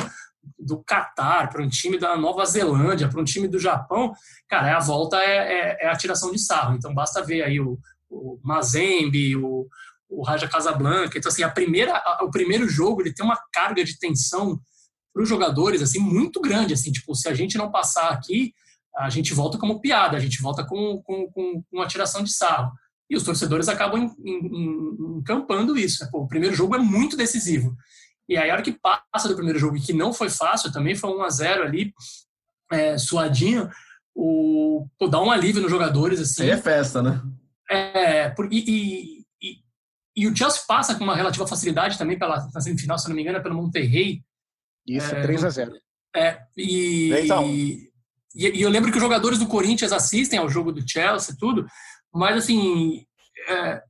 do 0.57 0.83
Catar, 0.83 1.49
para 1.49 1.63
um 1.63 1.69
time 1.69 1.97
da 1.97 2.17
Nova 2.17 2.45
Zelândia, 2.45 3.07
para 3.07 3.21
um 3.21 3.23
time 3.23 3.47
do 3.47 3.59
Japão, 3.59 4.13
cara, 4.47 4.77
a 4.77 4.79
volta 4.79 5.17
é, 5.17 5.37
é, 5.37 5.77
é, 5.81 5.89
a 5.89 5.95
tiração 5.95 6.31
de 6.31 6.39
sarro. 6.39 6.75
Então 6.75 6.93
basta 6.93 7.23
ver 7.23 7.43
aí 7.43 7.59
o, 7.59 7.77
o 8.09 8.39
Mazembe, 8.43 9.35
o, 9.35 9.67
o 10.09 10.23
Raja 10.23 10.47
Casablanca. 10.47 11.17
Então, 11.17 11.29
assim, 11.29 11.43
a 11.43 11.49
primeira, 11.49 11.93
a, 11.95 12.23
o 12.23 12.31
primeiro 12.31 12.67
jogo 12.67 13.01
ele 13.01 13.13
tem 13.13 13.25
uma 13.25 13.39
carga 13.51 13.83
de 13.83 13.97
tensão 13.97 14.59
para 15.13 15.23
os 15.23 15.29
jogadores 15.29 15.81
assim 15.81 15.99
muito 15.99 16.39
grande. 16.39 16.73
Assim, 16.73 16.91
tipo, 16.91 17.15
se 17.15 17.27
a 17.27 17.33
gente 17.33 17.57
não 17.57 17.71
passar 17.71 18.09
aqui, 18.09 18.53
a 18.95 19.09
gente 19.09 19.33
volta 19.33 19.57
como 19.57 19.79
piada, 19.79 20.17
a 20.17 20.19
gente 20.19 20.41
volta 20.41 20.65
com, 20.65 21.01
com, 21.03 21.29
com 21.31 21.63
uma 21.71 21.87
tiração 21.87 22.23
de 22.23 22.33
sarro. 22.33 22.71
E 23.09 23.15
os 23.15 23.23
torcedores 23.23 23.69
acabam 23.69 24.13
encampando 25.17 25.77
isso. 25.77 26.09
Pô, 26.11 26.23
o 26.23 26.27
primeiro 26.27 26.55
jogo 26.55 26.75
é 26.75 26.79
muito 26.79 27.15
decisivo. 27.15 27.75
E 28.29 28.37
aí, 28.37 28.49
a 28.49 28.53
hora 28.53 28.61
que 28.61 28.77
passa 28.77 29.27
do 29.27 29.35
primeiro 29.35 29.59
jogo, 29.59 29.77
e 29.77 29.81
que 29.81 29.93
não 29.93 30.11
foi 30.11 30.29
fácil, 30.29 30.71
também 30.71 30.95
foi 30.95 31.09
1 31.09 31.23
a 31.23 31.29
0 31.29 31.63
ali, 31.63 31.93
é, 32.71 32.97
suadinho, 32.97 33.69
o, 34.13 34.87
pô, 34.97 35.07
dá 35.07 35.21
um 35.21 35.31
alívio 35.31 35.61
nos 35.61 35.71
jogadores. 35.71 36.19
Assim. 36.19 36.43
Aí 36.43 36.49
é 36.49 36.57
festa, 36.57 37.01
né? 37.01 37.21
É, 37.69 38.29
por, 38.29 38.51
e, 38.51 38.57
e, 38.57 39.25
e, 39.41 39.57
e, 40.15 40.27
o 40.27 40.35
Chelsea 40.35 40.61
passa 40.67 40.95
com 40.95 41.03
uma 41.03 41.15
relativa 41.15 41.47
facilidade 41.47 41.97
também 41.97 42.17
pela 42.17 42.49
na 42.53 42.61
semifinal, 42.61 42.97
se 42.97 43.07
não 43.07 43.15
me 43.15 43.21
engano, 43.21 43.37
é 43.37 43.41
pelo 43.41 43.55
Monterrey. 43.55 44.23
Isso, 44.87 45.13
é, 45.13 45.21
3 45.21 45.43
a 45.43 45.49
0 45.49 45.73
É, 46.15 46.41
e, 46.55 47.11
e, 47.13 47.89
e, 48.35 48.61
eu 48.61 48.69
lembro 48.69 48.89
que 48.89 48.97
os 48.97 49.03
jogadores 49.03 49.37
do 49.37 49.47
Corinthians 49.47 49.91
assistem 49.91 50.39
ao 50.39 50.49
jogo 50.49 50.71
do 50.71 50.89
Chelsea 50.89 51.35
tudo, 51.37 51.67
mas 52.13 52.37
assim, 52.37 53.05
é, 53.49 53.83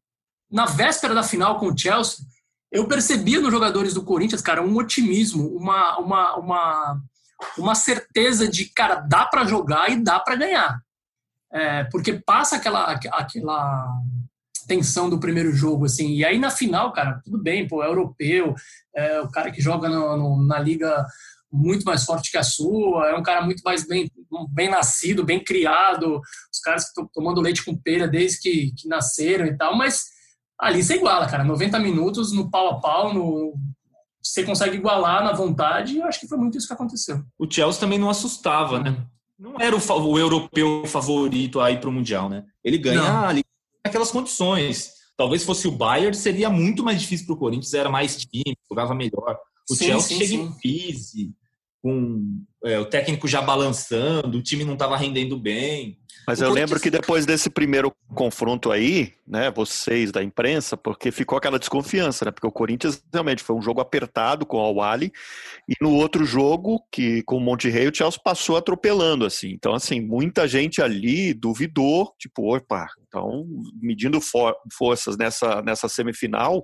na 0.51 0.65
véspera 0.65 1.13
da 1.13 1.23
final 1.23 1.59
com 1.59 1.67
o 1.67 1.77
Chelsea, 1.77 2.25
eu 2.71 2.87
percebia 2.87 3.39
nos 3.39 3.51
jogadores 3.51 3.93
do 3.93 4.03
Corinthians, 4.03 4.41
cara, 4.41 4.61
um 4.61 4.75
otimismo, 4.75 5.47
uma, 5.55 5.97
uma, 5.97 6.35
uma, 6.35 7.01
uma 7.57 7.75
certeza 7.75 8.47
de, 8.47 8.65
cara, 8.65 8.95
dá 8.95 9.25
para 9.25 9.45
jogar 9.45 9.89
e 9.89 10.03
dá 10.03 10.19
para 10.19 10.35
ganhar. 10.35 10.81
É, 11.51 11.85
porque 11.85 12.13
passa 12.13 12.57
aquela, 12.57 12.91
aquela 12.91 13.87
tensão 14.67 15.09
do 15.09 15.19
primeiro 15.19 15.53
jogo, 15.53 15.85
assim, 15.85 16.15
e 16.15 16.25
aí 16.25 16.37
na 16.37 16.51
final, 16.51 16.91
cara, 16.91 17.21
tudo 17.23 17.41
bem, 17.41 17.67
pô, 17.67 17.81
é 17.81 17.87
europeu, 17.87 18.53
é 18.93 19.21
o 19.21 19.29
cara 19.29 19.49
que 19.49 19.61
joga 19.61 19.87
no, 19.87 20.17
no, 20.17 20.45
na 20.45 20.59
liga 20.59 21.05
muito 21.49 21.85
mais 21.85 22.03
forte 22.03 22.29
que 22.29 22.37
a 22.37 22.43
sua, 22.43 23.09
é 23.09 23.15
um 23.15 23.23
cara 23.23 23.41
muito 23.41 23.61
mais 23.63 23.87
bem, 23.87 24.11
bem 24.49 24.69
nascido, 24.69 25.23
bem 25.23 25.41
criado, 25.41 26.19
os 26.51 26.59
caras 26.59 26.83
que 26.83 26.89
estão 26.89 27.09
tomando 27.13 27.39
leite 27.39 27.63
com 27.63 27.77
pera 27.77 28.07
desde 28.07 28.41
que, 28.41 28.73
que 28.77 28.87
nasceram 28.89 29.45
e 29.45 29.55
tal, 29.55 29.75
mas 29.77 30.16
ali 30.59 30.83
você 30.83 30.95
iguala, 30.95 31.27
cara. 31.27 31.43
90 31.43 31.79
minutos 31.79 32.31
no 32.31 32.49
pau 32.49 32.69
a 32.69 32.79
pau, 32.79 33.13
no, 33.13 33.53
você 34.21 34.43
consegue 34.43 34.77
igualar 34.77 35.23
na 35.23 35.33
vontade, 35.33 35.93
e 35.93 35.99
eu 35.99 36.05
acho 36.05 36.19
que 36.19 36.27
foi 36.27 36.37
muito 36.37 36.57
isso 36.57 36.67
que 36.67 36.73
aconteceu. 36.73 37.23
O 37.37 37.49
Chelsea 37.49 37.79
também 37.79 37.97
não 37.97 38.09
assustava, 38.09 38.79
né? 38.79 39.05
Não 39.39 39.55
era 39.59 39.75
o, 39.75 39.79
o 39.79 40.17
europeu 40.17 40.83
favorito 40.85 41.59
a 41.59 41.71
ir 41.71 41.79
para 41.79 41.89
o 41.89 41.93
Mundial, 41.93 42.27
né? 42.27 42.43
Ele 42.63 42.77
ganha 42.77 43.01
não. 43.01 43.27
ali 43.27 43.43
aquelas 43.83 44.11
condições. 44.11 44.91
Talvez 45.15 45.43
fosse 45.43 45.67
o 45.67 45.71
Bayern, 45.71 46.15
seria 46.15 46.49
muito 46.49 46.83
mais 46.83 46.99
difícil 47.01 47.25
para 47.25 47.35
o 47.35 47.39
Corinthians, 47.39 47.73
era 47.73 47.89
mais 47.89 48.17
time, 48.17 48.55
jogava 48.69 48.93
melhor. 48.93 49.37
O 49.69 49.75
sim, 49.75 49.85
Chelsea 49.85 50.09
sim, 50.09 50.25
chega 50.25 50.29
sim. 50.29 50.41
em 50.41 50.53
crise, 50.59 51.31
com 51.81 52.43
é, 52.63 52.79
o 52.79 52.85
técnico 52.85 53.27
já 53.27 53.41
balançando, 53.41 54.37
o 54.37 54.43
time 54.43 54.63
não 54.63 54.73
estava 54.73 54.97
rendendo 54.97 55.37
bem. 55.37 55.97
Mas 56.27 56.41
eu 56.41 56.51
lembro 56.51 56.77
que 56.77 56.89
depois 56.89 57.25
desse 57.25 57.49
primeiro 57.49 57.93
confronto 58.13 58.69
aí, 58.69 59.13
né, 59.25 59.49
vocês 59.49 60.11
da 60.11 60.21
imprensa, 60.21 60.75
porque 60.75 61.09
ficou 61.09 61.37
aquela 61.37 61.57
desconfiança, 61.57 62.25
né? 62.25 62.31
Porque 62.31 62.47
o 62.47 62.51
Corinthians 62.51 63.01
realmente 63.13 63.41
foi 63.41 63.55
um 63.55 63.61
jogo 63.61 63.79
apertado 63.79 64.45
com 64.45 64.57
o 64.57 64.59
Al-Wali, 64.59 65.09
e 65.69 65.73
no 65.81 65.93
outro 65.93 66.25
jogo, 66.25 66.83
que 66.91 67.23
com 67.23 67.37
o 67.37 67.39
Monte 67.39 67.69
Rei, 67.69 67.87
o 67.87 67.95
Chelsea 67.95 68.19
passou 68.21 68.57
atropelando, 68.57 69.25
assim. 69.25 69.51
Então, 69.51 69.73
assim, 69.73 70.01
muita 70.01 70.45
gente 70.49 70.81
ali 70.81 71.33
duvidou, 71.33 72.13
tipo, 72.19 72.53
opa, 72.53 72.87
então, 73.07 73.45
medindo 73.81 74.19
for 74.19 74.53
forças 74.77 75.15
nessa, 75.15 75.61
nessa 75.61 75.87
semifinal, 75.87 76.61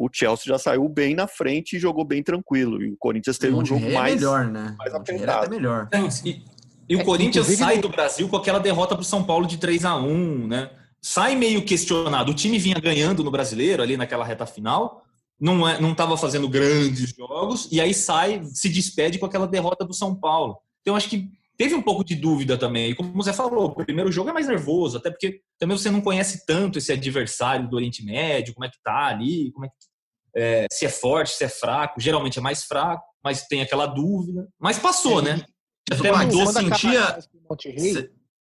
o 0.00 0.08
Chelsea 0.10 0.46
já 0.46 0.58
saiu 0.58 0.88
bem 0.88 1.14
na 1.14 1.26
frente 1.26 1.76
e 1.76 1.78
jogou 1.78 2.06
bem 2.06 2.22
tranquilo. 2.22 2.82
E 2.82 2.90
o 2.90 2.96
Corinthians 2.98 3.36
teve 3.36 3.54
um 3.54 3.66
jogo 3.66 3.84
é 3.84 3.92
mais, 3.92 4.14
melhor, 4.14 4.46
né? 4.46 4.74
mais 4.78 4.94
apertado. 4.94 5.44
É 5.44 5.48
melhor. 5.50 5.90
E, 6.24 6.42
e 6.88 6.96
o 6.96 7.00
é, 7.00 7.04
Corinthians 7.04 7.46
sai 7.48 7.80
do 7.80 7.90
Brasil 7.90 8.26
com 8.26 8.36
aquela 8.36 8.58
derrota 8.58 8.94
para 8.94 9.02
o 9.02 9.04
São 9.04 9.22
Paulo 9.22 9.46
de 9.46 9.58
3 9.58 9.84
a 9.84 9.96
1 9.96 10.46
né? 10.46 10.70
Sai 11.02 11.36
meio 11.36 11.62
questionado. 11.66 12.32
O 12.32 12.34
time 12.34 12.58
vinha 12.58 12.80
ganhando 12.80 13.22
no 13.22 13.30
brasileiro 13.30 13.82
ali 13.82 13.94
naquela 13.94 14.24
reta 14.24 14.46
final, 14.46 15.02
não 15.38 15.68
é, 15.68 15.78
não 15.78 15.92
estava 15.92 16.16
fazendo 16.16 16.48
grandes 16.48 17.10
jogos 17.10 17.68
e 17.70 17.78
aí 17.78 17.92
sai, 17.92 18.42
se 18.44 18.70
despede 18.70 19.18
com 19.18 19.26
aquela 19.26 19.46
derrota 19.46 19.84
do 19.84 19.92
São 19.92 20.18
Paulo. 20.18 20.56
Então 20.80 20.96
acho 20.96 21.10
que 21.10 21.28
teve 21.58 21.74
um 21.74 21.82
pouco 21.82 22.02
de 22.02 22.14
dúvida 22.14 22.56
também. 22.56 22.90
E 22.90 22.94
como 22.94 23.12
você 23.12 23.34
falou, 23.34 23.66
o 23.66 23.84
primeiro 23.84 24.10
jogo 24.10 24.30
é 24.30 24.32
mais 24.32 24.48
nervoso, 24.48 24.96
até 24.96 25.10
porque 25.10 25.42
também 25.58 25.76
você 25.76 25.90
não 25.90 26.00
conhece 26.00 26.46
tanto 26.46 26.78
esse 26.78 26.90
adversário 26.90 27.68
do 27.68 27.76
Oriente 27.76 28.02
Médio, 28.02 28.54
como 28.54 28.64
é 28.64 28.70
que 28.70 28.78
tá 28.82 29.08
ali, 29.08 29.52
como 29.52 29.66
é, 29.66 29.68
que, 29.68 29.89
é 30.36 30.66
se 30.72 30.86
é 30.86 30.88
forte, 30.88 31.32
se 31.32 31.44
é 31.44 31.48
fraco. 31.48 32.00
Geralmente 32.00 32.38
é 32.38 32.42
mais 32.42 32.64
fraco, 32.64 33.04
mas 33.22 33.46
tem 33.46 33.62
aquela 33.62 33.86
dúvida. 33.86 34.48
Mas 34.58 34.78
passou, 34.78 35.22
né? 35.22 35.44
Até 35.90 36.12
mudou, 36.12 36.46
sentia. 36.52 37.18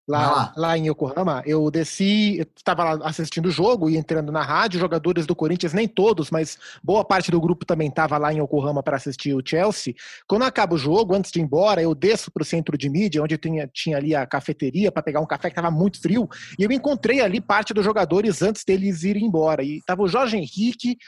Lá, 0.07 0.53
lá 0.55 0.77
em 0.77 0.91
Yokohama, 0.91 1.43
eu 1.47 1.71
desci, 1.71 2.47
estava 2.55 2.93
lá 2.93 3.09
assistindo 3.09 3.47
o 3.47 3.51
jogo 3.51 3.89
e 3.89 3.97
entrando 3.97 4.31
na 4.31 4.43
rádio, 4.43 4.79
jogadores 4.79 5.27
do 5.27 5.35
Corinthians, 5.35 5.73
nem 5.73 5.89
todos, 5.89 6.31
mas 6.31 6.59
boa 6.83 7.03
parte 7.03 7.31
do 7.31 7.41
grupo 7.41 7.65
também 7.65 7.89
estava 7.89 8.19
lá 8.19 8.31
em 8.31 8.39
Yokohama 8.39 8.83
para 8.83 8.99
assistir 8.99 9.33
o 9.33 9.41
Chelsea. 9.43 9.95
Quando 10.29 10.43
acaba 10.43 10.75
o 10.75 10.79
jogo, 10.79 11.15
antes 11.15 11.33
de 11.33 11.39
ir 11.39 11.43
embora, 11.43 11.81
eu 11.81 11.95
desço 11.95 12.31
para 12.31 12.43
o 12.43 12.45
centro 12.45 12.77
de 12.77 12.91
mídia, 12.91 13.23
onde 13.23 13.39
tinha, 13.39 13.67
tinha 13.73 13.97
ali 13.97 14.15
a 14.15 14.27
cafeteria 14.27 14.93
para 14.93 15.03
pegar 15.03 15.21
um 15.21 15.27
café 15.27 15.49
que 15.49 15.59
estava 15.59 15.71
muito 15.71 15.99
frio, 15.99 16.29
e 16.59 16.65
eu 16.65 16.71
encontrei 16.71 17.23
ali 17.23 17.41
parte 17.41 17.73
dos 17.73 17.83
jogadores 17.83 18.43
antes 18.43 18.63
deles 18.63 19.05
irem 19.05 19.25
embora. 19.25 19.63
E 19.63 19.79
estava 19.79 20.03
o 20.03 20.09
Jorge 20.09 20.37
Henrique, 20.37 20.99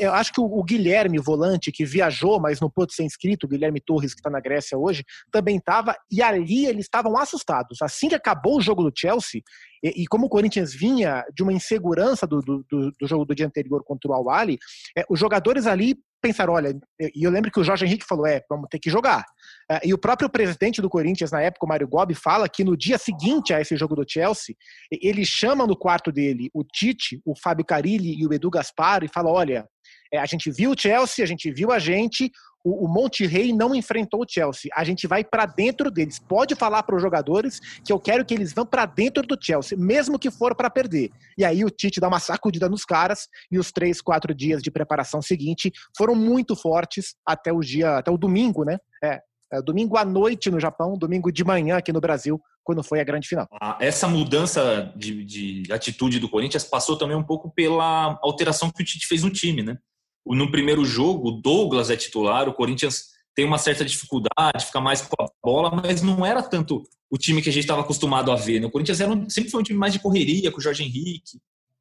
eu 0.00 0.12
acho 0.12 0.32
que 0.32 0.40
o, 0.40 0.62
Guilherme, 0.64 1.18
volante, 1.18 1.70
que 1.70 1.84
viajou, 1.84 2.40
mas 2.40 2.60
não 2.60 2.68
pôde 2.68 2.92
ser 2.92 3.04
inscrito, 3.04 3.46
o 3.46 3.48
Guilherme 3.48 3.80
Torres, 3.80 4.12
que 4.14 4.20
está 4.20 4.28
na 4.28 4.40
Grécia 4.40 4.76
hoje, 4.76 5.04
também 5.30 5.56
estava, 5.58 5.94
e 6.10 6.20
ali 6.20 6.66
eles 6.66 6.86
estavam 6.86 7.16
assustados. 7.16 7.80
Assim 7.80 8.08
que 8.08 8.14
acabou 8.14 8.31
o 8.44 8.60
jogo 8.60 8.82
do 8.82 8.92
Chelsea, 8.96 9.42
e, 9.82 10.02
e 10.02 10.06
como 10.06 10.26
o 10.26 10.28
Corinthians 10.28 10.74
vinha 10.74 11.24
de 11.34 11.42
uma 11.42 11.52
insegurança 11.52 12.26
do, 12.26 12.40
do, 12.40 12.64
do 12.68 13.06
jogo 13.06 13.24
do 13.24 13.34
dia 13.34 13.46
anterior 13.46 13.82
contra 13.84 14.10
o 14.10 14.14
Al-Ali, 14.14 14.58
é, 14.96 15.04
os 15.10 15.18
jogadores 15.18 15.66
ali 15.66 15.96
pensaram, 16.22 16.52
olha, 16.52 16.72
e 17.00 17.24
eu 17.24 17.30
lembro 17.32 17.50
que 17.50 17.58
o 17.58 17.64
Jorge 17.64 17.84
Henrique 17.84 18.06
falou, 18.06 18.24
é, 18.24 18.40
vamos 18.48 18.68
ter 18.70 18.78
que 18.78 18.88
jogar. 18.88 19.24
É, 19.68 19.80
e 19.84 19.92
o 19.92 19.98
próprio 19.98 20.30
presidente 20.30 20.80
do 20.80 20.88
Corinthians, 20.88 21.32
na 21.32 21.42
época, 21.42 21.66
o 21.66 21.68
Mário 21.68 21.88
Gobi, 21.88 22.14
fala 22.14 22.48
que 22.48 22.62
no 22.62 22.76
dia 22.76 22.96
seguinte 22.96 23.52
a 23.52 23.60
esse 23.60 23.76
jogo 23.76 23.96
do 23.96 24.04
Chelsea, 24.08 24.54
ele 24.90 25.24
chama 25.24 25.66
no 25.66 25.76
quarto 25.76 26.12
dele 26.12 26.48
o 26.54 26.62
Tite, 26.62 27.20
o 27.24 27.34
Fábio 27.36 27.64
Carilli 27.64 28.14
e 28.14 28.24
o 28.24 28.32
Edu 28.32 28.50
Gaspar 28.50 29.02
e 29.02 29.08
fala, 29.08 29.30
olha, 29.30 29.66
é, 30.12 30.18
a 30.18 30.26
gente 30.26 30.50
viu 30.50 30.72
o 30.72 30.78
Chelsea, 30.78 31.24
a 31.24 31.26
gente 31.26 31.50
viu 31.50 31.72
a 31.72 31.78
gente, 31.78 32.30
o, 32.64 32.84
o 32.84 32.88
Monte 32.88 33.26
Rei 33.26 33.52
não 33.52 33.74
enfrentou 33.74 34.22
o 34.22 34.26
Chelsea. 34.28 34.70
A 34.74 34.84
gente 34.84 35.06
vai 35.06 35.24
para 35.24 35.46
dentro 35.46 35.90
deles. 35.90 36.18
Pode 36.18 36.54
falar 36.54 36.82
para 36.82 36.94
os 36.94 37.02
jogadores 37.02 37.60
que 37.84 37.92
eu 37.92 37.98
quero 37.98 38.24
que 38.24 38.34
eles 38.34 38.52
vão 38.52 38.66
para 38.66 38.86
dentro 38.86 39.22
do 39.22 39.38
Chelsea, 39.40 39.76
mesmo 39.76 40.18
que 40.18 40.30
for 40.30 40.54
para 40.54 40.70
perder. 40.70 41.10
E 41.36 41.44
aí 41.44 41.64
o 41.64 41.70
Tite 41.70 41.98
dá 41.98 42.08
uma 42.08 42.20
sacudida 42.20 42.68
nos 42.68 42.84
caras 42.84 43.26
e 43.50 43.58
os 43.58 43.72
três, 43.72 44.00
quatro 44.00 44.34
dias 44.34 44.62
de 44.62 44.70
preparação 44.70 45.22
seguinte 45.22 45.72
foram 45.96 46.14
muito 46.14 46.54
fortes 46.54 47.14
até 47.26 47.52
o 47.52 47.60
dia, 47.60 47.98
até 47.98 48.10
o 48.10 48.18
domingo, 48.18 48.64
né? 48.64 48.78
É, 49.02 49.20
é, 49.52 49.62
domingo 49.62 49.96
à 49.96 50.04
noite 50.04 50.50
no 50.50 50.60
Japão, 50.60 50.96
domingo 50.96 51.30
de 51.30 51.44
manhã 51.44 51.76
aqui 51.76 51.92
no 51.92 52.00
Brasil, 52.00 52.40
quando 52.64 52.82
foi 52.82 53.00
a 53.00 53.04
grande 53.04 53.28
final. 53.28 53.46
Ah, 53.60 53.76
essa 53.80 54.08
mudança 54.08 54.92
de, 54.96 55.24
de, 55.24 55.72
atitude 55.72 56.18
do 56.18 56.28
Corinthians 56.28 56.64
passou 56.64 56.96
também 56.96 57.16
um 57.16 57.22
pouco 57.22 57.50
pela 57.50 58.18
alteração 58.22 58.70
que 58.70 58.82
o 58.82 58.86
Tite 58.86 59.06
fez 59.06 59.22
no 59.22 59.30
time, 59.30 59.62
né? 59.62 59.76
No 60.26 60.50
primeiro 60.50 60.84
jogo, 60.84 61.28
o 61.28 61.40
Douglas 61.40 61.90
é 61.90 61.96
titular, 61.96 62.48
o 62.48 62.54
Corinthians 62.54 63.12
tem 63.34 63.44
uma 63.44 63.58
certa 63.58 63.84
dificuldade, 63.84 64.66
fica 64.66 64.80
mais 64.80 65.02
com 65.02 65.22
a 65.22 65.26
bola, 65.42 65.70
mas 65.70 66.02
não 66.02 66.24
era 66.24 66.42
tanto 66.42 66.82
o 67.10 67.18
time 67.18 67.42
que 67.42 67.48
a 67.48 67.52
gente 67.52 67.64
estava 67.64 67.80
acostumado 67.80 68.30
a 68.30 68.36
ver. 68.36 68.60
Né? 68.60 68.66
O 68.66 68.70
Corinthians 68.70 69.00
era 69.00 69.10
um, 69.10 69.28
sempre 69.28 69.50
foi 69.50 69.60
um 69.60 69.64
time 69.64 69.78
mais 69.78 69.92
de 69.92 69.98
correria, 69.98 70.50
com 70.50 70.58
o 70.58 70.62
Jorge 70.62 70.82
Henrique, 70.82 71.40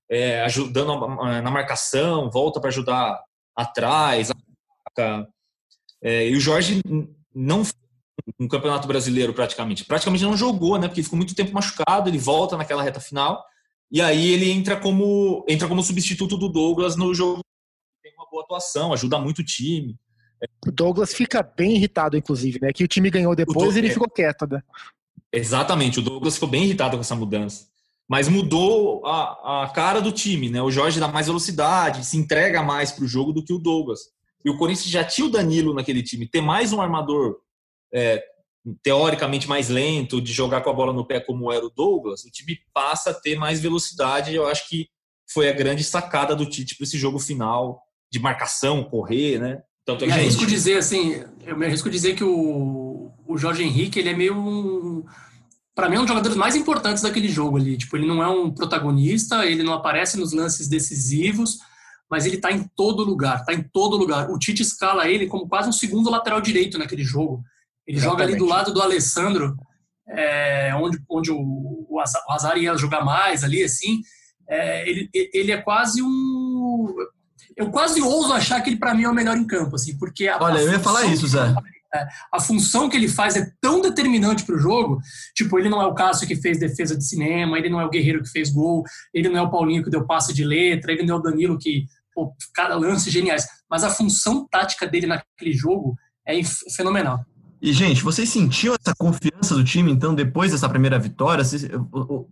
é, 0.09 0.41
ajudando 0.43 1.07
na 1.41 1.51
marcação, 1.51 2.29
volta 2.29 2.59
para 2.59 2.69
ajudar 2.69 3.21
atrás. 3.55 4.31
É, 6.01 6.27
e 6.27 6.35
o 6.35 6.39
Jorge 6.39 6.81
não 7.33 7.63
no 8.39 8.47
Campeonato 8.47 8.87
Brasileiro 8.87 9.33
praticamente. 9.33 9.85
Praticamente 9.85 10.23
não 10.23 10.37
jogou, 10.37 10.77
né? 10.77 10.87
Porque 10.87 11.03
ficou 11.03 11.17
muito 11.17 11.35
tempo 11.35 11.53
machucado, 11.53 12.09
ele 12.09 12.17
volta 12.17 12.57
naquela 12.57 12.83
reta 12.83 12.99
final. 12.99 13.43
E 13.91 14.01
aí 14.01 14.31
ele 14.31 14.51
entra 14.51 14.75
como 14.75 15.45
entra 15.47 15.67
como 15.67 15.83
substituto 15.83 16.37
do 16.37 16.49
Douglas 16.49 16.95
no 16.95 17.13
jogo 17.13 17.41
boa 18.31 18.43
atuação, 18.43 18.93
ajuda 18.93 19.19
muito 19.19 19.39
o 19.39 19.45
time. 19.45 19.99
O 20.65 20.71
Douglas 20.71 21.13
fica 21.13 21.43
bem 21.43 21.75
irritado, 21.75 22.17
inclusive, 22.17 22.59
né? 22.61 22.71
Que 22.73 22.83
o 22.83 22.87
time 22.87 23.11
ganhou 23.11 23.35
depois 23.35 23.75
e 23.75 23.79
ele 23.79 23.89
é... 23.89 23.91
ficou 23.91 24.09
quieto, 24.09 24.47
né? 24.49 24.63
Exatamente, 25.31 25.99
o 25.99 26.01
Douglas 26.01 26.35
ficou 26.35 26.49
bem 26.49 26.63
irritado 26.63 26.97
com 26.97 27.01
essa 27.01 27.15
mudança. 27.15 27.67
Mas 28.09 28.27
mudou 28.27 29.05
a, 29.05 29.63
a 29.63 29.69
cara 29.69 30.01
do 30.01 30.11
time, 30.11 30.49
né? 30.49 30.61
O 30.61 30.71
Jorge 30.71 30.99
dá 30.99 31.07
mais 31.07 31.27
velocidade, 31.27 32.05
se 32.05 32.17
entrega 32.17 32.63
mais 32.63 32.91
para 32.91 33.05
o 33.05 33.07
jogo 33.07 33.31
do 33.31 33.43
que 33.43 33.53
o 33.53 33.59
Douglas. 33.59 33.99
E 34.43 34.49
o 34.49 34.57
Corinthians 34.57 34.89
já 34.89 35.03
tinha 35.03 35.27
o 35.27 35.29
Danilo 35.29 35.73
naquele 35.73 36.01
time. 36.01 36.27
Ter 36.27 36.41
mais 36.41 36.73
um 36.73 36.81
armador 36.81 37.37
é, 37.93 38.21
teoricamente 38.83 39.47
mais 39.47 39.69
lento, 39.69 40.21
de 40.21 40.33
jogar 40.33 40.61
com 40.61 40.69
a 40.69 40.73
bola 40.73 40.91
no 40.91 41.05
pé 41.05 41.19
como 41.19 41.51
era 41.51 41.65
o 41.65 41.69
Douglas, 41.69 42.23
o 42.23 42.31
time 42.31 42.59
passa 42.73 43.11
a 43.11 43.13
ter 43.13 43.37
mais 43.37 43.61
velocidade. 43.61 44.35
Eu 44.35 44.47
acho 44.47 44.67
que 44.67 44.89
foi 45.31 45.49
a 45.49 45.53
grande 45.53 45.83
sacada 45.83 46.35
do 46.35 46.45
Tite 46.45 46.75
para 46.75 46.83
esse 46.83 46.97
jogo 46.97 47.19
final 47.19 47.81
de 48.11 48.19
marcação, 48.19 48.83
correr, 48.83 49.39
né? 49.39 49.61
Tanto 49.85 50.03
é 50.03 50.07
que 50.07 50.13
eu 50.13 50.17
arrisco 50.17 50.45
dizer 50.45 50.77
assim, 50.77 51.23
eu 51.45 51.57
me 51.57 51.65
arrisco 51.65 51.89
dizer 51.89 52.15
que 52.15 52.23
o, 52.23 53.11
o 53.25 53.37
Jorge 53.37 53.63
Henrique 53.63 53.99
ele 53.99 54.09
é 54.09 54.15
meio 54.15 54.37
um, 54.37 55.03
para 55.73 55.89
mim 55.89 55.95
é 55.95 55.99
um 55.99 56.03
dos 56.03 56.09
jogadores 56.09 56.37
mais 56.37 56.55
importantes 56.55 57.01
daquele 57.01 57.29
jogo 57.29 57.57
ali. 57.57 57.77
Tipo, 57.77 57.97
ele 57.97 58.07
não 58.07 58.21
é 58.21 58.27
um 58.27 58.51
protagonista, 58.51 59.45
ele 59.45 59.63
não 59.63 59.73
aparece 59.73 60.17
nos 60.17 60.33
lances 60.33 60.67
decisivos, 60.67 61.59
mas 62.09 62.25
ele 62.25 62.35
está 62.35 62.51
em 62.51 62.69
todo 62.75 63.03
lugar, 63.03 63.39
está 63.39 63.53
em 63.53 63.63
todo 63.63 63.97
lugar. 63.97 64.29
O 64.29 64.37
Tite 64.37 64.61
escala 64.61 65.07
ele 65.07 65.27
como 65.27 65.47
quase 65.47 65.69
um 65.69 65.73
segundo 65.73 66.09
lateral 66.09 66.41
direito 66.41 66.77
naquele 66.77 67.03
jogo. 67.03 67.41
Ele 67.87 67.97
Exatamente. 67.97 68.19
joga 68.19 68.31
ali 68.31 68.37
do 68.37 68.45
lado 68.45 68.73
do 68.73 68.81
Alessandro, 68.81 69.55
é, 70.07 70.75
onde, 70.75 71.01
onde 71.09 71.31
o, 71.31 71.87
o 71.89 71.99
Azar 72.29 72.57
ia 72.57 72.75
jogar 72.75 73.03
mais 73.03 73.43
ali, 73.43 73.63
assim. 73.63 74.01
É, 74.47 74.87
ele, 74.87 75.09
ele 75.13 75.51
é 75.51 75.57
quase 75.57 76.03
um 76.03 76.93
eu 77.61 77.69
quase 77.69 78.01
ouso 78.01 78.33
achar 78.33 78.59
que 78.61 78.71
ele, 78.71 78.77
para 78.77 78.93
mim, 78.93 79.03
é 79.03 79.09
o 79.09 79.13
melhor 79.13 79.37
em 79.37 79.45
campo, 79.45 79.75
assim, 79.75 79.95
porque 79.97 80.27
a, 80.27 80.37
Olha, 80.41 80.59
a 80.59 80.63
eu 80.63 80.71
ia 80.71 80.79
falar 80.79 81.05
isso, 81.05 81.27
Zé. 81.27 81.53
É, 81.93 82.07
a 82.33 82.39
função 82.39 82.89
que 82.89 82.95
ele 82.95 83.07
faz 83.07 83.35
é 83.35 83.51
tão 83.59 83.81
determinante 83.81 84.43
para 84.45 84.55
o 84.55 84.59
jogo. 84.59 84.99
Tipo, 85.35 85.59
ele 85.59 85.69
não 85.69 85.81
é 85.81 85.85
o 85.85 85.93
Cássio 85.93 86.27
que 86.27 86.37
fez 86.37 86.57
defesa 86.57 86.97
de 86.97 87.05
cinema, 87.05 87.57
ele 87.57 87.69
não 87.69 87.81
é 87.81 87.85
o 87.85 87.89
Guerreiro 87.89 88.23
que 88.23 88.29
fez 88.29 88.49
gol, 88.49 88.83
ele 89.13 89.29
não 89.29 89.37
é 89.37 89.41
o 89.41 89.51
Paulinho 89.51 89.83
que 89.83 89.89
deu 89.89 90.07
passe 90.07 90.33
de 90.33 90.43
letra, 90.43 90.91
ele 90.91 91.03
não 91.03 91.15
é 91.15 91.19
o 91.19 91.21
Danilo 91.21 91.57
que, 91.59 91.85
pô, 92.15 92.33
cada 92.53 92.75
lance 92.75 93.11
geniais. 93.11 93.45
Mas 93.69 93.83
a 93.83 93.89
função 93.89 94.47
tática 94.49 94.87
dele 94.87 95.05
naquele 95.05 95.53
jogo 95.53 95.95
é 96.25 96.39
fenomenal. 96.75 97.25
E, 97.61 97.71
gente, 97.73 98.01
vocês 98.03 98.27
sentiam 98.27 98.73
essa 98.73 98.95
confiança 98.97 99.53
do 99.53 99.63
time, 99.63 99.91
então, 99.91 100.15
depois 100.15 100.51
dessa 100.51 100.67
primeira 100.67 100.97
vitória? 100.97 101.43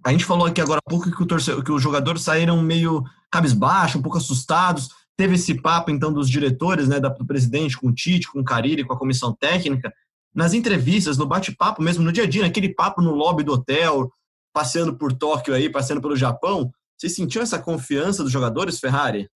A 0.03 0.11
gente 0.11 0.25
falou 0.25 0.47
aqui 0.47 0.59
agora 0.59 0.81
há 0.83 0.89
pouco 0.89 1.11
que, 1.11 1.21
o 1.21 1.25
torcedor, 1.25 1.63
que 1.63 1.71
os 1.71 1.83
jogadores 1.83 2.23
saíram 2.23 2.59
meio 2.63 3.03
cabisbaixo, 3.29 3.99
um 3.99 4.01
pouco 4.01 4.17
assustados. 4.17 4.89
Teve 5.19 5.35
esse 5.35 5.53
papo, 5.53 5.91
então, 5.91 6.13
dos 6.13 6.29
diretores, 6.29 6.87
né, 6.87 6.97
do 6.97 7.27
presidente 7.27 7.77
com 7.77 7.89
o 7.89 7.93
Tite, 7.93 8.31
com 8.31 8.39
o 8.39 8.43
Carille, 8.43 8.85
com 8.85 8.93
a 8.93 8.97
comissão 8.97 9.35
técnica. 9.37 9.93
Nas 10.33 10.53
entrevistas, 10.53 11.17
no 11.17 11.25
bate-papo 11.25 11.83
mesmo, 11.83 12.05
no 12.05 12.11
dia 12.13 12.23
a 12.23 12.25
dia, 12.25 12.43
naquele 12.43 12.73
papo 12.73 13.01
no 13.01 13.13
lobby 13.13 13.43
do 13.43 13.51
hotel, 13.51 14.09
passeando 14.53 14.97
por 14.97 15.11
Tóquio 15.11 15.53
aí, 15.53 15.69
passeando 15.69 16.01
pelo 16.01 16.15
Japão, 16.15 16.71
vocês 16.97 17.13
sentiam 17.13 17.43
essa 17.43 17.59
confiança 17.59 18.23
dos 18.23 18.31
jogadores, 18.31 18.79
Ferrari? 18.79 19.29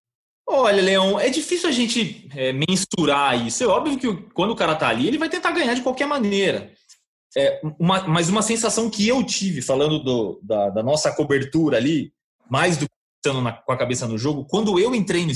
Olha, 0.48 0.82
Leão, 0.82 1.20
é 1.20 1.28
difícil 1.28 1.68
a 1.68 1.72
gente 1.74 2.30
é, 2.34 2.54
mensurar 2.54 3.46
isso. 3.46 3.62
É 3.62 3.68
óbvio 3.68 3.98
que 3.98 4.32
quando 4.34 4.52
o 4.52 4.56
cara 4.56 4.76
tá 4.76 4.88
ali, 4.88 5.10
ele 5.10 5.18
vai 5.18 5.28
tentar 5.28 5.52
ganhar 5.52 5.74
de 5.74 5.82
qualquer 5.82 6.08
maneira. 6.08 6.72
É, 7.36 7.60
uma, 7.78 8.08
mas 8.08 8.30
uma 8.30 8.42
sensação 8.42 8.90
que 8.90 9.06
eu 9.06 9.22
tive, 9.22 9.62
falando 9.62 10.02
do, 10.02 10.40
da, 10.42 10.70
da, 10.70 10.82
nossa 10.82 11.14
cobertura 11.14 11.76
ali, 11.76 12.14
mais 12.50 12.78
do 12.78 12.86
que 12.86 12.96
estando 13.18 13.44
com 13.66 13.74
a 13.74 13.78
cabeça 13.78 14.08
no 14.08 14.18
jogo, 14.18 14.46
quando 14.46 14.80
eu 14.80 14.96
entrei 14.96 15.26
no 15.26 15.34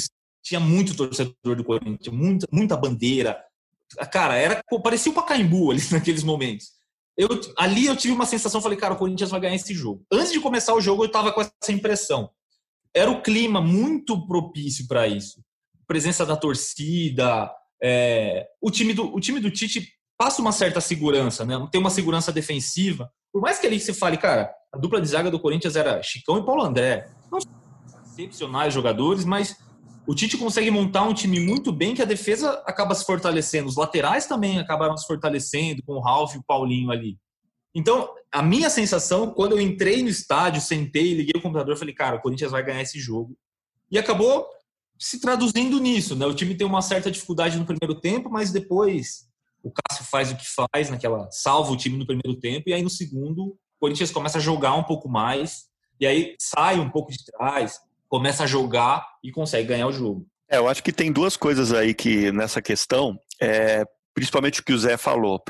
tinha 0.48 0.60
muito 0.60 0.96
torcedor 0.96 1.56
do 1.56 1.64
Corinthians, 1.64 2.16
muita, 2.16 2.48
muita 2.52 2.78
bandeira. 2.78 3.38
Cara, 4.12 4.36
era 4.36 4.62
parecia 4.82 5.12
o 5.12 5.16
Pacaembu 5.16 5.72
ali 5.72 5.82
naqueles 5.92 6.24
momentos. 6.24 6.68
Eu, 7.18 7.28
ali 7.58 7.88
eu 7.88 7.96
tive 7.96 8.14
uma 8.14 8.26
sensação, 8.26 8.62
falei, 8.62 8.78
cara, 8.78 8.94
o 8.94 8.98
Corinthians 8.98 9.32
vai 9.32 9.40
ganhar 9.40 9.56
esse 9.56 9.74
jogo. 9.74 10.06
Antes 10.12 10.32
de 10.32 10.40
começar 10.40 10.74
o 10.74 10.82
jogo, 10.82 11.04
eu 11.04 11.08
estava 11.08 11.32
com 11.32 11.42
essa 11.42 11.72
impressão. 11.72 12.30
Era 12.94 13.10
o 13.10 13.22
clima 13.22 13.60
muito 13.60 14.26
propício 14.28 14.88
para 14.88 15.08
isso. 15.08 15.42
Presença 15.88 16.26
da 16.26 16.36
torcida, 16.36 17.52
é, 17.82 18.48
o, 18.62 18.70
time 18.70 18.94
do, 18.94 19.14
o 19.14 19.20
time 19.20 19.40
do 19.40 19.52
Tite 19.52 19.88
passa 20.18 20.42
uma 20.42 20.52
certa 20.52 20.80
segurança, 20.80 21.44
né? 21.44 21.56
Tem 21.72 21.82
uma 21.82 21.90
segurança 21.90 22.32
defensiva. 22.32 23.12
Por 23.32 23.42
mais 23.42 23.60
que 23.60 23.68
ali 23.68 23.80
você 23.80 23.94
fale, 23.94 24.18
cara, 24.18 24.54
a 24.72 24.78
dupla 24.78 25.02
de 25.02 25.08
zaga 25.08 25.32
do 25.32 25.40
Corinthians 25.40 25.76
era 25.76 26.02
Chicão 26.04 26.38
e 26.38 26.46
Paulo 26.46 26.64
André. 26.64 27.10
Não 27.32 27.40
são 27.42 27.52
excepcionais 28.06 28.74
jogadores, 28.74 29.26
mas 29.26 29.58
o 30.08 30.16
Tite 30.16 30.38
consegue 30.38 30.72
montar 30.72 31.04
um 31.04 31.14
time 31.14 31.38
muito 31.38 31.70
bem 31.70 31.94
que 31.94 32.02
a 32.02 32.06
defesa 32.06 32.64
acaba 32.66 32.96
se 32.96 33.06
fortalecendo. 33.06 33.68
Os 33.68 33.76
laterais 33.76 34.26
também 34.26 34.58
acabaram 34.58 34.96
se 34.96 35.06
fortalecendo 35.06 35.84
com 35.84 35.96
o 35.96 36.00
Ralf 36.00 36.34
e 36.34 36.38
o 36.38 36.44
Paulinho 36.44 36.90
ali. 36.92 37.20
Então, 37.76 38.10
a 38.32 38.42
minha 38.42 38.70
sensação, 38.70 39.32
quando 39.32 39.52
eu 39.52 39.62
entrei 39.62 40.02
no 40.02 40.08
estádio, 40.08 40.62
sentei, 40.62 41.14
liguei 41.14 41.34
o 41.36 41.42
computador, 41.42 41.76
falei, 41.76 41.94
cara, 41.94 42.16
o 42.16 42.22
Corinthians 42.22 42.52
vai 42.52 42.64
ganhar 42.64 42.82
esse 42.82 42.98
jogo. 42.98 43.38
E 43.92 44.00
acabou 44.00 44.48
se 44.98 45.20
traduzindo 45.20 45.78
nisso, 45.78 46.16
né? 46.16 46.26
O 46.26 46.34
time 46.34 46.56
tem 46.56 46.66
uma 46.66 46.82
certa 46.82 47.12
dificuldade 47.12 47.58
no 47.58 47.66
primeiro 47.66 48.00
tempo, 48.00 48.30
mas 48.30 48.50
depois 48.50 49.28
o 49.62 49.72
Cássio 49.72 50.06
faz 50.06 50.32
o 50.32 50.38
que 50.38 50.46
faz 50.46 50.90
naquela, 50.90 51.30
salva 51.32 51.72
o 51.74 51.78
time 51.78 51.98
no 51.98 52.06
primeiro 52.06 52.40
tempo 52.40 52.70
e 52.70 52.74
aí 52.74 52.82
no 52.82 52.90
segundo 52.90 53.48
o 53.48 53.58
Corinthians 53.80 54.12
começa 54.12 54.38
a 54.38 54.42
jogar 54.42 54.74
um 54.76 54.84
pouco 54.84 55.10
mais 55.10 55.66
e 56.00 56.08
aí 56.08 56.36
sai 56.40 56.80
um 56.80 56.90
pouco 56.90 57.12
de 57.12 57.24
trás, 57.26 57.80
começa 58.08 58.44
a 58.44 58.48
jogar 58.48 59.06
e 59.24 59.32
consegue 59.32 59.68
ganhar 59.68 59.88
o 59.88 59.92
jogo. 59.92 60.26
É, 60.50 60.58
eu 60.58 60.68
acho 60.68 60.84
que 60.84 60.94
tem 60.94 61.12
duas 61.12 61.36
coisas 61.36 61.74
aí 61.74 61.94
que 61.94 62.32
nessa 62.32 62.62
questão, 62.62 63.20
é, 63.42 63.86
principalmente 64.14 64.62
o 64.62 64.64
que 64.64 64.74
o 64.74 64.80
Zé 64.80 64.98
falou. 64.98 65.44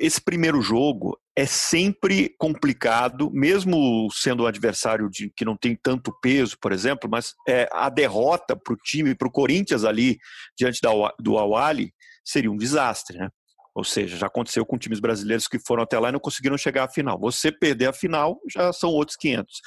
Esse 0.00 0.20
primeiro 0.20 0.60
jogo 0.60 1.18
é 1.36 1.46
sempre 1.46 2.34
complicado, 2.36 3.30
mesmo 3.32 4.08
sendo 4.12 4.42
um 4.42 4.46
adversário 4.46 5.08
de, 5.08 5.30
que 5.34 5.44
não 5.44 5.56
tem 5.56 5.74
tanto 5.74 6.12
peso, 6.20 6.58
por 6.60 6.72
exemplo, 6.72 7.08
mas 7.08 7.34
é, 7.48 7.68
a 7.72 7.88
derrota 7.88 8.56
para 8.56 8.74
o 8.74 8.76
time, 8.76 9.14
para 9.14 9.28
o 9.28 9.32
Corinthians 9.32 9.84
ali, 9.84 10.18
diante 10.58 10.80
da, 10.82 10.90
do 11.18 11.38
Awali, 11.38 11.94
seria 12.24 12.50
um 12.50 12.56
desastre, 12.56 13.16
né? 13.16 13.28
Ou 13.74 13.84
seja, 13.84 14.16
já 14.16 14.26
aconteceu 14.26 14.66
com 14.66 14.76
times 14.76 15.00
brasileiros 15.00 15.46
que 15.46 15.58
foram 15.58 15.84
até 15.84 15.98
lá 15.98 16.08
e 16.08 16.12
não 16.12 16.20
conseguiram 16.20 16.58
chegar 16.58 16.84
à 16.84 16.88
final. 16.88 17.18
Você 17.20 17.52
perder 17.52 17.86
a 17.86 17.92
final 17.92 18.38
já 18.52 18.72
são 18.72 18.90
outros 18.90 19.16
500. 19.16 19.60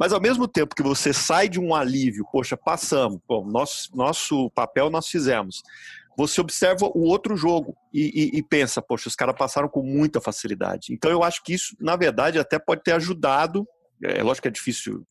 Mas 0.00 0.14
ao 0.14 0.20
mesmo 0.20 0.48
tempo 0.48 0.74
que 0.74 0.82
você 0.82 1.12
sai 1.12 1.46
de 1.46 1.60
um 1.60 1.74
alívio, 1.74 2.26
poxa, 2.32 2.56
passamos, 2.56 3.20
bom, 3.28 3.44
nosso, 3.44 3.94
nosso 3.94 4.48
papel 4.52 4.88
nós 4.88 5.06
fizemos. 5.06 5.62
Você 6.16 6.40
observa 6.40 6.86
o 6.86 7.02
outro 7.02 7.36
jogo 7.36 7.76
e, 7.92 8.32
e, 8.34 8.38
e 8.38 8.42
pensa, 8.42 8.80
poxa, 8.80 9.10
os 9.10 9.14
caras 9.14 9.36
passaram 9.36 9.68
com 9.68 9.82
muita 9.82 10.18
facilidade. 10.18 10.94
Então 10.94 11.10
eu 11.10 11.22
acho 11.22 11.44
que 11.44 11.52
isso, 11.52 11.76
na 11.78 11.96
verdade, 11.96 12.38
até 12.38 12.58
pode 12.58 12.82
ter 12.82 12.92
ajudado. 12.92 13.68
É 14.02 14.22
lógico 14.22 14.44
que 14.44 14.48
é 14.48 14.50
difícil 14.50 15.06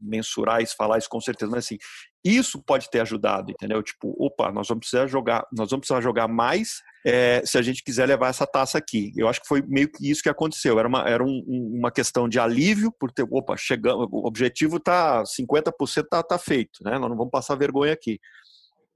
mensurar 0.00 0.62
isso, 0.62 0.74
falar 0.76 0.98
isso 0.98 1.08
com 1.08 1.20
certeza, 1.20 1.50
mas 1.50 1.64
assim, 1.64 1.76
isso 2.24 2.62
pode 2.62 2.90
ter 2.90 3.00
ajudado, 3.00 3.50
entendeu? 3.50 3.82
Tipo, 3.82 4.14
opa, 4.18 4.50
nós 4.50 4.68
vamos 4.68 4.80
precisar 4.80 5.06
jogar, 5.06 5.46
nós 5.52 5.70
vamos 5.70 5.86
precisar 5.86 6.00
jogar 6.00 6.26
mais 6.28 6.80
é, 7.06 7.42
se 7.44 7.56
a 7.56 7.62
gente 7.62 7.84
quiser 7.84 8.06
levar 8.06 8.28
essa 8.28 8.46
taça 8.46 8.78
aqui. 8.78 9.12
Eu 9.16 9.28
acho 9.28 9.40
que 9.40 9.46
foi 9.46 9.62
meio 9.62 9.88
que 9.90 10.10
isso 10.10 10.22
que 10.22 10.28
aconteceu. 10.28 10.78
Era 10.78 10.88
uma, 10.88 11.08
era 11.08 11.22
um, 11.22 11.42
uma 11.46 11.90
questão 11.90 12.28
de 12.28 12.40
alívio 12.40 12.92
por 12.98 13.12
ter, 13.12 13.26
opa, 13.30 13.56
chegando, 13.56 14.08
o 14.10 14.26
objetivo 14.26 14.80
tá 14.80 15.22
50% 15.22 16.04
tá, 16.10 16.22
tá 16.22 16.38
feito, 16.38 16.82
né? 16.82 16.98
Nós 16.98 17.08
não 17.08 17.16
vamos 17.16 17.30
passar 17.30 17.54
vergonha 17.54 17.92
aqui 17.92 18.18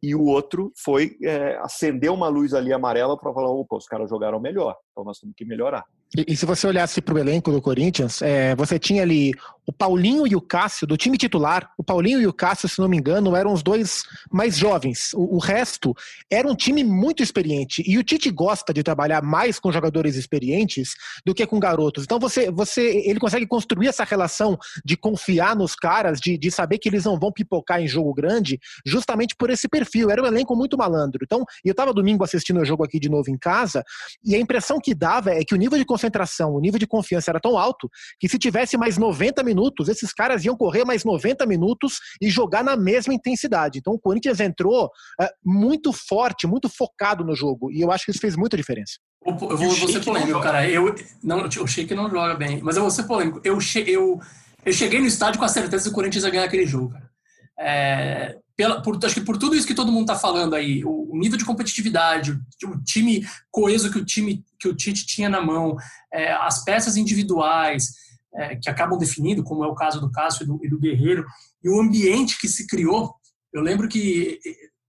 e 0.02 0.14
o 0.14 0.24
outro 0.24 0.72
foi 0.82 1.16
é, 1.22 1.56
acender 1.58 2.10
uma 2.10 2.28
luz 2.28 2.54
ali 2.54 2.72
amarela 2.72 3.18
para 3.18 3.32
falar, 3.32 3.50
opa, 3.50 3.76
os 3.76 3.86
caras 3.86 4.08
jogaram 4.08 4.40
melhor, 4.40 4.74
então 4.90 5.04
nós 5.04 5.18
temos 5.18 5.34
que 5.36 5.44
melhorar. 5.44 5.84
E, 6.16 6.32
e 6.32 6.36
se 6.36 6.44
você 6.44 6.66
olhasse 6.66 7.00
para 7.00 7.14
o 7.14 7.18
elenco 7.18 7.52
do 7.52 7.62
Corinthians, 7.62 8.20
é, 8.22 8.54
você 8.54 8.78
tinha 8.78 9.02
ali 9.02 9.32
o 9.70 9.72
Paulinho 9.72 10.26
e 10.26 10.34
o 10.34 10.40
Cássio, 10.40 10.84
do 10.84 10.96
time 10.96 11.16
titular, 11.16 11.70
o 11.78 11.84
Paulinho 11.84 12.20
e 12.20 12.26
o 12.26 12.32
Cássio, 12.32 12.68
se 12.68 12.80
não 12.80 12.88
me 12.88 12.96
engano, 12.96 13.36
eram 13.36 13.52
os 13.52 13.62
dois 13.62 14.02
mais 14.28 14.56
jovens. 14.56 15.12
O, 15.14 15.36
o, 15.36 15.38
resto 15.38 15.94
era 16.28 16.48
um 16.48 16.56
time 16.56 16.82
muito 16.82 17.22
experiente. 17.22 17.80
E 17.86 17.96
o 17.96 18.02
Tite 18.02 18.32
gosta 18.32 18.74
de 18.74 18.82
trabalhar 18.82 19.22
mais 19.22 19.60
com 19.60 19.70
jogadores 19.70 20.16
experientes 20.16 20.94
do 21.24 21.32
que 21.32 21.46
com 21.46 21.60
garotos. 21.60 22.02
Então 22.02 22.18
você, 22.18 22.50
você 22.50 22.82
ele 23.06 23.20
consegue 23.20 23.46
construir 23.46 23.86
essa 23.86 24.02
relação 24.02 24.58
de 24.84 24.96
confiar 24.96 25.54
nos 25.54 25.76
caras, 25.76 26.20
de, 26.20 26.36
de 26.36 26.50
saber 26.50 26.78
que 26.78 26.88
eles 26.88 27.04
não 27.04 27.16
vão 27.16 27.30
pipocar 27.30 27.80
em 27.80 27.86
jogo 27.86 28.12
grande, 28.12 28.58
justamente 28.84 29.36
por 29.36 29.50
esse 29.50 29.68
perfil. 29.68 30.10
Era 30.10 30.20
um 30.20 30.26
elenco 30.26 30.56
muito 30.56 30.76
malandro. 30.76 31.20
Então, 31.22 31.44
eu 31.64 31.70
estava 31.70 31.94
domingo 31.94 32.24
assistindo 32.24 32.60
o 32.60 32.64
jogo 32.64 32.82
aqui 32.82 32.98
de 32.98 33.08
novo 33.08 33.30
em 33.30 33.38
casa, 33.38 33.84
e 34.24 34.34
a 34.34 34.38
impressão 34.38 34.80
que 34.80 34.96
dava 34.96 35.30
é 35.30 35.44
que 35.44 35.54
o 35.54 35.58
nível 35.58 35.78
de 35.78 35.84
concentração, 36.00 36.54
o 36.54 36.60
nível 36.60 36.78
de 36.78 36.86
confiança 36.86 37.30
era 37.30 37.40
tão 37.40 37.58
alto 37.58 37.88
que 38.18 38.28
se 38.28 38.38
tivesse 38.38 38.76
mais 38.76 38.96
90 38.96 39.42
minutos, 39.42 39.88
esses 39.88 40.12
caras 40.12 40.44
iam 40.44 40.56
correr 40.56 40.84
mais 40.84 41.04
90 41.04 41.44
minutos 41.46 41.98
e 42.20 42.30
jogar 42.30 42.64
na 42.64 42.76
mesma 42.76 43.12
intensidade. 43.12 43.78
Então 43.78 43.92
o 43.92 43.98
Corinthians 43.98 44.40
entrou 44.40 44.90
é, 45.20 45.30
muito 45.44 45.92
forte, 45.92 46.46
muito 46.46 46.68
focado 46.68 47.24
no 47.24 47.34
jogo, 47.34 47.70
e 47.70 47.80
eu 47.80 47.92
acho 47.92 48.04
que 48.04 48.10
isso 48.10 48.20
fez 48.20 48.36
muita 48.36 48.56
diferença. 48.56 48.94
Eu 49.24 49.36
vou, 49.36 49.56
vou 49.56 49.88
ser 49.88 50.02
polêmico, 50.02 50.40
cara. 50.40 50.68
Eu, 50.68 50.94
não, 51.22 51.44
o 51.44 51.66
Sheik 51.66 51.94
não 51.94 52.08
joga 52.08 52.34
bem, 52.34 52.60
mas 52.62 52.76
eu 52.76 52.82
vou 52.82 52.90
ser 52.90 53.02
polêmico. 53.02 53.38
Eu, 53.44 53.60
che, 53.60 53.84
eu, 53.86 54.18
eu 54.64 54.72
cheguei 54.72 54.98
no 54.98 55.06
estádio 55.06 55.38
com 55.38 55.44
a 55.44 55.48
certeza 55.48 55.84
que 55.84 55.90
o 55.90 55.94
Corinthians 55.94 56.24
ia 56.24 56.30
ganhar 56.30 56.44
aquele 56.44 56.66
jogo, 56.66 56.92
cara. 56.92 57.10
É, 57.58 58.38
pela, 58.60 58.82
por, 58.82 59.02
acho 59.02 59.14
que 59.14 59.22
por 59.22 59.38
tudo 59.38 59.56
isso 59.56 59.66
que 59.66 59.74
todo 59.74 59.90
mundo 59.90 60.02
está 60.02 60.14
falando 60.14 60.54
aí, 60.54 60.84
o, 60.84 61.10
o, 61.10 61.18
nível 61.18 61.38
de 61.38 61.46
competitividade, 61.46 62.32
o, 62.32 62.68
o, 62.68 62.84
time 62.84 63.26
coeso 63.50 63.90
que 63.90 63.96
o 63.96 64.04
time 64.04 64.44
que 64.58 64.68
o 64.68 64.76
Tite 64.76 65.06
tinha 65.06 65.30
na 65.30 65.40
mão, 65.40 65.76
é, 66.12 66.30
as 66.30 66.62
peças 66.62 66.94
individuais 66.94 67.86
é, 68.34 68.56
que 68.56 68.68
acabam 68.68 68.98
definindo, 68.98 69.42
como 69.42 69.64
é 69.64 69.66
o 69.66 69.74
caso 69.74 69.98
do 69.98 70.10
Cássio 70.10 70.42
e 70.42 70.46
do, 70.46 70.60
e 70.62 70.68
do 70.68 70.78
Guerreiro, 70.78 71.24
e 71.64 71.70
o 71.70 71.80
ambiente 71.80 72.38
que 72.38 72.48
se 72.48 72.66
criou. 72.66 73.14
Eu 73.50 73.62
lembro 73.62 73.88
que 73.88 74.38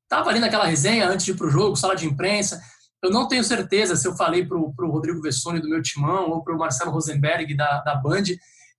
estava 0.04 0.30
ali 0.30 0.42
naquela 0.42 0.66
resenha 0.66 1.08
antes 1.08 1.26
de 1.26 1.32
ir 1.32 1.36
para 1.36 1.48
o 1.48 1.50
jogo, 1.50 1.78
sala 1.78 1.96
de 1.96 2.06
imprensa. 2.06 2.62
Eu 3.02 3.10
não 3.10 3.26
tenho 3.26 3.44
certeza 3.46 3.96
se 3.96 4.06
eu 4.06 4.18
falei 4.18 4.46
para 4.46 4.58
o 4.58 4.92
Rodrigo 4.92 5.22
Vessoni 5.22 5.62
do 5.62 5.70
meu 5.70 5.82
timão 5.82 6.30
ou 6.30 6.44
para 6.44 6.54
o 6.54 6.60
Marcelo 6.60 6.92
Rosenberg 6.92 7.56
da, 7.56 7.80
da 7.80 7.96
Band. 7.96 8.24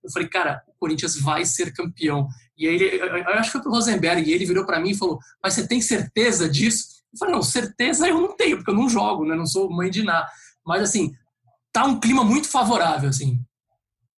Eu 0.03 0.11
falei, 0.11 0.27
cara, 0.27 0.61
o 0.67 0.73
Corinthians 0.79 1.19
vai 1.19 1.45
ser 1.45 1.73
campeão. 1.73 2.27
E 2.57 2.67
aí, 2.67 2.75
ele, 2.75 2.97
eu 2.97 3.27
acho 3.29 3.49
que 3.49 3.53
foi 3.53 3.61
pro 3.61 3.71
Rosenberg, 3.71 4.29
e 4.29 4.33
ele 4.33 4.45
virou 4.45 4.65
para 4.65 4.79
mim 4.79 4.91
e 4.91 4.97
falou: 4.97 5.17
Mas 5.41 5.53
você 5.53 5.67
tem 5.67 5.81
certeza 5.81 6.49
disso? 6.49 6.87
Eu 7.13 7.19
falei: 7.19 7.33
Não, 7.33 7.41
certeza 7.41 8.07
eu 8.07 8.19
não 8.19 8.35
tenho, 8.35 8.57
porque 8.57 8.71
eu 8.71 8.75
não 8.75 8.89
jogo, 8.89 9.25
né? 9.25 9.35
Não 9.35 9.45
sou 9.45 9.71
mãe 9.71 9.89
de 9.89 10.03
nada. 10.03 10.27
Mas, 10.65 10.83
assim, 10.83 11.13
tá 11.71 11.85
um 11.85 11.99
clima 11.99 12.23
muito 12.23 12.47
favorável, 12.47 13.09
assim. 13.09 13.39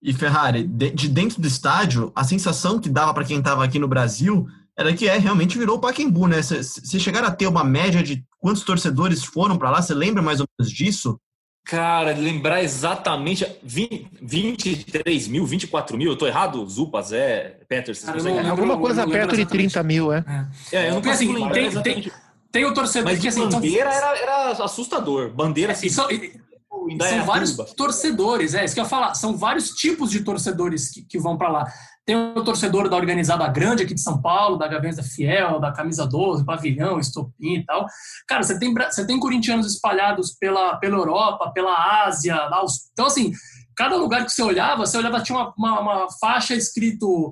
E 0.02 0.14
Ferrari, 0.14 0.64
de 0.64 1.08
dentro 1.08 1.42
do 1.42 1.48
estádio, 1.48 2.12
a 2.16 2.24
sensação 2.24 2.80
que 2.80 2.90
dava 2.90 3.14
para 3.14 3.26
quem 3.26 3.40
estava 3.40 3.64
aqui 3.64 3.80
no 3.80 3.88
Brasil 3.88 4.46
era 4.78 4.94
que 4.94 5.08
é 5.08 5.18
realmente 5.18 5.58
virou 5.58 5.78
o 5.78 5.80
Pacaembu, 5.80 6.28
né? 6.28 6.42
Se 6.42 7.00
chegaram 7.00 7.28
a 7.28 7.32
ter 7.32 7.48
uma 7.48 7.64
média 7.64 8.04
de 8.04 8.24
quantos 8.38 8.64
torcedores 8.64 9.24
foram 9.24 9.58
para 9.58 9.72
lá, 9.72 9.82
você 9.82 9.94
lembra 9.94 10.22
mais 10.22 10.40
ou 10.40 10.48
menos 10.60 10.72
disso? 10.72 11.20
Cara, 11.66 12.13
lembrar 12.13 12.61
exatamente 12.61 13.43
20, 13.63 14.07
23 14.22 15.28
mil, 15.28 15.47
24 15.47 15.97
mil, 15.97 16.11
eu 16.11 16.16
tô 16.16 16.28
errado? 16.28 16.63
Zupa, 16.70 17.01
Zé, 17.01 17.57
Peterson. 17.68 18.11
Alguma 18.51 18.78
coisa 18.78 19.07
perto 19.07 19.36
de 19.36 19.47
30 19.47 19.82
mil, 19.82 20.13
é. 20.13 20.24
É, 20.72 20.78
é 20.78 20.89
eu 20.89 20.93
não 20.93 21.01
consigo 21.01 21.34
assim, 21.34 21.51
tem, 21.51 21.82
tem, 21.82 22.11
tem, 22.51 22.66
o 22.66 22.74
torcedor 22.74 23.11
Mas 23.11 23.20
que 23.20 23.30
assim, 23.30 23.49
bandeira 23.49 23.89
então, 23.89 24.09
era, 24.09 24.20
era 24.20 24.63
assustador. 24.63 25.32
Bandeira 25.32 25.72
assim. 25.72 25.89
Só, 25.89 26.07
são 26.07 27.26
vários 27.26 27.57
torcedores, 27.74 28.53
é 28.53 28.63
isso 28.63 28.76
que 28.76 28.80
eu 28.80 28.84
ia 28.84 28.89
falar. 28.89 29.16
São 29.16 29.36
vários 29.36 29.72
tipos 29.72 30.11
de 30.11 30.20
torcedores 30.20 30.89
que, 30.89 31.01
que 31.01 31.18
vão 31.18 31.36
para 31.36 31.49
lá. 31.49 31.74
Tem 32.06 32.16
o 32.16 32.43
torcedor 32.43 32.88
da 32.88 32.95
organizada 32.95 33.47
grande 33.47 33.82
aqui 33.82 33.95
de 33.95 34.01
São 34.01 34.22
Paulo, 34.22 34.58
da 34.58 34.68
Gaviões 34.68 34.95
da 34.95 35.03
Fiel, 35.03 35.60
da 35.60 35.72
Camisa 35.72 36.06
12, 36.06 36.45
Pavilhão, 36.45 36.99
Estopim 36.99 37.56
e 37.56 37.66
tal. 37.66 37.88
Cara, 38.28 38.43
você 38.43 38.60
tem, 38.60 38.72
você 38.74 39.08
tem 39.08 39.20
corintianos 39.20 39.66
espalhados 39.66 40.32
pela, 40.39 40.78
pela 40.78 40.97
Europa, 40.97 41.51
pela 41.51 42.06
Ásia. 42.06 42.36
Lá, 42.36 42.64
então, 42.93 43.08
assim, 43.08 43.32
cada 43.76 43.95
lugar 43.95 44.24
que 44.24 44.32
você 44.32 44.43
olhava, 44.43 44.86
você 44.86 44.97
olhava, 44.97 45.22
tinha 45.22 45.38
uma, 45.38 45.53
uma, 45.58 45.80
uma, 45.80 46.08
faixa 46.20 46.53
escrito 46.53 47.32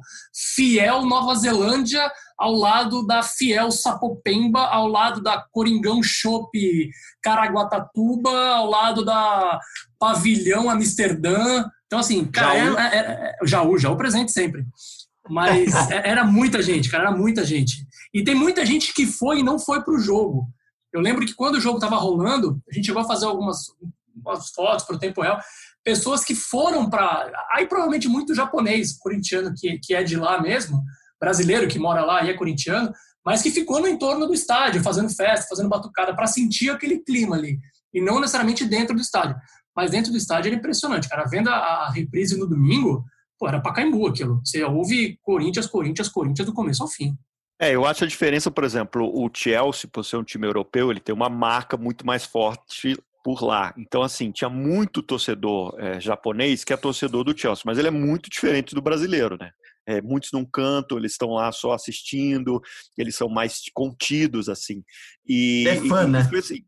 Fiel 0.56 1.06
Nova 1.06 1.36
Zelândia, 1.36 2.12
ao 2.38 2.54
lado 2.54 3.06
da 3.06 3.22
Fiel 3.22 3.72
Sapopemba, 3.72 4.62
ao 4.62 4.88
lado 4.88 5.22
da 5.22 5.40
Coringão 5.52 6.02
Shop 6.04 6.50
Caraguatatuba, 7.22 8.32
ao 8.56 8.70
lado 8.70 9.06
da 9.06 9.60
Pavilhão 10.00 10.70
Amsterdã. 10.70 11.64
Então, 11.94 12.00
assim, 12.00 12.26
cara, 12.26 12.58
Jaú. 12.58 12.74
Era, 12.80 12.96
era, 12.96 13.38
Jaú, 13.44 13.78
Jaú 13.78 13.96
presente 13.96 14.32
sempre. 14.32 14.66
Mas 15.30 15.72
é, 15.92 16.10
era 16.10 16.26
muita 16.26 16.60
gente, 16.60 16.90
cara, 16.90 17.04
era 17.04 17.16
muita 17.16 17.46
gente. 17.46 17.86
E 18.12 18.24
tem 18.24 18.34
muita 18.34 18.66
gente 18.66 18.92
que 18.96 19.06
foi 19.06 19.40
e 19.40 19.44
não 19.44 19.60
foi 19.60 19.84
para 19.84 19.94
o 19.94 20.00
jogo. 20.00 20.48
Eu 20.92 21.02
lembro 21.02 21.24
que 21.24 21.36
quando 21.36 21.56
o 21.56 21.62
jogo 21.62 21.78
estava 21.78 21.96
rolando, 21.98 22.60
a 22.68 22.74
gente 22.74 22.88
chegou 22.88 23.04
a 23.04 23.08
fazer 23.08 23.28
algumas 23.28 23.68
fotos 24.56 24.86
para 24.86 24.96
o 24.96 25.00
tempo 25.00 25.22
real. 25.22 25.40
Pessoas 25.84 26.24
que 26.24 26.34
foram 26.34 26.90
para. 26.90 27.32
Aí 27.52 27.68
provavelmente 27.68 28.08
muito 28.08 28.34
japonês, 28.34 28.98
corintiano, 28.98 29.54
que, 29.56 29.78
que 29.78 29.94
é 29.94 30.02
de 30.02 30.16
lá 30.16 30.42
mesmo, 30.42 30.82
brasileiro 31.22 31.68
que 31.68 31.78
mora 31.78 32.04
lá 32.04 32.24
e 32.24 32.32
é 32.32 32.34
corintiano, 32.34 32.92
mas 33.24 33.44
que 33.44 33.52
ficou 33.52 33.80
no 33.80 33.88
entorno 33.88 34.26
do 34.26 34.34
estádio, 34.34 34.82
fazendo 34.82 35.14
festa, 35.16 35.46
fazendo 35.48 35.70
batucada, 35.70 36.16
para 36.16 36.26
sentir 36.26 36.72
aquele 36.72 37.04
clima 37.04 37.36
ali. 37.36 37.60
E 37.94 38.02
não 38.02 38.20
necessariamente 38.20 38.66
dentro 38.66 38.96
do 38.96 39.02
estádio. 39.02 39.36
Mas 39.76 39.92
dentro 39.92 40.12
do 40.12 40.18
estádio 40.18 40.50
era 40.50 40.58
impressionante, 40.58 41.10
cara. 41.10 41.26
Vendo 41.26 41.50
a, 41.50 41.56
a 41.56 41.92
reprise 41.92 42.38
no 42.38 42.48
domingo, 42.48 43.04
pô, 43.40 43.48
era 43.48 43.62
Pacaembu 43.62 44.08
aquilo. 44.08 44.42
Você 44.44 44.64
ouve 44.64 45.18
Corinthians, 45.22 45.68
Corinthians, 45.68 46.10
Corinthians 46.10 46.46
do 46.46 46.54
começo 46.54 46.84
ao 46.84 46.90
fim. 46.90 47.18
É, 47.60 47.72
eu 47.76 47.86
acho 47.86 48.04
a 48.04 48.08
diferença, 48.08 48.52
por 48.52 48.64
exemplo, 48.64 49.10
o 49.14 49.30
Chelsea, 49.34 49.90
por 49.92 50.04
ser 50.04 50.18
um 50.18 50.24
time 50.24 50.46
europeu, 50.46 50.92
ele 50.92 51.00
tem 51.00 51.14
uma 51.14 51.30
marca 51.30 51.78
muito 51.78 52.06
mais 52.06 52.26
forte 52.26 52.98
por 53.24 53.42
lá. 53.42 53.74
Então, 53.78 54.04
assim, 54.04 54.32
tinha 54.32 54.50
muito 54.50 55.02
torcedor 55.02 55.74
é, 55.80 56.00
japonês 56.00 56.64
que 56.64 56.74
é 56.74 56.78
torcedor 56.78 57.24
do 57.24 57.38
Chelsea, 57.38 57.64
mas 57.66 57.78
ele 57.78 57.88
é 57.88 57.92
muito 57.92 58.30
diferente 58.30 58.76
do 58.76 58.82
brasileiro, 58.82 59.38
né? 59.40 59.52
É, 59.88 60.02
muitos 60.02 60.32
num 60.32 60.46
canto, 60.46 60.98
eles 60.98 61.14
estão 61.14 61.30
lá 61.30 61.52
só 61.52 61.74
assistindo, 61.74 62.62
eles 62.98 63.16
são 63.16 63.30
mais 63.30 63.62
contidos, 63.74 64.50
assim. 64.50 64.84
E, 65.28 65.66
é 65.68 65.76
fã, 65.76 66.04
e, 66.04 66.08
né? 66.08 66.30
Assim, 66.38 66.64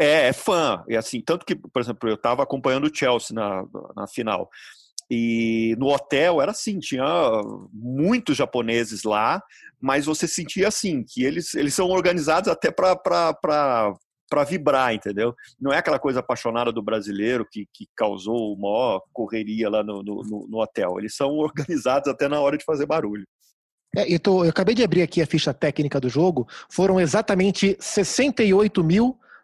é, 0.00 0.28
é 0.28 0.32
fã. 0.32 0.82
E 0.88 0.96
assim, 0.96 1.20
tanto 1.20 1.44
que, 1.44 1.54
por 1.54 1.82
exemplo, 1.82 2.08
eu 2.08 2.14
estava 2.14 2.42
acompanhando 2.42 2.84
o 2.86 2.94
Chelsea 2.94 3.34
na, 3.34 3.64
na 3.94 4.06
final. 4.06 4.48
E 5.10 5.74
no 5.78 5.88
hotel 5.88 6.40
era 6.40 6.52
assim, 6.52 6.78
tinha 6.78 7.04
muitos 7.72 8.36
japoneses 8.36 9.02
lá, 9.02 9.42
mas 9.80 10.06
você 10.06 10.26
sentia 10.26 10.68
assim, 10.68 11.04
que 11.06 11.24
eles, 11.24 11.54
eles 11.54 11.74
são 11.74 11.88
organizados 11.88 12.48
até 12.48 12.70
para 12.70 12.96
para 14.30 14.44
vibrar, 14.44 14.94
entendeu? 14.94 15.34
Não 15.60 15.72
é 15.72 15.78
aquela 15.78 15.98
coisa 15.98 16.20
apaixonada 16.20 16.70
do 16.70 16.80
brasileiro 16.80 17.44
que, 17.44 17.66
que 17.74 17.88
causou 17.96 18.54
uma 18.54 19.02
correria 19.12 19.68
lá 19.68 19.82
no, 19.82 20.04
no, 20.04 20.46
no, 20.48 20.58
hotel. 20.60 21.00
Eles 21.00 21.16
são 21.16 21.30
organizados 21.36 22.08
até 22.08 22.28
na 22.28 22.40
hora 22.40 22.56
de 22.56 22.64
fazer 22.64 22.86
barulho. 22.86 23.26
É, 23.96 24.08
eu, 24.08 24.20
tô, 24.20 24.44
eu 24.44 24.50
acabei 24.50 24.72
de 24.72 24.84
abrir 24.84 25.02
aqui 25.02 25.20
a 25.20 25.26
ficha 25.26 25.52
técnica 25.52 25.98
do 25.98 26.08
jogo. 26.08 26.46
Foram 26.70 27.00
exatamente 27.00 27.76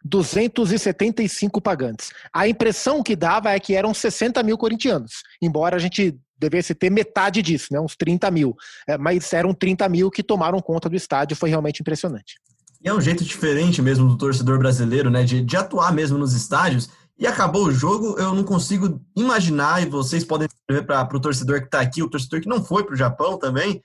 68.275 0.07 1.61
pagantes. 1.61 2.11
A 2.33 2.49
impressão 2.49 3.03
que 3.03 3.17
dava 3.17 3.51
é 3.51 3.61
que 3.61 3.75
eram 3.75 3.93
60 3.93 4.43
mil 4.43 4.57
corintianos, 4.57 5.23
embora 5.41 5.77
a 5.77 5.79
gente 5.79 6.19
devesse 6.39 6.75
ter 6.75 6.91
metade 6.91 7.43
disso, 7.43 7.69
né, 7.73 7.81
uns 7.81 7.97
30 7.97 8.31
mil. 8.31 8.55
É, 8.89 8.99
mas 8.99 9.33
eram 9.33 9.55
30 9.55 9.89
mil 9.89 10.11
que 10.11 10.23
tomaram 10.23 10.61
conta 10.61 10.89
do 10.89 10.97
estádio, 10.97 11.37
foi 11.37 11.49
realmente 11.49 11.81
impressionante. 11.81 12.35
E 12.83 12.89
é 12.89 12.95
um 12.95 13.01
jeito 13.01 13.25
diferente 13.25 13.81
mesmo 13.81 14.07
do 14.07 14.17
torcedor 14.17 14.59
brasileiro, 14.59 15.11
né? 15.11 15.25
De, 15.25 15.43
de 15.43 15.57
atuar 15.57 15.93
mesmo 15.93 16.19
nos 16.19 16.35
estádios. 16.35 16.89
E 17.19 17.27
acabou 17.27 17.65
o 17.65 17.73
jogo, 17.73 18.19
eu 18.19 18.35
não 18.35 18.45
consigo 18.45 19.01
imaginar, 19.17 19.83
e 19.83 19.87
vocês 19.87 20.23
podem 20.23 20.47
ver 20.71 20.85
para 20.85 21.17
o 21.17 21.21
torcedor 21.21 21.61
que 21.61 21.67
está 21.67 21.81
aqui, 21.81 22.03
o 22.03 22.11
torcedor 22.11 22.43
que 22.43 22.49
não 22.49 22.63
foi 22.63 22.85
para 22.85 22.93
o 22.93 22.97
Japão 22.97 23.39
também, 23.39 23.83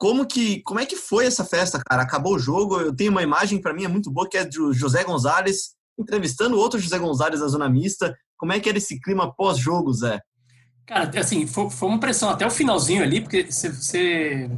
como 0.00 0.26
que 0.26 0.62
como 0.62 0.80
é 0.80 0.86
que 0.86 0.96
foi 0.96 1.26
essa 1.26 1.44
festa, 1.44 1.78
cara? 1.86 2.02
Acabou 2.02 2.34
o 2.34 2.38
jogo, 2.38 2.80
eu 2.80 2.96
tenho 2.96 3.10
uma 3.10 3.22
imagem 3.22 3.60
para 3.60 3.74
mim 3.74 3.84
é 3.84 3.88
muito 3.88 4.10
boa 4.10 4.26
que 4.26 4.38
é 4.38 4.44
de 4.44 4.72
José 4.72 5.04
Gonzalez 5.04 5.74
entrevistando 5.98 6.56
outro 6.58 6.80
José 6.80 6.98
Gonzalez 6.98 7.40
da 7.40 7.48
zona 7.48 7.68
mista. 7.68 8.16
Como 8.38 8.52
é 8.54 8.58
que 8.58 8.70
era 8.70 8.78
esse 8.78 8.98
clima 8.98 9.34
pós-jogo, 9.36 9.92
Zé? 9.92 10.18
Cara, 10.86 11.10
assim, 11.20 11.46
foi, 11.46 11.68
foi, 11.68 11.88
uma 11.88 12.00
pressão 12.00 12.30
até 12.30 12.46
o 12.46 12.50
finalzinho 12.50 13.02
ali, 13.02 13.20
porque 13.20 13.44
você. 13.44 14.50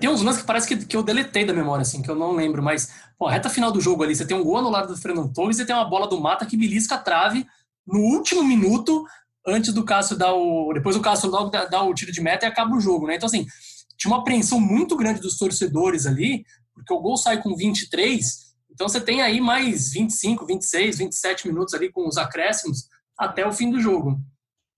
Tem 0.00 0.08
uns 0.08 0.22
lances 0.22 0.40
que 0.40 0.46
parece 0.46 0.68
que, 0.68 0.86
que 0.86 0.96
eu 0.96 1.02
deletei 1.02 1.44
da 1.44 1.52
memória, 1.52 1.82
assim, 1.82 2.00
que 2.00 2.10
eu 2.10 2.14
não 2.14 2.32
lembro, 2.32 2.62
mas, 2.62 2.92
pô, 3.18 3.26
reta 3.26 3.50
final 3.50 3.72
do 3.72 3.80
jogo 3.80 4.04
ali, 4.04 4.14
você 4.14 4.24
tem 4.24 4.36
um 4.36 4.44
gol 4.44 4.58
anulado 4.58 4.88
do 4.88 4.96
Fernando 4.96 5.32
Torres 5.32 5.58
e 5.58 5.66
tem 5.66 5.74
uma 5.74 5.84
bola 5.84 6.06
do 6.06 6.20
Mata 6.20 6.46
que 6.46 6.56
belisca 6.56 6.94
a 6.94 6.98
trave 6.98 7.44
no 7.86 7.98
último 7.98 8.42
minuto, 8.44 9.04
antes 9.46 9.74
do 9.74 9.84
Cássio 9.84 10.16
dar 10.16 10.32
o. 10.32 10.72
Depois 10.72 10.96
o 10.96 11.00
Cássio 11.00 11.28
logo 11.28 11.50
dá, 11.50 11.66
dá 11.66 11.82
o 11.82 11.92
tiro 11.92 12.12
de 12.12 12.22
meta 12.22 12.46
e 12.46 12.48
acaba 12.48 12.74
o 12.74 12.80
jogo, 12.80 13.06
né? 13.06 13.16
Então, 13.16 13.26
assim, 13.26 13.46
tinha 13.96 14.12
uma 14.12 14.20
apreensão 14.20 14.60
muito 14.60 14.96
grande 14.96 15.20
dos 15.20 15.38
torcedores 15.38 16.06
ali, 16.06 16.44
porque 16.74 16.92
o 16.92 17.00
gol 17.00 17.16
sai 17.16 17.42
com 17.42 17.56
23, 17.56 18.46
então 18.70 18.88
você 18.88 19.00
tem 19.00 19.22
aí 19.22 19.40
mais 19.40 19.92
25, 19.92 20.44
26, 20.44 20.98
27 20.98 21.48
minutos 21.48 21.72
ali 21.72 21.90
com 21.90 22.06
os 22.06 22.18
acréscimos 22.18 22.88
até 23.18 23.46
o 23.46 23.52
fim 23.52 23.70
do 23.70 23.80
jogo. 23.80 24.20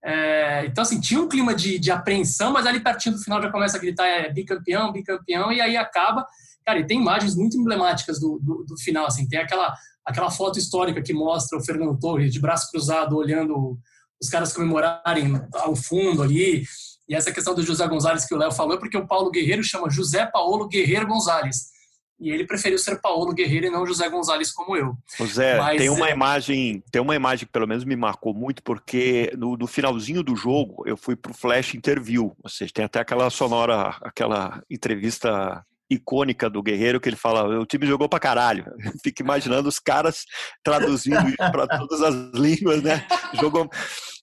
É, 0.04 0.64
então, 0.66 0.82
assim, 0.82 1.00
tinha 1.00 1.20
um 1.20 1.28
clima 1.28 1.54
de, 1.54 1.78
de 1.78 1.90
apreensão, 1.90 2.52
mas 2.52 2.66
ali 2.66 2.80
pertinho 2.80 3.16
do 3.16 3.20
final 3.20 3.42
já 3.42 3.50
começa 3.50 3.76
a 3.76 3.80
gritar 3.80 4.06
é, 4.06 4.32
bicampeão, 4.32 4.92
bicampeão, 4.92 5.52
e 5.52 5.60
aí 5.60 5.76
acaba. 5.76 6.24
Cara, 6.64 6.78
e 6.78 6.86
tem 6.86 7.00
imagens 7.00 7.34
muito 7.34 7.58
emblemáticas 7.58 8.20
do, 8.20 8.38
do, 8.40 8.64
do, 8.64 8.78
final, 8.78 9.06
assim, 9.06 9.26
tem 9.26 9.40
aquela, 9.40 9.74
aquela 10.04 10.30
foto 10.30 10.58
histórica 10.58 11.02
que 11.02 11.12
mostra 11.12 11.58
o 11.58 11.64
Fernando 11.64 11.98
Torres 11.98 12.32
de 12.32 12.40
braço 12.40 12.70
cruzado 12.70 13.16
olhando 13.16 13.78
os 14.20 14.28
caras 14.28 14.52
comemorarem 14.52 15.40
ao 15.54 15.74
fundo 15.74 16.22
ali, 16.22 16.64
e 17.08 17.14
essa 17.14 17.32
questão 17.32 17.54
do 17.54 17.62
José 17.62 17.86
Gonzalez 17.86 18.26
que 18.26 18.34
o 18.34 18.38
Léo 18.38 18.52
falou 18.52 18.74
é 18.74 18.78
porque 18.78 18.96
o 18.96 19.06
Paulo 19.06 19.30
Guerreiro 19.30 19.62
chama 19.62 19.90
José 19.90 20.26
Paulo 20.26 20.68
Guerreiro 20.68 21.06
Gonzalez 21.06 21.78
e 22.20 22.30
ele 22.30 22.44
preferiu 22.44 22.78
ser 22.78 23.00
Paulo 23.00 23.32
Guerreiro 23.32 23.66
e 23.66 23.70
não 23.70 23.86
José 23.86 24.08
Gonzalez 24.08 24.50
como 24.50 24.76
eu. 24.76 24.96
José, 25.16 25.56
Mas, 25.56 25.78
tem 25.78 25.88
uma 25.88 26.08
é... 26.08 26.12
imagem, 26.12 26.82
tem 26.90 27.00
uma 27.00 27.14
imagem 27.14 27.46
que 27.46 27.52
pelo 27.52 27.66
menos 27.66 27.84
me 27.84 27.94
marcou 27.94 28.34
muito, 28.34 28.62
porque 28.62 29.32
no, 29.36 29.56
no 29.56 29.66
finalzinho 29.66 30.22
do 30.22 30.34
jogo 30.34 30.82
eu 30.84 30.96
fui 30.96 31.14
pro 31.14 31.32
Flash 31.32 31.74
Interview, 31.74 32.32
ou 32.42 32.50
seja, 32.50 32.72
tem 32.74 32.84
até 32.84 32.98
aquela 32.98 33.30
sonora, 33.30 33.96
aquela 34.02 34.62
entrevista 34.68 35.64
icônica 35.90 36.50
do 36.50 36.62
Guerreiro 36.62 37.00
que 37.00 37.08
ele 37.08 37.16
fala: 37.16 37.58
o 37.58 37.66
time 37.66 37.86
jogou 37.86 38.08
pra 38.08 38.20
caralho. 38.20 38.64
Fico 39.02 39.22
imaginando 39.22 39.68
os 39.68 39.78
caras 39.78 40.24
traduzindo 40.62 41.28
isso 41.28 41.36
para 41.36 41.66
todas 41.66 42.02
as 42.02 42.14
línguas, 42.34 42.82
né? 42.82 43.06
Jogou. 43.34 43.68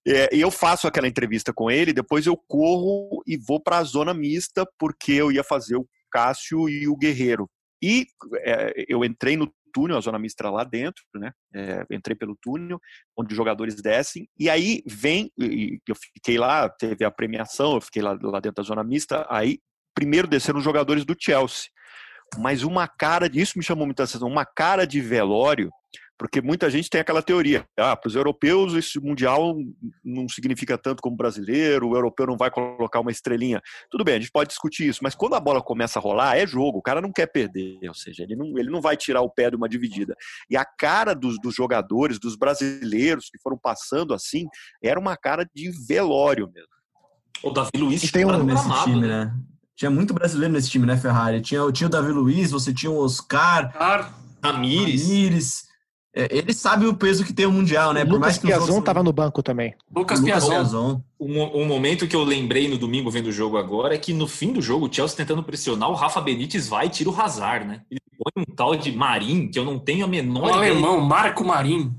É, 0.08 0.36
e 0.36 0.42
eu 0.42 0.52
faço 0.52 0.88
aquela 0.88 1.08
entrevista 1.08 1.52
com 1.52 1.70
ele, 1.72 1.92
depois 1.92 2.28
eu 2.28 2.38
corro 2.48 3.24
e 3.26 3.38
vou 3.38 3.60
para 3.60 3.80
a 3.80 3.84
zona 3.84 4.14
mista, 4.14 4.68
porque 4.78 5.14
eu 5.14 5.32
ia 5.32 5.44
fazer 5.44 5.76
o 5.76 5.88
Cássio 6.12 6.70
e 6.70 6.88
o 6.88 6.96
Guerreiro. 6.96 7.50
E 7.82 8.06
é, 8.38 8.86
eu 8.88 9.04
entrei 9.04 9.36
no 9.36 9.52
túnel, 9.74 9.98
a 9.98 10.02
zona 10.02 10.18
mista 10.18 10.50
lá 10.50 10.64
dentro, 10.64 11.04
né? 11.16 11.32
É, 11.54 11.86
entrei 11.92 12.16
pelo 12.16 12.38
túnel, 12.42 12.80
onde 13.18 13.34
os 13.34 13.36
jogadores 13.36 13.82
descem, 13.82 14.28
e 14.40 14.50
aí 14.50 14.82
vem, 14.86 15.30
eu 15.38 15.96
fiquei 15.96 16.38
lá, 16.38 16.70
teve 16.70 17.04
a 17.04 17.12
premiação, 17.12 17.74
eu 17.74 17.82
fiquei 17.82 18.02
lá, 18.02 18.18
lá 18.22 18.40
dentro 18.40 18.64
da 18.64 18.68
zona 18.68 18.84
mista, 18.84 19.28
aí 19.30 19.60
primeiro 19.96 20.28
desceram 20.28 20.60
os 20.60 20.64
jogadores 20.64 21.04
do 21.06 21.16
Chelsea. 21.20 21.70
Mas 22.38 22.64
uma 22.64 22.88
cara, 22.88 23.30
isso 23.34 23.58
me 23.58 23.64
chamou 23.64 23.86
muita 23.86 24.04
atenção, 24.04 24.28
uma 24.28 24.46
cara 24.46 24.86
de 24.86 25.00
velório 25.00 25.72
porque 26.18 26.42
muita 26.42 26.70
gente 26.70 26.90
tem 26.90 27.02
aquela 27.02 27.22
teoria, 27.22 27.66
ah, 27.78 27.96
para 27.96 28.08
os 28.08 28.16
europeus 28.16 28.74
esse 28.74 29.00
mundial 29.00 29.56
não 30.04 30.28
significa 30.30 30.78
tanto 30.78 31.02
como 31.02 31.16
brasileiro, 31.16 31.90
o 31.90 31.96
europeu 31.96 32.26
não 32.26 32.38
vai 32.38 32.50
colocar 32.50 33.02
uma 33.02 33.12
estrelinha. 33.12 33.62
Tudo 33.90 34.04
bem, 34.04 34.16
a 34.16 34.20
gente 34.20 34.32
pode 34.32 34.50
discutir 34.50 34.88
isso, 34.88 35.02
mas 35.04 35.14
quando 35.14 35.36
a 35.36 35.40
bola 35.40 35.62
começa 35.62 36.00
a 36.00 36.02
rolar, 36.02 36.38
é 36.38 36.48
jogo, 36.48 36.80
o 36.80 36.82
cara 36.82 37.02
não 37.02 37.12
quer 37.12 37.28
perder, 37.28 37.80
ou 37.88 37.94
seja, 37.94 38.24
ele 38.24 38.36
não, 38.36 38.58
ele 38.58 38.70
não 38.70 38.82
vai 38.82 38.96
tirar 38.96 39.22
o 39.22 39.30
pé 39.30 39.50
de 39.50 39.58
uma 39.58 39.68
dividida. 39.68 40.16
E 40.50 40.56
a 40.56 40.64
cara 40.64 41.14
dos, 41.14 41.40
dos 41.42 41.54
jogadores, 41.54 42.18
dos 42.18 42.38
brasileiros 42.38 43.30
que 43.30 43.40
foram 43.42 43.58
passando 43.58 44.14
assim, 44.14 44.48
era 44.82 45.00
uma 45.00 45.18
cara 45.18 45.46
de 45.54 45.70
velório 45.86 46.50
mesmo. 46.54 46.70
O 47.44 47.52
Davi 47.52 47.72
Luiz 47.78 48.12
tem 48.12 48.26
um 48.26 48.44
nesse 48.44 48.84
time, 48.84 49.06
né? 49.08 49.34
Tinha 49.76 49.92
muito 49.92 50.14
brasileiro 50.14 50.54
nesse 50.54 50.70
time, 50.70 50.86
né, 50.86 50.98
Ferrari? 50.98 51.42
Tinha, 51.42 51.72
tinha 51.72 51.88
o 51.88 51.90
Davi 51.90 52.12
Luiz, 52.12 52.52
você 52.52 52.74
tinha 52.74 52.92
o 52.92 52.98
Oscar, 52.98 53.68
Oscar 53.68 54.14
Ramires. 54.42 55.04
Ramires 55.04 55.66
é, 56.18 56.30
ele 56.32 56.54
sabe 56.54 56.86
o 56.86 56.96
peso 56.96 57.26
que 57.26 57.34
tem 57.34 57.46
o 57.46 57.52
Mundial, 57.52 57.92
né? 57.92 58.04
O 58.04 58.06
Por 58.06 58.14
Lucas 58.14 58.22
mais 58.22 58.38
que 58.38 58.48
Piazon 58.48 58.80
estava 58.80 59.04
no 59.04 59.12
banco 59.12 59.44
também. 59.44 59.76
Lucas, 59.94 60.22
Lucas 60.22 60.48
Piazon. 60.48 61.02
Um, 61.20 61.42
um, 61.62 61.66
momento 61.66 62.08
que 62.08 62.16
eu 62.16 62.24
lembrei 62.24 62.70
no 62.70 62.78
domingo 62.78 63.12
vendo 63.12 63.28
o 63.28 63.32
jogo 63.34 63.58
agora 63.58 63.94
é 63.94 63.98
que 63.98 64.14
no 64.14 64.26
fim 64.26 64.54
do 64.54 64.62
jogo, 64.62 64.88
o 64.88 64.94
Chelsea 64.94 65.18
tentando 65.18 65.44
pressionar, 65.44 65.90
o 65.90 65.94
Rafa 65.94 66.22
Benítez 66.22 66.70
vai 66.70 66.86
e 66.86 66.90
tira 66.90 67.10
o 67.10 67.22
Hazard, 67.22 67.66
né? 67.66 67.82
Ele 67.92 68.00
põe 68.18 68.44
um 68.44 68.56
tal 68.56 68.78
de 68.78 68.94
Marim, 68.94 69.50
que 69.50 69.60
eu 69.60 69.66
não 69.66 69.78
tenho 69.78 70.06
a 70.06 70.08
menor 70.08 70.44
o 70.44 70.56
ideia. 70.56 70.72
alemão, 70.72 71.02
Marco 71.02 71.44
Marim. 71.44 71.94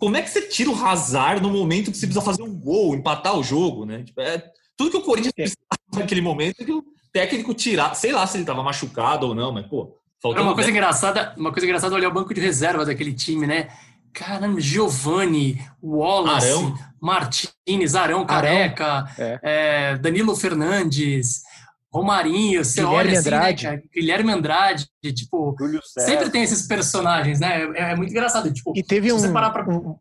Como 0.00 0.16
é 0.16 0.22
que 0.22 0.30
você 0.30 0.42
tira 0.42 0.68
o 0.68 0.84
Hazard 0.84 1.40
no 1.40 1.50
momento 1.50 1.92
que 1.92 1.96
você 1.96 2.06
precisa 2.06 2.24
fazer 2.24 2.42
um 2.42 2.52
gol, 2.52 2.96
empatar 2.96 3.38
o 3.38 3.42
jogo, 3.44 3.86
né? 3.86 4.02
Tipo, 4.02 4.20
é, 4.20 4.42
tudo 4.76 4.90
que 4.90 4.96
o 4.96 5.02
Corinthians 5.02 5.32
precisava 5.32 5.78
naquele 5.94 6.20
momento 6.20 6.60
é 6.60 6.64
que 6.64 6.72
o 6.72 6.84
técnico 7.12 7.54
tirar, 7.54 7.94
sei 7.94 8.12
lá 8.12 8.26
se 8.26 8.36
ele 8.36 8.44
estava 8.44 8.62
machucado 8.62 9.28
ou 9.28 9.34
não, 9.34 9.52
mas 9.52 9.66
pô, 9.66 9.96
Faltou 10.22 10.42
uma 10.42 10.54
coisa 10.54 10.70
engraçada, 10.70 11.34
uma 11.36 11.50
coisa 11.50 11.66
engraçada 11.66 11.94
olhar 11.94 12.08
o 12.08 12.12
banco 12.12 12.34
de 12.34 12.40
reserva 12.42 12.84
daquele 12.84 13.14
time, 13.14 13.46
né? 13.46 13.68
Caramba, 14.12 14.60
Giovanni, 14.60 15.58
Wallace, 15.82 16.46
Arão. 16.46 16.78
Martinez, 17.00 17.94
Arão 17.94 18.26
Careca, 18.26 18.84
Arão. 18.84 19.08
É. 19.18 19.40
É, 19.42 19.96
Danilo 19.96 20.36
Fernandes, 20.36 21.42
Romarinho, 21.90 22.62
você 22.62 22.82
Guilherme 22.82 22.96
olha 22.98 23.18
assim, 23.18 23.30
né, 23.30 23.36
Andrade. 23.36 23.66
Né, 23.66 23.82
Guilherme 23.94 24.32
Andrade, 24.32 24.88
tipo, 25.14 25.56
sempre 25.98 26.28
tem 26.28 26.42
esses 26.42 26.66
personagens, 26.66 27.40
né? 27.40 27.62
É, 27.74 27.92
é, 27.92 27.96
muito 27.96 28.10
engraçado. 28.10 28.52
Tipo, 28.52 28.74
e 28.76 28.82
teve 28.82 29.10
um, 29.12 29.32
pra... 29.32 29.64
um... 29.70 29.96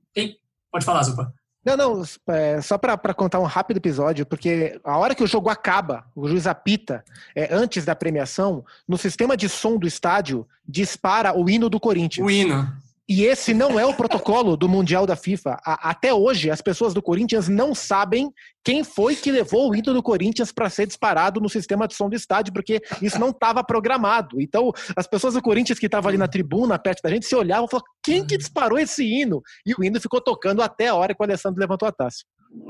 Pode 0.69 0.83
falar, 0.83 1.03
Zupa. 1.03 1.33
Não, 1.63 1.75
não, 1.75 2.03
é, 2.27 2.61
só 2.61 2.77
para 2.77 3.13
contar 3.13 3.39
um 3.39 3.43
rápido 3.43 3.77
episódio, 3.77 4.25
porque 4.25 4.79
a 4.83 4.97
hora 4.97 5.13
que 5.13 5.23
o 5.23 5.27
jogo 5.27 5.49
acaba, 5.49 6.05
o 6.15 6.27
juiz 6.27 6.47
apita, 6.47 7.03
é, 7.35 7.53
antes 7.53 7.83
da 7.83 7.95
premiação, 7.95 8.63
no 8.87 8.97
sistema 8.97 9.35
de 9.35 9.49
som 9.49 9.77
do 9.77 9.85
estádio, 9.85 10.47
dispara 10.67 11.37
o 11.37 11.49
hino 11.49 11.69
do 11.69 11.79
Corinthians. 11.79 12.25
O 12.25 12.31
hino. 12.31 12.71
E 13.09 13.25
esse 13.25 13.55
não 13.55 13.79
é 13.79 13.83
o 13.83 13.95
protocolo 13.95 14.55
do 14.55 14.69
Mundial 14.69 15.07
da 15.07 15.15
FIFA. 15.15 15.57
A, 15.65 15.89
até 15.89 16.13
hoje, 16.13 16.51
as 16.51 16.61
pessoas 16.61 16.93
do 16.93 17.01
Corinthians 17.01 17.49
não 17.49 17.73
sabem 17.73 18.31
quem 18.63 18.83
foi 18.83 19.15
que 19.15 19.31
levou 19.31 19.71
o 19.71 19.75
hino 19.75 19.95
do 19.95 20.03
Corinthians 20.03 20.51
para 20.51 20.69
ser 20.69 20.85
disparado 20.85 21.41
no 21.41 21.49
sistema 21.49 21.87
de 21.87 21.95
som 21.95 22.07
do 22.07 22.15
estádio, 22.15 22.53
porque 22.53 22.79
isso 23.01 23.19
não 23.19 23.29
estava 23.29 23.63
programado. 23.63 24.39
Então, 24.39 24.71
as 24.95 25.07
pessoas 25.07 25.33
do 25.33 25.41
Corinthians 25.41 25.79
que 25.79 25.87
estavam 25.87 26.09
ali 26.09 26.19
na 26.19 26.27
tribuna, 26.27 26.77
perto 26.77 27.01
da 27.01 27.09
gente, 27.09 27.25
se 27.25 27.35
olhavam 27.35 27.65
e 27.65 27.71
falavam: 27.71 27.87
quem 28.03 28.23
que 28.23 28.37
disparou 28.37 28.77
esse 28.77 29.03
hino? 29.03 29.41
E 29.65 29.73
o 29.73 29.83
hino 29.83 29.99
ficou 29.99 30.21
tocando 30.21 30.61
até 30.61 30.89
a 30.89 30.95
hora 30.95 31.15
que 31.15 31.21
o 31.21 31.25
Alessandro 31.25 31.59
levantou 31.59 31.87
a 31.87 31.91
taça. 31.91 32.19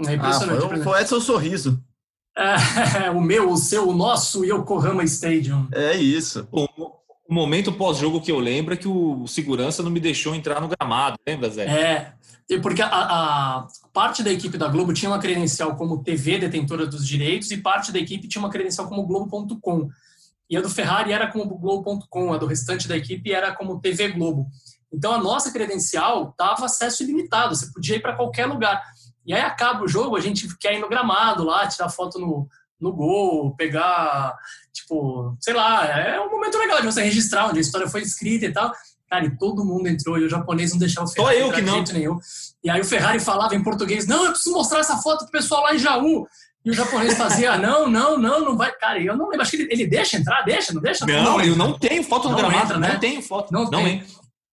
É 0.07 0.13
impressionante. 0.13 0.63
Ah, 0.63 0.69
foi, 0.69 0.81
foi 0.83 1.01
esse 1.01 1.13
o 1.13 1.19
sorriso. 1.19 1.83
É, 2.37 3.11
o 3.11 3.19
meu, 3.19 3.51
o 3.51 3.57
seu, 3.57 3.89
o 3.89 3.93
nosso 3.93 4.45
Yokohama 4.45 5.03
Stadium. 5.03 5.67
É 5.73 5.97
isso. 5.97 6.47
O, 6.49 6.65
o 7.29 7.33
momento 7.33 7.71
pós-jogo 7.71 8.19
que 8.19 8.31
eu 8.31 8.39
lembro 8.39 8.73
é 8.73 8.77
que 8.77 8.87
o 8.87 9.27
segurança 9.27 9.83
não 9.83 9.91
me 9.91 9.99
deixou 9.99 10.33
entrar 10.33 10.59
no 10.59 10.67
gramado, 10.67 11.15
lembra, 11.27 11.47
Zé? 11.51 11.65
É, 11.65 12.13
porque 12.57 12.81
a, 12.81 12.87
a, 12.87 13.67
parte 13.93 14.23
da 14.23 14.31
equipe 14.31 14.57
da 14.57 14.67
Globo 14.67 14.91
tinha 14.93 15.11
uma 15.11 15.19
credencial 15.19 15.75
como 15.75 16.01
TV 16.01 16.39
detentora 16.39 16.87
dos 16.87 17.05
direitos 17.07 17.51
e 17.51 17.57
parte 17.57 17.91
da 17.91 17.99
equipe 17.99 18.27
tinha 18.27 18.41
uma 18.41 18.49
credencial 18.49 18.89
como 18.89 19.05
Globo.com. 19.05 19.89
E 20.49 20.57
a 20.57 20.61
do 20.61 20.69
Ferrari 20.71 21.13
era 21.13 21.31
como 21.31 21.55
Globo.com, 21.55 22.33
a 22.33 22.37
do 22.37 22.47
restante 22.47 22.87
da 22.87 22.97
equipe 22.97 23.31
era 23.31 23.53
como 23.53 23.79
TV 23.79 24.07
Globo. 24.07 24.47
Então 24.91 25.13
a 25.13 25.19
nossa 25.19 25.51
credencial 25.51 26.33
dava 26.35 26.65
acesso 26.65 27.03
ilimitado, 27.03 27.55
você 27.55 27.71
podia 27.71 27.97
ir 27.97 28.01
para 28.01 28.15
qualquer 28.15 28.47
lugar. 28.47 28.81
E 29.23 29.35
aí 29.35 29.41
acaba 29.41 29.83
o 29.83 29.87
jogo, 29.87 30.15
a 30.15 30.19
gente 30.19 30.47
quer 30.57 30.73
ir 30.73 30.79
no 30.79 30.89
gramado 30.89 31.43
lá, 31.43 31.67
tirar 31.67 31.89
foto 31.89 32.17
no, 32.17 32.49
no 32.79 32.93
gol, 32.93 33.55
pegar, 33.55 34.35
tipo, 34.73 35.35
sei 35.39 35.53
lá, 35.53 35.85
é 35.85 36.19
um 36.21 36.31
momento 36.31 36.57
legal 36.57 36.79
de 36.79 36.85
você 36.85 37.03
registrar 37.03 37.47
onde 37.47 37.59
a 37.59 37.61
história 37.61 37.87
foi 37.87 38.01
escrita 38.01 38.45
e 38.45 38.53
tal. 38.53 38.73
Cara, 39.09 39.25
e 39.25 39.37
todo 39.37 39.65
mundo 39.65 39.87
entrou 39.87 40.19
e 40.19 40.25
o 40.25 40.29
japonês 40.29 40.71
não 40.71 40.77
deixava 40.77 41.07
o 41.07 41.09
Ferrari 41.09 41.39
Só 41.39 41.45
eu 41.45 41.51
que 41.51 41.61
não. 41.61 41.83
nenhum. 41.83 42.19
E 42.63 42.69
aí 42.69 42.79
o 42.79 42.85
Ferrari 42.85 43.19
falava 43.19 43.55
em 43.55 43.63
português, 43.63 44.05
não, 44.05 44.25
eu 44.25 44.31
preciso 44.31 44.53
mostrar 44.53 44.79
essa 44.79 44.97
foto 44.97 45.23
pro 45.25 45.31
pessoal 45.31 45.63
lá 45.63 45.73
em 45.73 45.79
Jaú. 45.79 46.27
E 46.63 46.69
o 46.71 46.73
japonês 46.73 47.17
fazia, 47.17 47.57
não, 47.57 47.89
não, 47.89 48.17
não, 48.17 48.39
não 48.41 48.57
vai. 48.57 48.71
Cara, 48.73 49.01
eu 49.01 49.17
não 49.17 49.27
lembro, 49.29 49.41
acho 49.41 49.51
que 49.51 49.63
ele, 49.63 49.69
ele 49.71 49.87
deixa 49.87 50.17
entrar, 50.17 50.43
deixa, 50.43 50.73
não 50.73 50.81
deixa? 50.81 51.05
Não, 51.05 51.23
não 51.23 51.41
eu 51.41 51.55
não 51.55 51.77
tenho 51.77 52.03
foto 52.03 52.25
no 52.25 52.31
não 52.31 52.37
gramado, 52.37 52.65
entra, 52.65 52.77
né? 52.77 52.93
não 52.93 52.99
tenho 52.99 53.21
foto. 53.21 53.51
Não, 53.51 53.63
não 53.63 53.83
tem. 53.83 54.03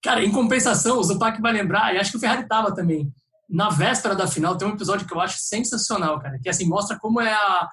Cara, 0.02 0.24
em 0.24 0.30
compensação, 0.30 0.98
o 0.98 1.02
Zupac 1.02 1.40
vai 1.42 1.52
lembrar, 1.52 1.94
e 1.94 1.98
acho 1.98 2.12
que 2.12 2.16
o 2.16 2.20
Ferrari 2.20 2.46
tava 2.46 2.74
também. 2.74 3.12
Na 3.48 3.68
véspera 3.68 4.14
da 4.14 4.26
final, 4.26 4.56
tem 4.56 4.66
um 4.66 4.74
episódio 4.74 5.06
que 5.06 5.12
eu 5.12 5.20
acho 5.20 5.38
sensacional, 5.38 6.18
cara, 6.20 6.38
que 6.40 6.48
assim, 6.48 6.66
mostra 6.66 6.98
como 6.98 7.20
é 7.20 7.32
a, 7.32 7.68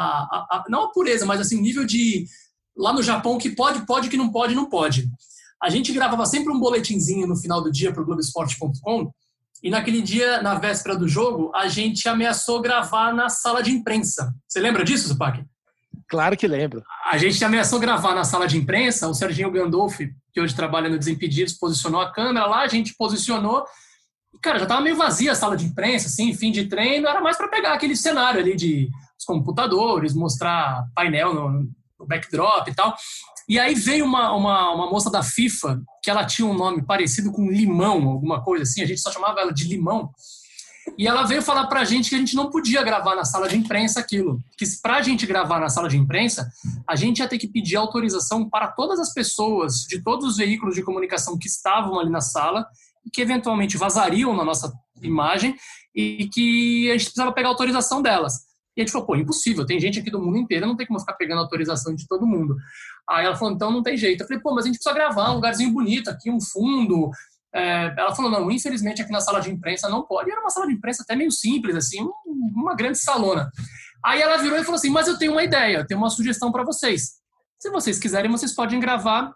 a, 0.00 0.46
a, 0.50 0.64
não 0.68 0.84
a 0.84 0.92
pureza, 0.92 1.24
mas 1.24 1.40
assim, 1.40 1.60
nível 1.60 1.84
de 1.84 2.26
lá 2.76 2.92
no 2.92 3.02
Japão 3.02 3.38
que 3.38 3.50
pode, 3.50 3.86
pode, 3.86 4.08
que 4.08 4.16
não 4.16 4.30
pode, 4.30 4.54
não 4.54 4.68
pode. 4.68 5.08
A 5.62 5.70
gente 5.70 5.92
gravava 5.92 6.26
sempre 6.26 6.52
um 6.52 6.60
boletinzinho 6.60 7.26
no 7.26 7.36
final 7.36 7.62
do 7.62 7.72
dia 7.72 7.92
para 7.92 8.02
o 8.02 8.04
Globoesporte.com 8.04 9.10
e 9.62 9.70
naquele 9.70 10.02
dia, 10.02 10.42
na 10.42 10.54
véspera 10.54 10.96
do 10.96 11.08
jogo, 11.08 11.50
a 11.54 11.66
gente 11.66 12.08
ameaçou 12.08 12.60
gravar 12.60 13.12
na 13.14 13.28
sala 13.28 13.62
de 13.62 13.72
imprensa. 13.72 14.34
Você 14.46 14.60
lembra 14.60 14.84
disso, 14.84 15.08
Zupac? 15.08 15.42
Claro 16.08 16.36
que 16.36 16.46
lembro. 16.46 16.82
A 17.04 17.18
gente 17.18 17.42
ameaçou 17.44 17.80
gravar 17.80 18.14
na 18.14 18.22
sala 18.22 18.46
de 18.46 18.56
imprensa, 18.56 19.08
o 19.08 19.14
Serginho 19.14 19.50
Gandolfi, 19.50 20.14
que 20.32 20.40
hoje 20.40 20.54
trabalha 20.54 20.88
no 20.88 20.98
Desimpedidos, 20.98 21.54
posicionou 21.54 22.00
a 22.00 22.12
câmera 22.12 22.46
lá, 22.46 22.60
a 22.60 22.68
gente 22.68 22.94
posicionou. 22.96 23.64
E, 24.32 24.38
cara, 24.38 24.58
já 24.58 24.66
tava 24.66 24.82
meio 24.82 24.94
vazia 24.94 25.32
a 25.32 25.34
sala 25.34 25.56
de 25.56 25.64
imprensa, 25.64 26.06
assim, 26.06 26.32
fim 26.34 26.52
de 26.52 26.66
treino, 26.66 27.08
era 27.08 27.20
mais 27.20 27.36
para 27.36 27.48
pegar 27.48 27.72
aquele 27.72 27.96
cenário 27.96 28.38
ali 28.38 28.54
de 28.54 28.88
os 29.18 29.24
computadores, 29.24 30.14
mostrar 30.14 30.86
painel 30.94 31.34
no, 31.34 31.68
no 31.98 32.06
backdrop 32.06 32.68
e 32.68 32.74
tal. 32.74 32.94
E 33.48 33.58
aí 33.58 33.74
veio 33.74 34.04
uma, 34.04 34.32
uma, 34.34 34.74
uma, 34.74 34.90
moça 34.90 35.08
da 35.10 35.22
FIFA, 35.22 35.80
que 36.02 36.10
ela 36.10 36.24
tinha 36.24 36.46
um 36.46 36.54
nome 36.54 36.84
parecido 36.84 37.30
com 37.30 37.48
Limão, 37.48 38.08
alguma 38.08 38.42
coisa 38.42 38.64
assim, 38.64 38.82
a 38.82 38.86
gente 38.86 39.00
só 39.00 39.12
chamava 39.12 39.40
ela 39.40 39.52
de 39.52 39.68
Limão. 39.68 40.10
E 40.98 41.06
ela 41.06 41.24
veio 41.24 41.42
falar 41.42 41.66
pra 41.66 41.84
gente 41.84 42.08
que 42.08 42.14
a 42.14 42.18
gente 42.18 42.36
não 42.36 42.50
podia 42.50 42.82
gravar 42.82 43.14
na 43.14 43.24
sala 43.24 43.48
de 43.48 43.56
imprensa 43.56 44.00
aquilo. 44.00 44.40
Que 44.56 44.64
pra 44.80 45.02
gente 45.02 45.26
gravar 45.26 45.58
na 45.58 45.68
sala 45.68 45.88
de 45.88 45.96
imprensa, 45.96 46.48
a 46.88 46.94
gente 46.94 47.18
ia 47.18 47.28
ter 47.28 47.38
que 47.38 47.48
pedir 47.48 47.76
autorização 47.76 48.48
para 48.48 48.68
todas 48.68 48.98
as 49.00 49.12
pessoas 49.12 49.80
de 49.88 50.02
todos 50.02 50.26
os 50.26 50.36
veículos 50.36 50.74
de 50.74 50.82
comunicação 50.82 51.36
que 51.38 51.48
estavam 51.48 51.98
ali 51.98 52.10
na 52.10 52.20
sala 52.20 52.66
e 53.04 53.10
que 53.10 53.20
eventualmente 53.20 53.76
vazariam 53.76 54.34
na 54.34 54.44
nossa 54.44 54.72
imagem 55.02 55.56
e 55.94 56.28
que 56.32 56.88
a 56.90 56.92
gente 56.92 57.04
precisava 57.04 57.32
pegar 57.32 57.48
autorização 57.48 58.00
delas. 58.00 58.45
E 58.76 58.80
a 58.80 58.84
gente 58.84 58.92
falou, 58.92 59.06
pô, 59.06 59.16
impossível, 59.16 59.64
tem 59.64 59.80
gente 59.80 60.00
aqui 60.00 60.10
do 60.10 60.20
mundo 60.20 60.36
inteiro, 60.36 60.66
não 60.66 60.76
tem 60.76 60.86
como 60.86 61.00
ficar 61.00 61.14
pegando 61.14 61.40
autorização 61.40 61.94
de 61.94 62.06
todo 62.06 62.26
mundo. 62.26 62.56
Aí 63.08 63.24
ela 63.24 63.34
falou, 63.34 63.54
então 63.54 63.70
não 63.70 63.82
tem 63.82 63.96
jeito. 63.96 64.22
Eu 64.22 64.26
falei, 64.26 64.42
pô, 64.42 64.54
mas 64.54 64.64
a 64.64 64.68
gente 64.68 64.76
precisa 64.76 64.94
gravar 64.94 65.30
um 65.30 65.36
lugarzinho 65.36 65.72
bonito 65.72 66.10
aqui, 66.10 66.30
um 66.30 66.40
fundo. 66.40 67.10
É, 67.54 67.94
ela 67.96 68.14
falou, 68.14 68.30
não, 68.30 68.50
infelizmente 68.50 69.00
aqui 69.00 69.10
na 69.10 69.20
sala 69.20 69.40
de 69.40 69.50
imprensa 69.50 69.88
não 69.88 70.02
pode. 70.02 70.28
E 70.28 70.32
era 70.32 70.40
uma 70.40 70.50
sala 70.50 70.66
de 70.66 70.74
imprensa 70.74 71.02
até 71.02 71.16
meio 71.16 71.32
simples, 71.32 71.74
assim, 71.74 72.06
uma 72.26 72.74
grande 72.74 72.98
salona. 72.98 73.50
Aí 74.04 74.20
ela 74.20 74.36
virou 74.36 74.58
e 74.58 74.62
falou 74.62 74.76
assim, 74.76 74.90
mas 74.90 75.08
eu 75.08 75.18
tenho 75.18 75.32
uma 75.32 75.42
ideia, 75.42 75.78
eu 75.78 75.86
tenho 75.86 75.98
uma 75.98 76.10
sugestão 76.10 76.52
para 76.52 76.64
vocês. 76.64 77.14
Se 77.58 77.70
vocês 77.70 77.98
quiserem, 77.98 78.30
vocês 78.30 78.54
podem 78.54 78.78
gravar 78.78 79.32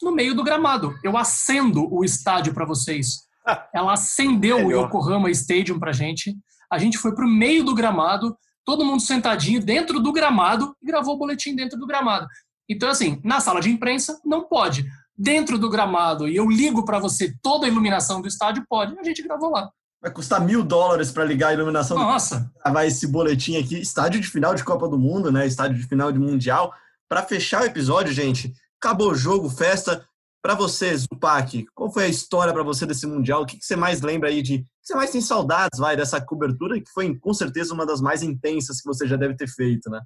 no 0.00 0.12
meio 0.12 0.34
do 0.34 0.44
gramado. 0.44 0.94
Eu 1.02 1.16
acendo 1.16 1.92
o 1.92 2.04
estádio 2.04 2.54
para 2.54 2.64
vocês. 2.64 3.24
Ela 3.74 3.94
acendeu 3.94 4.66
o 4.66 4.70
Yokohama 4.70 5.30
Stadium 5.30 5.78
pra 5.78 5.92
gente. 5.92 6.36
A 6.70 6.78
gente 6.78 6.98
foi 6.98 7.14
pro 7.14 7.28
meio 7.28 7.64
do 7.64 7.74
gramado, 7.74 8.36
todo 8.64 8.84
mundo 8.84 9.00
sentadinho 9.00 9.60
dentro 9.60 10.00
do 10.00 10.12
gramado 10.12 10.74
e 10.82 10.86
gravou 10.86 11.14
o 11.14 11.18
boletim 11.18 11.54
dentro 11.54 11.78
do 11.78 11.86
gramado. 11.86 12.26
Então, 12.68 12.88
assim, 12.88 13.20
na 13.22 13.40
sala 13.40 13.60
de 13.60 13.70
imprensa, 13.70 14.20
não 14.24 14.44
pode. 14.44 14.84
Dentro 15.16 15.58
do 15.58 15.70
gramado, 15.70 16.26
e 16.26 16.34
eu 16.34 16.48
ligo 16.48 16.84
para 16.84 16.98
você 16.98 17.34
toda 17.42 17.66
a 17.66 17.68
iluminação 17.68 18.20
do 18.20 18.28
estádio, 18.28 18.64
pode. 18.68 18.98
A 18.98 19.02
gente 19.02 19.22
gravou 19.22 19.50
lá. 19.50 19.70
Vai 20.04 20.12
custar 20.12 20.38
mil 20.38 20.62
dólares 20.62 21.10
para 21.10 21.24
ligar 21.24 21.48
a 21.48 21.54
iluminação. 21.54 21.96
Nossa! 21.96 22.52
Gravar 22.62 22.84
esse 22.84 23.06
boletim 23.06 23.56
aqui. 23.56 23.78
Estádio 23.78 24.20
de 24.20 24.28
final 24.28 24.54
de 24.54 24.62
Copa 24.62 24.86
do 24.86 24.98
Mundo, 24.98 25.32
né? 25.32 25.46
Estádio 25.46 25.78
de 25.78 25.86
final 25.86 26.12
de 26.12 26.18
Mundial. 26.18 26.74
Para 27.08 27.22
fechar 27.22 27.62
o 27.62 27.64
episódio, 27.64 28.12
gente, 28.12 28.52
acabou 28.78 29.12
o 29.12 29.14
jogo, 29.14 29.48
festa. 29.48 30.04
Para 30.42 30.54
você, 30.54 30.94
Zupac, 30.94 31.64
qual 31.74 31.90
foi 31.90 32.04
a 32.04 32.08
história 32.08 32.52
para 32.52 32.62
você 32.62 32.84
desse 32.84 33.06
Mundial? 33.06 33.42
O 33.42 33.46
que, 33.46 33.56
que, 33.56 33.64
você 33.64 33.76
mais 33.76 34.02
lembra 34.02 34.28
aí 34.28 34.42
de. 34.42 34.66
Você 34.84 34.94
mais 34.94 35.10
tem 35.10 35.20
saudades, 35.22 35.78
vai, 35.78 35.96
dessa 35.96 36.20
cobertura, 36.20 36.78
que 36.78 36.90
foi 36.90 37.18
com 37.18 37.32
certeza 37.32 37.72
uma 37.72 37.86
das 37.86 38.02
mais 38.02 38.22
intensas 38.22 38.82
que 38.82 38.86
você 38.86 39.08
já 39.08 39.16
deve 39.16 39.34
ter 39.34 39.48
feito, 39.48 39.88
né? 39.88 40.02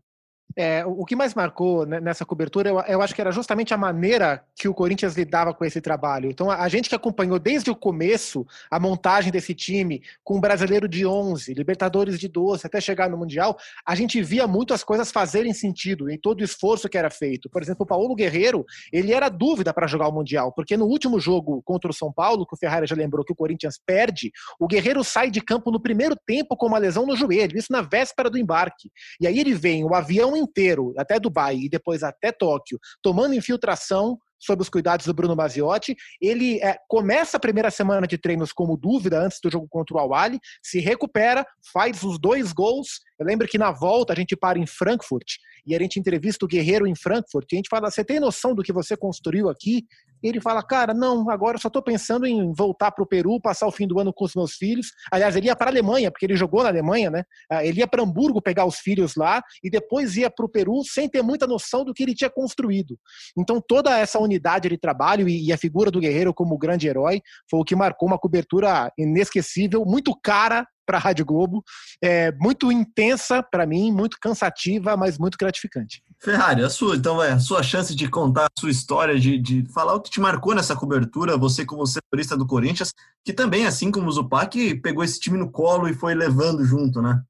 É, 0.56 0.84
o 0.84 1.04
que 1.04 1.14
mais 1.14 1.34
marcou 1.34 1.86
nessa 1.86 2.24
cobertura, 2.24 2.70
eu, 2.70 2.80
eu, 2.80 3.02
acho 3.02 3.14
que 3.14 3.20
era 3.20 3.30
justamente 3.30 3.72
a 3.74 3.76
maneira 3.76 4.42
que 4.56 4.66
o 4.66 4.74
Corinthians 4.74 5.14
lidava 5.14 5.52
com 5.54 5.64
esse 5.64 5.80
trabalho. 5.80 6.30
Então, 6.30 6.50
a, 6.50 6.62
a, 6.62 6.68
gente 6.68 6.88
que 6.88 6.94
acompanhou 6.94 7.38
desde 7.38 7.70
o 7.70 7.76
começo 7.76 8.46
a 8.70 8.80
montagem 8.80 9.30
desse 9.30 9.54
time, 9.54 10.02
com 10.24 10.38
o 10.38 10.40
brasileiro 10.40 10.88
de 10.88 11.06
11, 11.06 11.54
Libertadores 11.54 12.18
de 12.18 12.28
12, 12.28 12.66
até 12.66 12.80
chegar 12.80 13.08
no 13.08 13.16
Mundial, 13.16 13.56
a 13.86 13.94
gente 13.94 14.20
via 14.22 14.46
muito 14.46 14.72
as 14.74 14.82
coisas 14.82 15.12
fazerem 15.12 15.52
sentido 15.52 16.10
em 16.10 16.18
todo 16.18 16.40
o 16.40 16.44
esforço 16.44 16.88
que 16.88 16.98
era 16.98 17.10
feito. 17.10 17.48
Por 17.50 17.62
exemplo, 17.62 17.84
o 17.84 17.86
Paulo 17.86 18.14
Guerreiro, 18.14 18.64
ele 18.92 19.12
era 19.12 19.28
dúvida 19.28 19.72
para 19.72 19.86
jogar 19.86 20.08
o 20.08 20.12
Mundial, 20.12 20.52
porque 20.52 20.76
no 20.76 20.86
último 20.86 21.20
jogo 21.20 21.62
contra 21.62 21.90
o 21.90 21.94
São 21.94 22.12
Paulo, 22.12 22.46
que 22.46 22.54
o 22.54 22.58
Ferrari 22.58 22.86
já 22.86 22.96
lembrou 22.96 23.24
que 23.24 23.32
o 23.32 23.36
Corinthians 23.36 23.78
perde, 23.84 24.32
o 24.58 24.66
Guerreiro 24.66 25.04
sai 25.04 25.30
de 25.30 25.40
campo 25.40 25.70
no 25.70 25.80
primeiro 25.80 26.16
tempo 26.16 26.56
com 26.56 26.66
uma 26.66 26.78
lesão 26.78 27.06
no 27.06 27.16
joelho, 27.16 27.56
isso 27.56 27.70
na 27.70 27.82
véspera 27.82 28.30
do 28.30 28.38
embarque. 28.38 28.90
E 29.20 29.26
aí 29.26 29.38
ele 29.38 29.54
vem, 29.54 29.84
o 29.84 29.94
avião 29.94 30.36
inteiro, 30.48 30.94
até 30.96 31.18
Dubai 31.18 31.56
e 31.56 31.68
depois 31.68 32.02
até 32.02 32.32
Tóquio, 32.32 32.78
tomando 33.02 33.34
infiltração 33.34 34.18
sob 34.38 34.62
os 34.62 34.68
cuidados 34.68 35.04
do 35.06 35.14
Bruno 35.14 35.34
Maziotti. 35.34 35.96
Ele 36.20 36.60
é, 36.60 36.76
começa 36.88 37.36
a 37.36 37.40
primeira 37.40 37.70
semana 37.70 38.06
de 38.06 38.16
treinos 38.16 38.52
como 38.52 38.76
dúvida 38.76 39.20
antes 39.20 39.40
do 39.42 39.50
jogo 39.50 39.66
contra 39.68 39.96
o 39.96 40.00
Awali, 40.00 40.38
se 40.62 40.78
recupera, 40.80 41.44
faz 41.72 42.02
os 42.02 42.18
dois 42.18 42.52
gols. 42.52 43.00
Eu 43.18 43.26
lembro 43.26 43.48
que 43.48 43.58
na 43.58 43.72
volta 43.72 44.12
a 44.12 44.16
gente 44.16 44.36
para 44.36 44.58
em 44.58 44.66
Frankfurt 44.66 45.36
e 45.68 45.74
a 45.74 45.78
gente 45.78 46.00
entrevista 46.00 46.44
o 46.44 46.48
Guerreiro 46.48 46.86
em 46.86 46.94
Frankfurt 46.94 47.52
e 47.52 47.56
a 47.56 47.58
gente 47.58 47.68
fala: 47.68 47.90
Você 47.90 48.04
tem 48.04 48.18
noção 48.18 48.54
do 48.54 48.62
que 48.62 48.72
você 48.72 48.96
construiu 48.96 49.48
aqui? 49.48 49.86
ele 50.22 50.40
fala, 50.40 50.62
cara, 50.62 50.92
não, 50.92 51.30
agora 51.30 51.56
eu 51.56 51.60
só 51.60 51.68
estou 51.68 51.82
pensando 51.82 52.26
em 52.26 52.52
voltar 52.52 52.90
para 52.90 53.02
o 53.02 53.06
Peru, 53.06 53.40
passar 53.40 53.66
o 53.66 53.70
fim 53.70 53.86
do 53.86 53.98
ano 54.00 54.12
com 54.12 54.24
os 54.24 54.34
meus 54.34 54.54
filhos. 54.54 54.88
Aliás, 55.10 55.36
ele 55.36 55.46
ia 55.46 55.56
para 55.56 55.68
a 55.68 55.70
Alemanha, 55.70 56.10
porque 56.10 56.26
ele 56.26 56.36
jogou 56.36 56.62
na 56.62 56.68
Alemanha, 56.68 57.10
né? 57.10 57.24
Ah, 57.50 57.64
ele 57.64 57.80
ia 57.80 57.86
para 57.86 58.02
Hamburgo 58.02 58.42
pegar 58.42 58.64
os 58.64 58.78
filhos 58.78 59.14
lá 59.14 59.42
e 59.62 59.70
depois 59.70 60.16
ia 60.16 60.30
para 60.30 60.44
o 60.44 60.48
Peru 60.48 60.82
sem 60.84 61.08
ter 61.08 61.22
muita 61.22 61.46
noção 61.46 61.84
do 61.84 61.94
que 61.94 62.02
ele 62.02 62.14
tinha 62.14 62.30
construído. 62.30 62.98
Então, 63.36 63.60
toda 63.60 63.96
essa 63.98 64.18
unidade 64.18 64.68
de 64.68 64.78
trabalho 64.78 65.28
e 65.28 65.52
a 65.52 65.58
figura 65.58 65.90
do 65.90 66.00
Guerreiro 66.00 66.34
como 66.34 66.58
grande 66.58 66.88
herói 66.88 67.20
foi 67.48 67.60
o 67.60 67.64
que 67.64 67.76
marcou 67.76 68.08
uma 68.08 68.18
cobertura 68.18 68.92
inesquecível, 68.98 69.84
muito 69.84 70.12
cara 70.20 70.66
para 70.88 70.96
a 70.96 71.00
Rádio 71.00 71.26
Globo, 71.26 71.62
é, 72.02 72.32
muito 72.32 72.72
intensa 72.72 73.42
para 73.42 73.66
mim, 73.66 73.92
muito 73.92 74.16
cansativa, 74.18 74.96
mas 74.96 75.18
muito 75.18 75.36
gratificante. 75.36 76.02
Ferrari, 76.18 76.64
a 76.64 76.70
sua, 76.70 76.96
então, 76.96 77.22
é 77.22 77.32
a 77.32 77.38
sua 77.38 77.62
chance 77.62 77.94
de 77.94 78.08
contar 78.08 78.46
a 78.46 78.60
sua 78.60 78.70
história, 78.70 79.20
de, 79.20 79.36
de 79.38 79.70
falar 79.70 79.94
o 79.94 80.00
que 80.00 80.10
te 80.10 80.18
marcou 80.18 80.54
nessa 80.54 80.74
cobertura, 80.74 81.36
você 81.36 81.66
como 81.66 81.86
setorista 81.86 82.38
do 82.38 82.46
Corinthians, 82.46 82.94
que 83.22 83.34
também, 83.34 83.66
assim 83.66 83.90
como 83.90 84.08
o 84.08 84.12
Zupac, 84.12 84.74
pegou 84.76 85.04
esse 85.04 85.20
time 85.20 85.36
no 85.36 85.50
colo 85.50 85.86
e 85.86 85.94
foi 85.94 86.14
levando 86.14 86.64
junto, 86.64 87.02
né? 87.02 87.22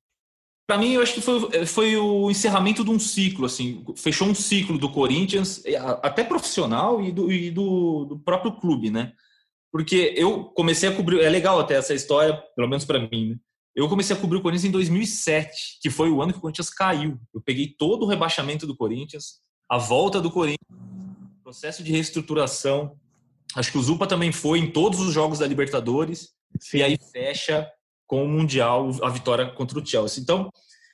Para 0.68 0.78
mim, 0.78 0.92
eu 0.92 1.02
acho 1.02 1.14
que 1.14 1.20
foi, 1.20 1.66
foi 1.66 1.96
o 1.96 2.30
encerramento 2.30 2.84
de 2.84 2.90
um 2.90 2.98
ciclo, 2.98 3.46
assim, 3.46 3.84
fechou 3.96 4.28
um 4.28 4.34
ciclo 4.34 4.78
do 4.78 4.92
Corinthians, 4.92 5.62
até 6.02 6.22
profissional 6.22 7.02
e 7.02 7.10
do, 7.10 7.32
e 7.32 7.50
do, 7.50 8.04
do 8.04 8.18
próprio 8.20 8.52
clube, 8.52 8.90
né? 8.90 9.12
Porque 9.72 10.14
eu 10.16 10.44
comecei 10.44 10.88
a 10.88 10.94
cobrir, 10.94 11.20
é 11.20 11.28
legal 11.28 11.58
até 11.58 11.74
essa 11.74 11.94
história, 11.94 12.42
pelo 12.54 12.68
menos 12.68 12.84
para 12.84 13.00
mim, 13.00 13.30
né? 13.30 13.36
Eu 13.78 13.88
comecei 13.88 14.16
a 14.16 14.18
cobrir 14.18 14.38
o 14.38 14.42
Corinthians 14.42 14.64
em 14.64 14.72
2007, 14.72 15.78
que 15.80 15.88
foi 15.88 16.10
o 16.10 16.20
ano 16.20 16.32
que 16.32 16.38
o 16.38 16.42
Corinthians 16.42 16.68
caiu. 16.68 17.16
Eu 17.32 17.40
peguei 17.40 17.72
todo 17.78 18.02
o 18.02 18.08
rebaixamento 18.08 18.66
do 18.66 18.76
Corinthians, 18.76 19.40
a 19.70 19.78
volta 19.78 20.20
do 20.20 20.32
Corinthians, 20.32 20.66
processo 21.44 21.84
de 21.84 21.92
reestruturação. 21.92 22.98
Acho 23.54 23.70
que 23.70 23.78
o 23.78 23.82
Zupa 23.82 24.04
também 24.04 24.32
foi 24.32 24.58
em 24.58 24.68
todos 24.68 24.98
os 24.98 25.14
jogos 25.14 25.38
da 25.38 25.46
Libertadores. 25.46 26.30
Sim. 26.58 26.78
E 26.78 26.82
aí 26.82 26.98
fecha 27.12 27.70
com 28.04 28.24
o 28.24 28.28
Mundial, 28.28 28.90
a 29.00 29.10
vitória 29.10 29.48
contra 29.52 29.78
o 29.78 29.86
Chelsea. 29.86 30.20
Então, 30.20 30.50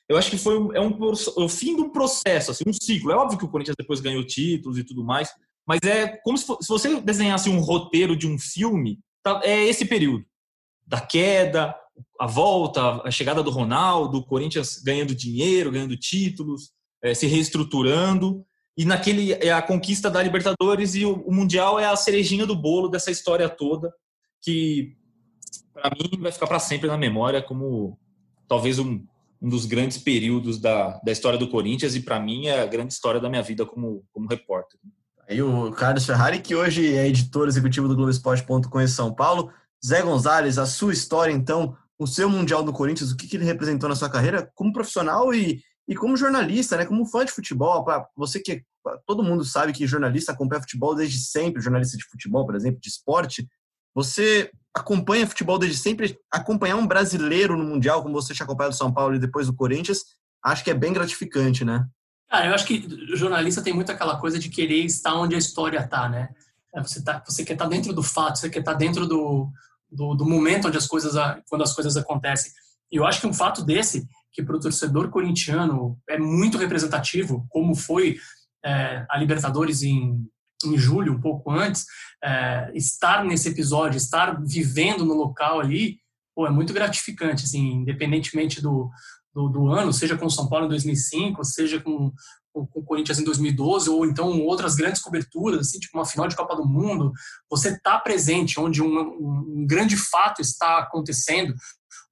eu 0.07 0.19
acho 0.19 0.31
que 0.31 0.37
foi 0.37 0.55
é 0.77 0.81
um, 0.81 0.95
o 1.39 1.49
fim 1.49 1.77
de 1.77 1.81
um 1.81 1.89
processo, 1.89 2.51
assim, 2.51 2.65
um 2.67 2.73
ciclo. 2.75 3.11
É 3.11 3.17
óbvio 3.17 3.39
que 3.39 3.47
o 3.47 3.51
Corinthians 3.51 3.77
depois 3.79 4.01
ganhou 4.01 4.23
títulos 4.27 4.77
e 4.77 4.85
tudo 4.85 5.03
mais, 5.03 5.31
mas 5.67 5.81
é 5.87 6.19
como 6.23 6.37
se, 6.37 6.45
se 6.45 6.69
você 6.69 7.01
desenhasse 7.01 7.49
um 7.49 7.61
roteiro 7.61 8.15
de 8.15 8.27
um 8.27 8.39
filme, 8.39 9.01
tá, 9.23 9.41
é 9.43 9.65
esse 9.65 9.87
período 9.87 10.27
da 10.87 11.01
queda, 11.01 11.75
a 12.21 12.27
volta, 12.27 13.03
a 13.05 13.11
chegada 13.11 13.43
do 13.43 13.51
Ronaldo, 13.51 14.19
o 14.19 14.25
Corinthians 14.25 14.81
ganhando 14.83 15.15
dinheiro, 15.15 15.71
ganhando 15.71 15.97
títulos, 15.97 16.71
é, 17.03 17.15
se 17.15 17.27
reestruturando. 17.27 18.45
E 18.77 18.85
naquele 18.85 19.33
é 19.33 19.53
a 19.53 19.63
conquista 19.63 20.11
da 20.11 20.23
Libertadores 20.23 20.95
e 20.95 21.05
o, 21.05 21.15
o 21.23 21.33
Mundial 21.33 21.79
é 21.79 21.87
a 21.87 21.97
cerejinha 21.97 22.47
do 22.47 22.57
bolo 22.57 22.89
dessa 22.89 23.11
história 23.11 23.49
toda, 23.49 23.93
que 24.43 24.97
para 25.73 25.91
mim 25.91 26.21
vai 26.21 26.33
ficar 26.33 26.47
para 26.47 26.59
sempre 26.59 26.89
na 26.89 26.97
memória 26.97 27.43
como 27.43 27.99
talvez 28.49 28.79
um, 28.79 29.05
um 29.41 29.49
dos 29.49 29.67
grandes 29.67 29.99
períodos 29.99 30.59
da, 30.59 31.01
da 31.05 31.13
história 31.13 31.39
do 31.39 31.49
Corinthians 31.49 31.95
e 31.95 32.01
para 32.01 32.19
mim 32.19 32.47
é 32.47 32.63
a 32.63 32.67
grande 32.67 32.93
história 32.93 33.21
da 33.21 33.29
minha 33.29 33.43
vida 33.43 33.65
como, 33.65 34.05
como 34.13 34.29
repórter. 34.29 34.79
Aí 35.29 35.41
o 35.41 35.71
Carlos 35.73 36.05
Ferrari, 36.05 36.41
que 36.41 36.55
hoje 36.55 36.95
é 36.95 37.07
editor 37.07 37.49
executivo 37.49 37.89
do 37.89 37.97
Globoesporte.com 37.97 38.81
em 38.81 38.87
São 38.87 39.15
Paulo. 39.15 39.51
Zé 39.85 40.03
Gonzalez, 40.03 40.59
a 40.59 40.67
sua 40.67 40.93
história, 40.93 41.33
então, 41.33 41.77
o 41.99 42.07
seu 42.07 42.29
Mundial 42.29 42.63
do 42.63 42.73
Corinthians, 42.73 43.11
o 43.11 43.17
que, 43.17 43.27
que 43.27 43.37
ele 43.37 43.45
representou 43.45 43.89
na 43.89 43.97
sua 43.97 44.11
carreira 44.11 44.51
como 44.55 44.73
profissional 44.73 45.33
e, 45.35 45.63
e 45.89 45.95
como 45.95 46.17
jornalista, 46.17 46.77
né? 46.77 46.85
Como 46.85 47.07
fã 47.07 47.25
de 47.25 47.33
futebol. 47.33 47.85
Pra 47.85 48.07
você 48.17 48.41
que 48.41 48.63
todo 49.07 49.23
mundo 49.23 49.45
sabe 49.45 49.73
que 49.73 49.87
jornalista 49.87 50.33
acompanha 50.33 50.61
futebol 50.61 50.95
desde 50.95 51.19
sempre, 51.19 51.63
jornalista 51.63 51.97
de 51.97 52.05
futebol, 52.05 52.45
por 52.45 52.55
exemplo, 52.55 52.81
de 52.81 52.89
esporte. 52.89 53.47
Você 53.95 54.51
acompanha 54.75 55.27
futebol 55.27 55.59
desde 55.59 55.79
sempre, 55.79 56.19
acompanhar 56.31 56.77
um 56.77 56.87
brasileiro 56.87 57.57
no 57.57 57.65
Mundial, 57.65 58.03
como 58.03 58.15
você 58.15 58.35
tinha 58.35 58.45
acompanhado 58.45 58.75
São 58.75 58.93
Paulo 58.93 59.15
e 59.15 59.21
depois 59.21 59.49
o 59.49 59.55
Corinthians, 59.55 60.01
acho 60.45 60.65
que 60.65 60.71
é 60.71 60.75
bem 60.75 60.93
gratificante, 60.93 61.65
né? 61.65 61.87
Cara, 62.29 62.47
eu 62.47 62.55
acho 62.55 62.67
que 62.67 62.85
jornalista 63.15 63.63
tem 63.63 63.73
muito 63.73 63.93
aquela 63.93 64.19
coisa 64.19 64.39
de 64.39 64.49
querer 64.49 64.85
estar 64.85 65.15
onde 65.15 65.37
a 65.37 65.39
história 65.39 65.79
está, 65.79 66.09
né? 66.09 66.31
É, 66.75 66.83
você, 66.83 67.03
tá, 67.03 67.23
você 67.25 67.45
quer 67.45 67.53
estar 67.53 67.67
tá 67.67 67.71
dentro 67.71 67.93
do 67.93 68.03
fato, 68.03 68.41
você 68.41 68.51
quer 68.51 68.59
estar 68.59 68.73
tá 68.73 68.79
dentro 68.79 69.07
do, 69.07 69.49
do, 69.95 70.15
do, 70.15 70.25
momento 70.25 70.69
onde 70.69 70.77
as 70.77 70.87
coisas, 70.87 71.15
quando 71.49 71.63
as 71.63 71.75
coisas 71.75 71.97
acontecem. 71.97 72.53
E 72.91 72.97
eu 72.97 73.07
acho 73.07 73.21
que 73.21 73.27
um 73.27 73.35
fato 73.35 73.65
desse, 73.65 74.07
que 74.33 74.43
para 74.43 74.57
o 74.57 74.61
torcedor 74.61 75.11
corintiano 75.11 75.99
é 76.09 76.19
muito 76.19 76.59
representativo, 76.59 77.47
como 77.49 77.75
foi 77.75 78.19
é, 78.65 79.07
a 79.09 79.19
Libertadores 79.19 79.83
em, 79.83 80.27
em 80.65 80.77
julho, 80.77 81.13
um 81.13 81.21
pouco 81.21 81.51
antes, 81.51 81.87
é, 82.23 82.71
estar 82.75 83.25
nesse 83.25 83.49
episódio, 83.49 83.97
estar 83.97 84.41
vivendo 84.43 85.05
no 85.05 85.15
local 85.15 85.61
ali, 85.61 85.99
pô, 86.35 86.47
é 86.47 86.51
muito 86.51 86.73
gratificante, 86.73 87.45
assim, 87.45 87.75
independentemente 87.75 88.61
do, 88.61 88.91
do, 89.33 89.49
do, 89.49 89.69
ano, 89.69 89.93
seja 89.93 90.17
com 90.17 90.27
o 90.27 90.31
São 90.31 90.49
Paulo 90.49 90.67
em 90.67 90.71
2005, 90.71 91.45
seja 91.45 91.81
com, 91.81 92.13
com, 92.55 92.81
o 92.81 92.85
Corinthians 92.85 93.19
em 93.19 93.25
2012, 93.25 93.91
ou 93.91 94.07
então 94.07 94.41
outras 94.43 94.77
grandes 94.77 95.03
coberturas, 95.03 95.61
assim, 95.69 95.81
tipo 95.81 95.99
uma 95.99 96.07
final 96.07 96.29
de 96.29 96.37
Copa 96.37 96.55
do 96.55 96.65
Mundo, 96.65 97.13
você 97.51 97.71
está 97.71 97.99
presente 97.99 98.61
onde 98.61 98.81
um, 98.81 98.99
um, 98.99 99.67
grande 99.67 99.97
fato 99.97 100.41
está 100.41 100.79
acontecendo, 100.79 101.53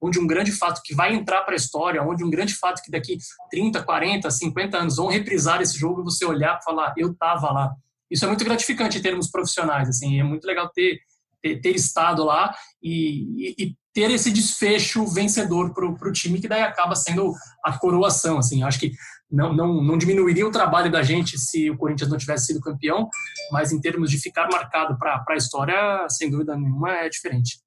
onde 0.01 0.19
um 0.19 0.27
grande 0.27 0.51
fato 0.51 0.81
que 0.83 0.93
vai 0.93 1.13
entrar 1.15 1.43
para 1.43 1.53
a 1.53 1.55
história, 1.55 2.03
onde 2.03 2.23
um 2.23 2.29
grande 2.29 2.53
fato 2.53 2.83
que 2.83 2.91
daqui 2.91 3.17
30, 3.49 3.81
40, 3.81 4.29
50 4.29 4.77
anos 4.77 4.97
vão 4.97 5.07
reprisar 5.07 5.61
esse 5.61 5.77
jogo 5.77 6.01
e 6.01 6.03
você 6.03 6.25
olhar 6.25 6.59
e 6.59 6.63
falar, 6.63 6.93
eu 6.97 7.11
estava 7.11 7.51
lá. 7.51 7.73
Isso 8.11 8.25
é 8.25 8.27
muito 8.27 8.43
gratificante 8.43 8.97
em 8.97 9.01
termos 9.01 9.31
profissionais, 9.31 9.87
assim, 9.87 10.19
é 10.19 10.23
muito 10.23 10.45
legal 10.45 10.69
ter, 10.69 10.99
ter, 11.41 11.61
ter 11.61 11.75
estado 11.75 12.25
lá 12.25 12.53
e, 12.81 13.55
e, 13.57 13.63
e 13.65 13.75
ter 13.93 14.09
esse 14.09 14.31
desfecho 14.31 15.05
vencedor 15.05 15.73
para 15.73 15.85
o 15.87 16.11
time, 16.11 16.41
que 16.41 16.47
daí 16.47 16.63
acaba 16.63 16.95
sendo 16.95 17.33
a 17.63 17.77
coroação. 17.77 18.39
Assim, 18.39 18.63
acho 18.63 18.79
que 18.79 18.91
não, 19.33 19.51
não, 19.51 19.83
não 19.83 19.97
diminuiria 19.97 20.47
o 20.47 20.51
trabalho 20.51 20.91
da 20.91 21.01
gente 21.01 21.39
se 21.39 21.67
o 21.67 21.75
Corinthians 21.75 22.09
não 22.09 22.19
tivesse 22.19 22.45
sido 22.45 22.61
campeão, 22.61 23.09
mas 23.51 23.71
em 23.71 23.81
termos 23.81 24.11
de 24.11 24.19
ficar 24.19 24.47
marcado 24.47 24.95
para 24.97 25.25
a 25.27 25.35
história, 25.35 26.07
sem 26.07 26.29
dúvida 26.29 26.55
nenhuma, 26.55 26.91
é 26.91 27.09
diferente. 27.09 27.59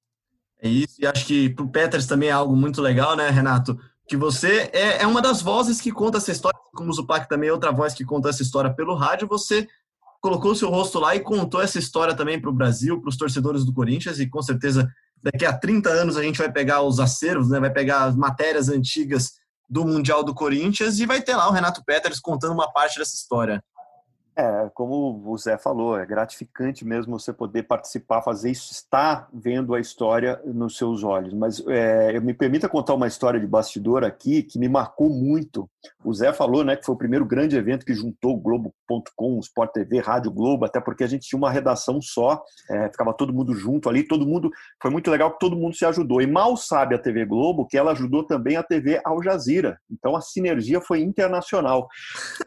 É 0.61 0.69
isso, 0.69 0.95
e 0.97 1.05
acho 1.05 1.25
que 1.25 1.49
para 1.49 1.65
o 1.65 1.69
Peters 1.69 2.07
também 2.07 2.29
é 2.29 2.31
algo 2.31 2.55
muito 2.55 2.81
legal, 2.81 3.17
né, 3.17 3.29
Renato? 3.29 3.77
Que 4.07 4.15
você 4.15 4.69
é, 4.71 5.03
é 5.03 5.07
uma 5.07 5.21
das 5.21 5.41
vozes 5.41 5.81
que 5.81 5.91
conta 5.91 6.19
essa 6.19 6.31
história, 6.31 6.57
como 6.73 6.89
o 6.89 6.93
Zupac 6.93 7.27
também 7.27 7.49
é 7.49 7.53
outra 7.53 7.71
voz 7.71 7.93
que 7.93 8.05
conta 8.05 8.29
essa 8.29 8.41
história 8.41 8.73
pelo 8.73 8.95
rádio, 8.95 9.27
você 9.27 9.67
colocou 10.21 10.55
seu 10.55 10.69
rosto 10.69 10.99
lá 10.99 11.15
e 11.15 11.19
contou 11.19 11.61
essa 11.61 11.77
história 11.77 12.15
também 12.15 12.39
para 12.39 12.49
o 12.49 12.53
Brasil, 12.53 13.01
para 13.01 13.09
os 13.09 13.17
torcedores 13.17 13.65
do 13.65 13.73
Corinthians, 13.73 14.19
e 14.19 14.27
com 14.27 14.41
certeza 14.41 14.89
daqui 15.21 15.45
a 15.45 15.51
30 15.51 15.89
anos 15.89 16.15
a 16.15 16.23
gente 16.23 16.37
vai 16.37 16.51
pegar 16.51 16.81
os 16.81 16.97
acervos, 16.97 17.49
né, 17.49 17.59
vai 17.59 17.71
pegar 17.71 18.05
as 18.05 18.15
matérias 18.15 18.69
antigas 18.69 19.33
do 19.69 19.85
Mundial 19.85 20.23
do 20.23 20.33
Corinthians 20.33 20.99
e 20.99 21.05
vai 21.05 21.21
ter 21.21 21.35
lá 21.35 21.47
o 21.49 21.51
Renato 21.51 21.83
Peters 21.83 22.19
contando 22.19 22.53
uma 22.53 22.71
parte 22.71 22.99
dessa 22.99 23.15
história. 23.15 23.63
É, 24.39 24.69
como 24.75 25.23
o 25.25 25.35
Zé 25.35 25.57
falou, 25.57 25.97
é 25.97 26.05
gratificante 26.05 26.85
mesmo 26.85 27.19
você 27.19 27.33
poder 27.33 27.63
participar, 27.63 28.21
fazer 28.21 28.51
isso, 28.51 28.71
estar 28.71 29.27
vendo 29.33 29.73
a 29.73 29.79
história 29.79 30.39
nos 30.45 30.77
seus 30.77 31.03
olhos. 31.03 31.33
Mas 31.33 31.63
é, 31.67 32.19
me 32.19 32.35
permita 32.35 32.69
contar 32.69 32.93
uma 32.93 33.07
história 33.07 33.39
de 33.39 33.47
bastidor 33.47 34.03
aqui 34.03 34.43
que 34.43 34.59
me 34.59 34.69
marcou 34.69 35.09
muito. 35.09 35.67
O 36.05 36.13
Zé 36.13 36.31
falou, 36.31 36.63
né, 36.63 36.75
que 36.75 36.85
foi 36.85 36.93
o 36.93 36.97
primeiro 36.97 37.25
grande 37.25 37.57
evento 37.57 37.83
que 37.83 37.95
juntou 37.95 38.35
o 38.35 38.39
Globo.com, 38.39 39.39
Sport 39.39 39.71
TV, 39.71 40.01
Rádio 40.01 40.31
Globo, 40.31 40.65
até 40.65 40.79
porque 40.79 41.03
a 41.03 41.07
gente 41.07 41.27
tinha 41.27 41.39
uma 41.39 41.49
redação 41.49 41.99
só, 41.99 42.43
é, 42.69 42.89
ficava 42.89 43.15
todo 43.15 43.33
mundo 43.33 43.55
junto 43.55 43.89
ali, 43.89 44.03
todo 44.03 44.27
mundo, 44.27 44.51
foi 44.79 44.91
muito 44.91 45.09
legal 45.09 45.31
que 45.31 45.39
todo 45.39 45.55
mundo 45.55 45.75
se 45.75 45.85
ajudou. 45.85 46.21
E 46.21 46.27
mal 46.27 46.55
sabe 46.55 46.93
a 46.93 46.99
TV 46.99 47.25
Globo 47.25 47.65
que 47.65 47.75
ela 47.75 47.91
ajudou 47.91 48.23
também 48.23 48.55
a 48.55 48.61
TV 48.61 49.01
Al 49.03 49.23
Jazeera. 49.23 49.79
Então 49.89 50.15
a 50.15 50.21
sinergia 50.21 50.79
foi 50.79 51.01
internacional, 51.01 51.87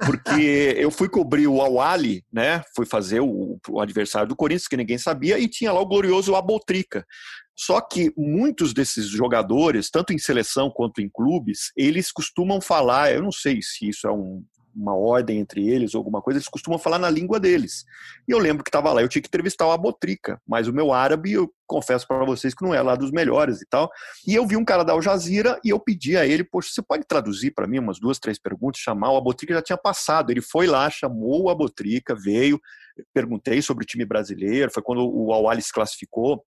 porque 0.06 0.76
eu 0.78 0.92
fui 0.92 1.08
cobrir 1.08 1.48
o 1.48 1.60
Al 1.60 1.79
Ali, 1.80 2.24
né? 2.32 2.62
Foi 2.74 2.86
fazer 2.86 3.20
o, 3.20 3.58
o 3.68 3.80
adversário 3.80 4.28
do 4.28 4.36
Corinthians, 4.36 4.68
que 4.68 4.76
ninguém 4.76 4.98
sabia, 4.98 5.38
e 5.38 5.48
tinha 5.48 5.72
lá 5.72 5.80
o 5.80 5.86
glorioso 5.86 6.34
Abotrica. 6.34 7.04
Só 7.56 7.80
que 7.80 8.12
muitos 8.16 8.72
desses 8.72 9.06
jogadores, 9.06 9.90
tanto 9.90 10.12
em 10.12 10.18
seleção 10.18 10.70
quanto 10.70 11.00
em 11.00 11.10
clubes, 11.10 11.72
eles 11.76 12.10
costumam 12.10 12.60
falar, 12.60 13.12
eu 13.12 13.22
não 13.22 13.32
sei 13.32 13.60
se 13.60 13.88
isso 13.88 14.06
é 14.06 14.12
um, 14.12 14.42
uma 14.74 14.94
ordem 14.94 15.38
entre 15.38 15.68
eles 15.68 15.94
ou 15.94 15.98
alguma 15.98 16.22
coisa, 16.22 16.38
eles 16.38 16.48
costumam 16.48 16.78
falar 16.78 16.98
na 16.98 17.10
língua 17.10 17.38
deles. 17.40 17.84
E 18.26 18.32
eu 18.32 18.38
lembro 18.38 18.62
que 18.62 18.68
estava 18.68 18.92
lá, 18.92 19.02
eu 19.02 19.08
tinha 19.08 19.22
que 19.22 19.28
entrevistar 19.28 19.66
o 19.66 19.72
Abotrica, 19.72 20.40
mas 20.46 20.68
o 20.68 20.72
meu 20.72 20.92
árabe, 20.92 21.32
eu 21.32 21.52
confesso 21.66 22.06
para 22.06 22.24
vocês 22.24 22.54
que 22.54 22.64
não 22.64 22.74
é 22.74 22.82
lá 22.82 22.94
dos 22.94 23.10
melhores 23.10 23.60
e 23.60 23.66
tal. 23.66 23.90
E 24.26 24.34
eu 24.34 24.46
vi 24.46 24.56
um 24.56 24.64
cara 24.64 24.82
da 24.82 24.92
Al 24.92 25.02
Jazeera 25.02 25.60
e 25.64 25.70
eu 25.70 25.78
pedi 25.78 26.16
a 26.16 26.26
ele, 26.26 26.44
poxa, 26.44 26.70
você 26.72 26.82
pode 26.82 27.04
traduzir 27.04 27.52
para 27.52 27.66
mim 27.66 27.78
umas 27.78 27.98
duas, 27.98 28.18
três 28.18 28.38
perguntas, 28.38 28.80
chamar 28.80 29.12
o 29.12 29.16
Abotrica 29.16 29.54
já 29.54 29.62
tinha 29.62 29.78
passado. 29.78 30.30
Ele 30.30 30.42
foi 30.42 30.66
lá, 30.66 30.88
chamou 30.90 31.44
o 31.44 31.50
Abotrica, 31.50 32.14
veio, 32.14 32.60
perguntei 33.12 33.62
sobre 33.62 33.84
o 33.84 33.86
time 33.86 34.04
brasileiro, 34.04 34.70
foi 34.72 34.82
quando 34.82 35.08
o 35.08 35.32
Al 35.32 35.60
se 35.60 35.72
classificou. 35.72 36.44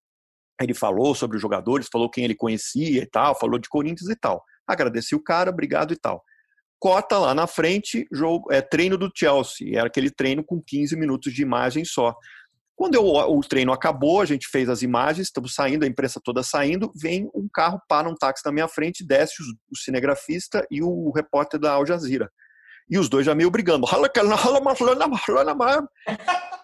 Ele 0.60 0.74
falou 0.74 1.14
sobre 1.14 1.36
os 1.36 1.42
jogadores, 1.42 1.88
falou 1.90 2.08
quem 2.08 2.24
ele 2.24 2.34
conhecia 2.34 3.02
e 3.02 3.06
tal, 3.06 3.38
falou 3.38 3.58
de 3.58 3.68
Corinthians 3.68 4.08
e 4.08 4.16
tal. 4.16 4.44
Agradeci 4.66 5.14
o 5.14 5.22
cara, 5.22 5.50
obrigado 5.50 5.92
e 5.92 5.96
tal 5.96 6.22
cota 6.84 7.16
lá 7.16 7.34
na 7.34 7.46
frente, 7.46 8.06
jogo, 8.12 8.52
é, 8.52 8.60
treino 8.60 8.98
do 8.98 9.10
Chelsea. 9.16 9.78
Era 9.78 9.86
aquele 9.86 10.10
treino 10.10 10.44
com 10.44 10.62
15 10.62 10.94
minutos 10.96 11.32
de 11.32 11.40
imagem 11.40 11.82
só. 11.82 12.14
Quando 12.76 12.94
eu, 12.94 13.06
o 13.06 13.40
treino 13.40 13.72
acabou, 13.72 14.20
a 14.20 14.26
gente 14.26 14.46
fez 14.48 14.68
as 14.68 14.82
imagens, 14.82 15.28
estamos 15.28 15.54
saindo, 15.54 15.84
a 15.84 15.88
imprensa 15.88 16.20
toda 16.22 16.42
saindo, 16.42 16.92
vem 16.94 17.30
um 17.34 17.48
carro, 17.50 17.80
para 17.88 18.06
um 18.06 18.14
táxi 18.14 18.44
na 18.44 18.52
minha 18.52 18.68
frente, 18.68 19.02
desce 19.02 19.32
o, 19.42 19.78
cinegrafista 19.78 20.66
e 20.70 20.82
o 20.82 21.10
repórter 21.10 21.58
da 21.58 21.72
Al 21.72 21.86
Jazeera. 21.86 22.30
E 22.90 22.98
os 22.98 23.08
dois 23.08 23.24
já 23.24 23.34
meio 23.34 23.50
brigando. 23.50 23.86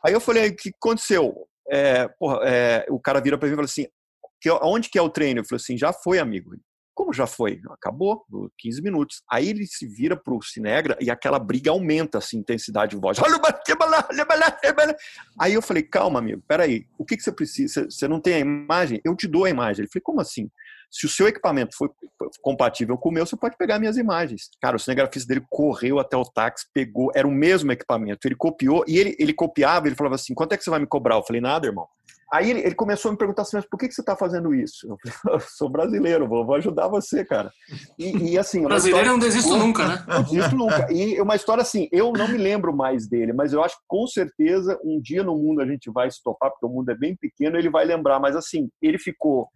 Aí 0.05 0.13
eu 0.13 0.21
falei, 0.21 0.51
o 0.51 0.55
que 0.55 0.69
aconteceu? 0.69 1.35
É, 1.71 2.07
porra, 2.19 2.41
é, 2.45 2.85
o 2.91 3.01
cara 3.01 3.23
vira 3.23 3.39
para 3.39 3.49
mim 3.49 3.55
e 3.55 3.57
fala 3.57 3.65
assim, 3.65 3.87
onde 4.61 4.91
que 4.91 4.99
é 4.99 5.03
o 5.03 5.09
treino? 5.09 5.41
Eu 5.41 5.45
falei 5.47 5.63
assim, 5.63 5.79
já 5.79 5.95
foi, 5.95 6.19
amigo. 6.19 6.51
Como 7.01 7.15
já 7.15 7.27
foi? 7.27 7.63
Acabou, 7.71 8.27
15 8.59 8.83
minutos. 8.83 9.23
Aí 9.33 9.49
ele 9.49 9.67
se 9.67 9.87
vira 9.87 10.15
para 10.15 10.35
o 10.35 10.43
Cinegra 10.43 10.99
e 11.01 11.11
aquela 11.11 11.39
briga 11.39 11.71
aumenta 11.71 12.19
assim, 12.19 12.37
intensidade 12.37 12.91
de 12.91 13.01
voz. 13.01 13.17
Aí 15.41 15.55
eu 15.55 15.63
falei, 15.63 15.83
calma, 15.83 16.19
amigo, 16.19 16.43
peraí, 16.47 16.85
o 16.99 17.05
que, 17.07 17.17
que 17.17 17.23
você 17.23 17.33
precisa? 17.33 17.87
Você 17.89 18.07
não 18.07 18.21
tem 18.21 18.35
a 18.35 18.39
imagem? 18.39 19.01
Eu 19.03 19.17
te 19.17 19.27
dou 19.27 19.47
a 19.47 19.51
imagem. 19.51 19.81
Ele 19.81 19.91
falou, 19.91 20.03
como 20.05 20.21
assim? 20.21 20.51
Se 20.91 21.07
o 21.07 21.09
seu 21.09 21.27
equipamento 21.27 21.75
for 21.75 21.91
compatível 22.43 22.99
com 22.99 23.09
o 23.09 23.13
meu, 23.13 23.25
você 23.25 23.37
pode 23.37 23.57
pegar 23.57 23.79
minhas 23.79 23.97
imagens. 23.97 24.51
Cara, 24.61 24.77
o 24.77 24.79
cinegrafista 24.79 25.29
dele 25.29 25.47
correu 25.49 25.99
até 25.99 26.19
o 26.19 26.25
táxi, 26.25 26.67
pegou, 26.75 27.11
era 27.15 27.27
o 27.27 27.31
mesmo 27.31 27.73
equipamento. 27.73 28.27
Ele 28.29 28.35
copiou 28.35 28.85
e 28.87 28.99
ele, 28.99 29.17
ele 29.19 29.33
copiava, 29.33 29.87
ele 29.87 29.97
falava 29.97 30.17
assim: 30.17 30.35
quanto 30.35 30.53
é 30.53 30.57
que 30.59 30.65
você 30.65 30.71
vai 30.71 30.81
me 30.81 30.87
cobrar? 30.87 31.15
Eu 31.15 31.23
falei, 31.23 31.41
nada, 31.41 31.67
irmão. 31.67 31.89
Aí 32.33 32.51
ele, 32.51 32.61
ele, 32.61 32.75
começou 32.75 33.09
a 33.09 33.13
me 33.13 33.19
perguntar 33.19 33.43
assim, 33.43 33.57
mas 33.57 33.67
por 33.67 33.79
que, 33.79 33.89
que 33.89 33.95
você 33.95 34.03
está 34.03 34.17
fazendo 34.17 34.55
isso? 34.55 34.87
Eu 34.89 34.97
falei, 34.99 35.19
eu 35.37 35.41
sou 35.49 35.69
brasileiro, 35.69 36.29
vou, 36.29 36.47
vou, 36.47 36.55
ajudar 36.55 36.87
você, 36.89 37.25
cara. 37.25 37.51
E, 37.99 38.33
e 38.33 38.39
assim... 38.39 38.63
Brasileiro 38.63 39.11
não 39.11 39.19
desisto 39.19 39.57
nunca, 39.57 39.87
né? 39.87 40.05
Não 40.07 40.23
desisto 40.23 40.57
nunca. 40.57 40.93
E 40.93 41.21
uma 41.21 41.35
história 41.35 41.63
assim, 41.63 41.89
eu 41.91 42.13
não 42.13 42.29
me 42.29 42.39
lembro 42.39 42.75
mais 42.75 43.09
dele, 43.09 43.33
mas 43.33 43.53
eu 43.53 43.63
acho 43.63 43.77
que 43.77 43.85
com 43.89 44.07
certeza 44.07 44.79
um 44.85 45.01
dia 45.01 45.25
no 45.25 45.37
mundo 45.37 45.61
a 45.61 45.67
gente 45.67 45.91
vai 45.91 46.11
se 46.11 46.23
topar, 46.23 46.51
porque 46.51 46.67
o 46.67 46.69
mundo 46.69 46.91
é 46.91 46.95
bem 46.95 47.17
pequeno, 47.17 47.59
ele 47.59 47.71
vai 47.71 47.85
lembrar. 47.85 48.21
Mas 48.21 48.37
assim, 48.37 48.71
ele 48.81 48.99
ficou 48.99 49.49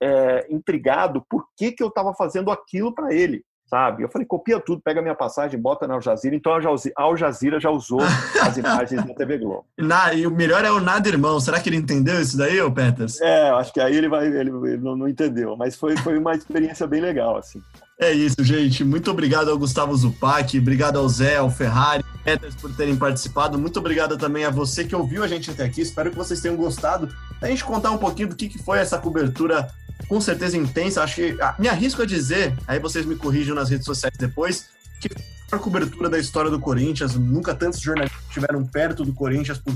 é, 0.00 0.46
intrigado 0.50 1.24
por 1.28 1.44
que, 1.56 1.72
que 1.72 1.82
eu 1.82 1.88
estava 1.88 2.14
fazendo 2.14 2.50
aquilo 2.50 2.94
para 2.94 3.12
ele 3.12 3.44
sabe? 3.70 4.02
Eu 4.02 4.08
falei, 4.08 4.26
copia 4.26 4.58
tudo, 4.58 4.82
pega 4.82 5.00
minha 5.00 5.14
passagem, 5.14 5.58
bota 5.58 5.86
na 5.86 5.94
Al 5.94 6.00
Jazeera. 6.00 6.36
Então 6.36 6.52
a 6.52 7.02
Al 7.02 7.16
Jazeera 7.16 7.60
já 7.60 7.70
usou 7.70 8.00
as 8.42 8.56
imagens 8.56 9.06
da 9.06 9.14
TV 9.14 9.38
Globo. 9.38 9.64
Na, 9.78 10.12
e 10.12 10.26
o 10.26 10.30
melhor 10.30 10.64
é 10.64 10.72
o 10.72 10.80
nada 10.80 11.08
irmão. 11.08 11.38
Será 11.38 11.60
que 11.60 11.68
ele 11.68 11.76
entendeu 11.76 12.20
isso 12.20 12.36
daí, 12.36 12.60
ô 12.60 12.72
Peters? 12.72 13.20
É, 13.20 13.50
acho 13.50 13.72
que 13.72 13.80
aí 13.80 13.96
ele 13.96 14.08
vai, 14.08 14.26
ele, 14.26 14.50
ele 14.50 14.78
não, 14.78 14.96
não, 14.96 15.08
entendeu, 15.08 15.56
mas 15.56 15.76
foi, 15.76 15.96
foi 15.98 16.18
uma 16.18 16.34
experiência 16.34 16.86
bem 16.86 17.00
legal, 17.00 17.36
assim. 17.36 17.62
É 18.00 18.12
isso, 18.12 18.42
gente. 18.42 18.82
Muito 18.82 19.10
obrigado 19.10 19.50
ao 19.50 19.58
Gustavo 19.58 19.94
Zupac, 19.94 20.58
obrigado 20.58 20.98
ao 20.98 21.08
Zé, 21.08 21.36
ao 21.36 21.50
Ferrari, 21.50 22.02
Peters 22.24 22.56
por 22.56 22.74
terem 22.74 22.96
participado. 22.96 23.58
Muito 23.58 23.78
obrigado 23.78 24.16
também 24.16 24.44
a 24.44 24.50
você 24.50 24.84
que 24.84 24.96
ouviu 24.96 25.22
a 25.22 25.28
gente 25.28 25.50
até 25.50 25.64
aqui. 25.64 25.82
Espero 25.82 26.10
que 26.10 26.16
vocês 26.16 26.40
tenham 26.40 26.56
gostado. 26.56 27.08
A 27.40 27.46
gente 27.46 27.62
contar 27.62 27.90
um 27.90 27.98
pouquinho 27.98 28.28
do 28.28 28.36
que 28.36 28.58
foi 28.58 28.78
essa 28.78 28.98
cobertura 28.98 29.68
com 30.08 30.20
certeza 30.20 30.56
intensa. 30.56 31.02
Acho 31.02 31.16
que 31.16 31.36
ah, 31.40 31.54
me 31.58 31.68
arrisco 31.68 32.02
a 32.02 32.06
dizer, 32.06 32.56
aí 32.66 32.78
vocês 32.78 33.04
me 33.06 33.16
corrijam 33.16 33.54
nas 33.54 33.70
redes 33.70 33.84
sociais 33.84 34.16
depois, 34.18 34.66
que 35.00 35.08
a 35.50 35.58
cobertura 35.58 36.08
da 36.08 36.18
história 36.18 36.50
do 36.50 36.60
Corinthians, 36.60 37.14
nunca 37.14 37.54
tantos 37.54 37.80
jornalistas 37.80 38.20
estiveram 38.28 38.64
perto 38.64 39.04
do 39.04 39.12
Corinthians 39.12 39.58
por, 39.58 39.74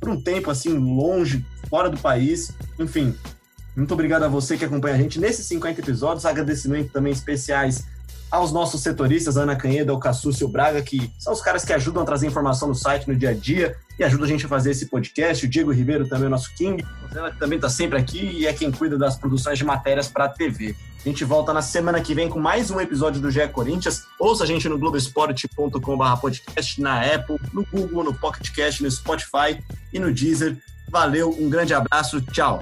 por 0.00 0.08
um 0.08 0.20
tempo 0.20 0.50
assim 0.50 0.70
longe, 0.76 1.44
fora 1.68 1.90
do 1.90 1.98
país. 1.98 2.52
Enfim, 2.78 3.14
muito 3.76 3.92
obrigado 3.92 4.24
a 4.24 4.28
você 4.28 4.56
que 4.56 4.64
acompanha 4.64 4.96
a 4.96 4.98
gente 4.98 5.20
nesses 5.20 5.46
50 5.46 5.80
episódios. 5.80 6.24
Agradecimento 6.26 6.92
também 6.92 7.12
especiais 7.12 7.84
aos 8.30 8.52
nossos 8.52 8.80
setoristas, 8.80 9.36
Ana 9.36 9.56
Canheda, 9.56 9.92
o 9.92 9.98
Cassúcio 9.98 10.46
Braga, 10.46 10.80
que 10.80 11.10
são 11.18 11.32
os 11.32 11.40
caras 11.40 11.64
que 11.64 11.72
ajudam 11.72 12.02
a 12.02 12.06
trazer 12.06 12.26
informação 12.26 12.68
no 12.68 12.74
site 12.74 13.08
no 13.08 13.16
dia 13.16 13.30
a 13.30 13.34
dia 13.34 13.76
e 13.98 14.04
ajudam 14.04 14.26
a 14.26 14.28
gente 14.28 14.46
a 14.46 14.48
fazer 14.48 14.70
esse 14.70 14.86
podcast. 14.86 15.44
O 15.44 15.48
Diego 15.48 15.72
Ribeiro 15.72 16.08
também, 16.08 16.26
o 16.26 16.30
nosso 16.30 16.54
King, 16.54 16.82
que 16.82 17.38
também 17.38 17.56
está 17.56 17.68
sempre 17.68 17.98
aqui 17.98 18.18
e 18.18 18.46
é 18.46 18.52
quem 18.52 18.70
cuida 18.70 18.96
das 18.96 19.16
produções 19.16 19.58
de 19.58 19.64
matérias 19.64 20.08
para 20.08 20.26
a 20.26 20.28
TV. 20.28 20.76
A 21.04 21.08
gente 21.08 21.24
volta 21.24 21.52
na 21.52 21.62
semana 21.62 22.00
que 22.00 22.14
vem 22.14 22.28
com 22.28 22.38
mais 22.38 22.70
um 22.70 22.80
episódio 22.80 23.20
do 23.20 23.30
GE 23.30 23.48
Corinthians. 23.48 24.02
Ouça 24.18 24.44
a 24.44 24.46
gente 24.46 24.68
no 24.68 24.78
globesport.com.br 24.78 26.20
podcast, 26.20 26.80
na 26.80 27.00
Apple, 27.00 27.38
no 27.52 27.66
Google, 27.72 28.04
no 28.04 28.14
Pocket 28.14 28.50
Cast, 28.54 28.82
no 28.82 28.90
Spotify 28.90 29.62
e 29.92 29.98
no 29.98 30.12
Deezer. 30.12 30.56
Valeu, 30.88 31.30
um 31.38 31.48
grande 31.48 31.72
abraço, 31.72 32.20
tchau! 32.20 32.60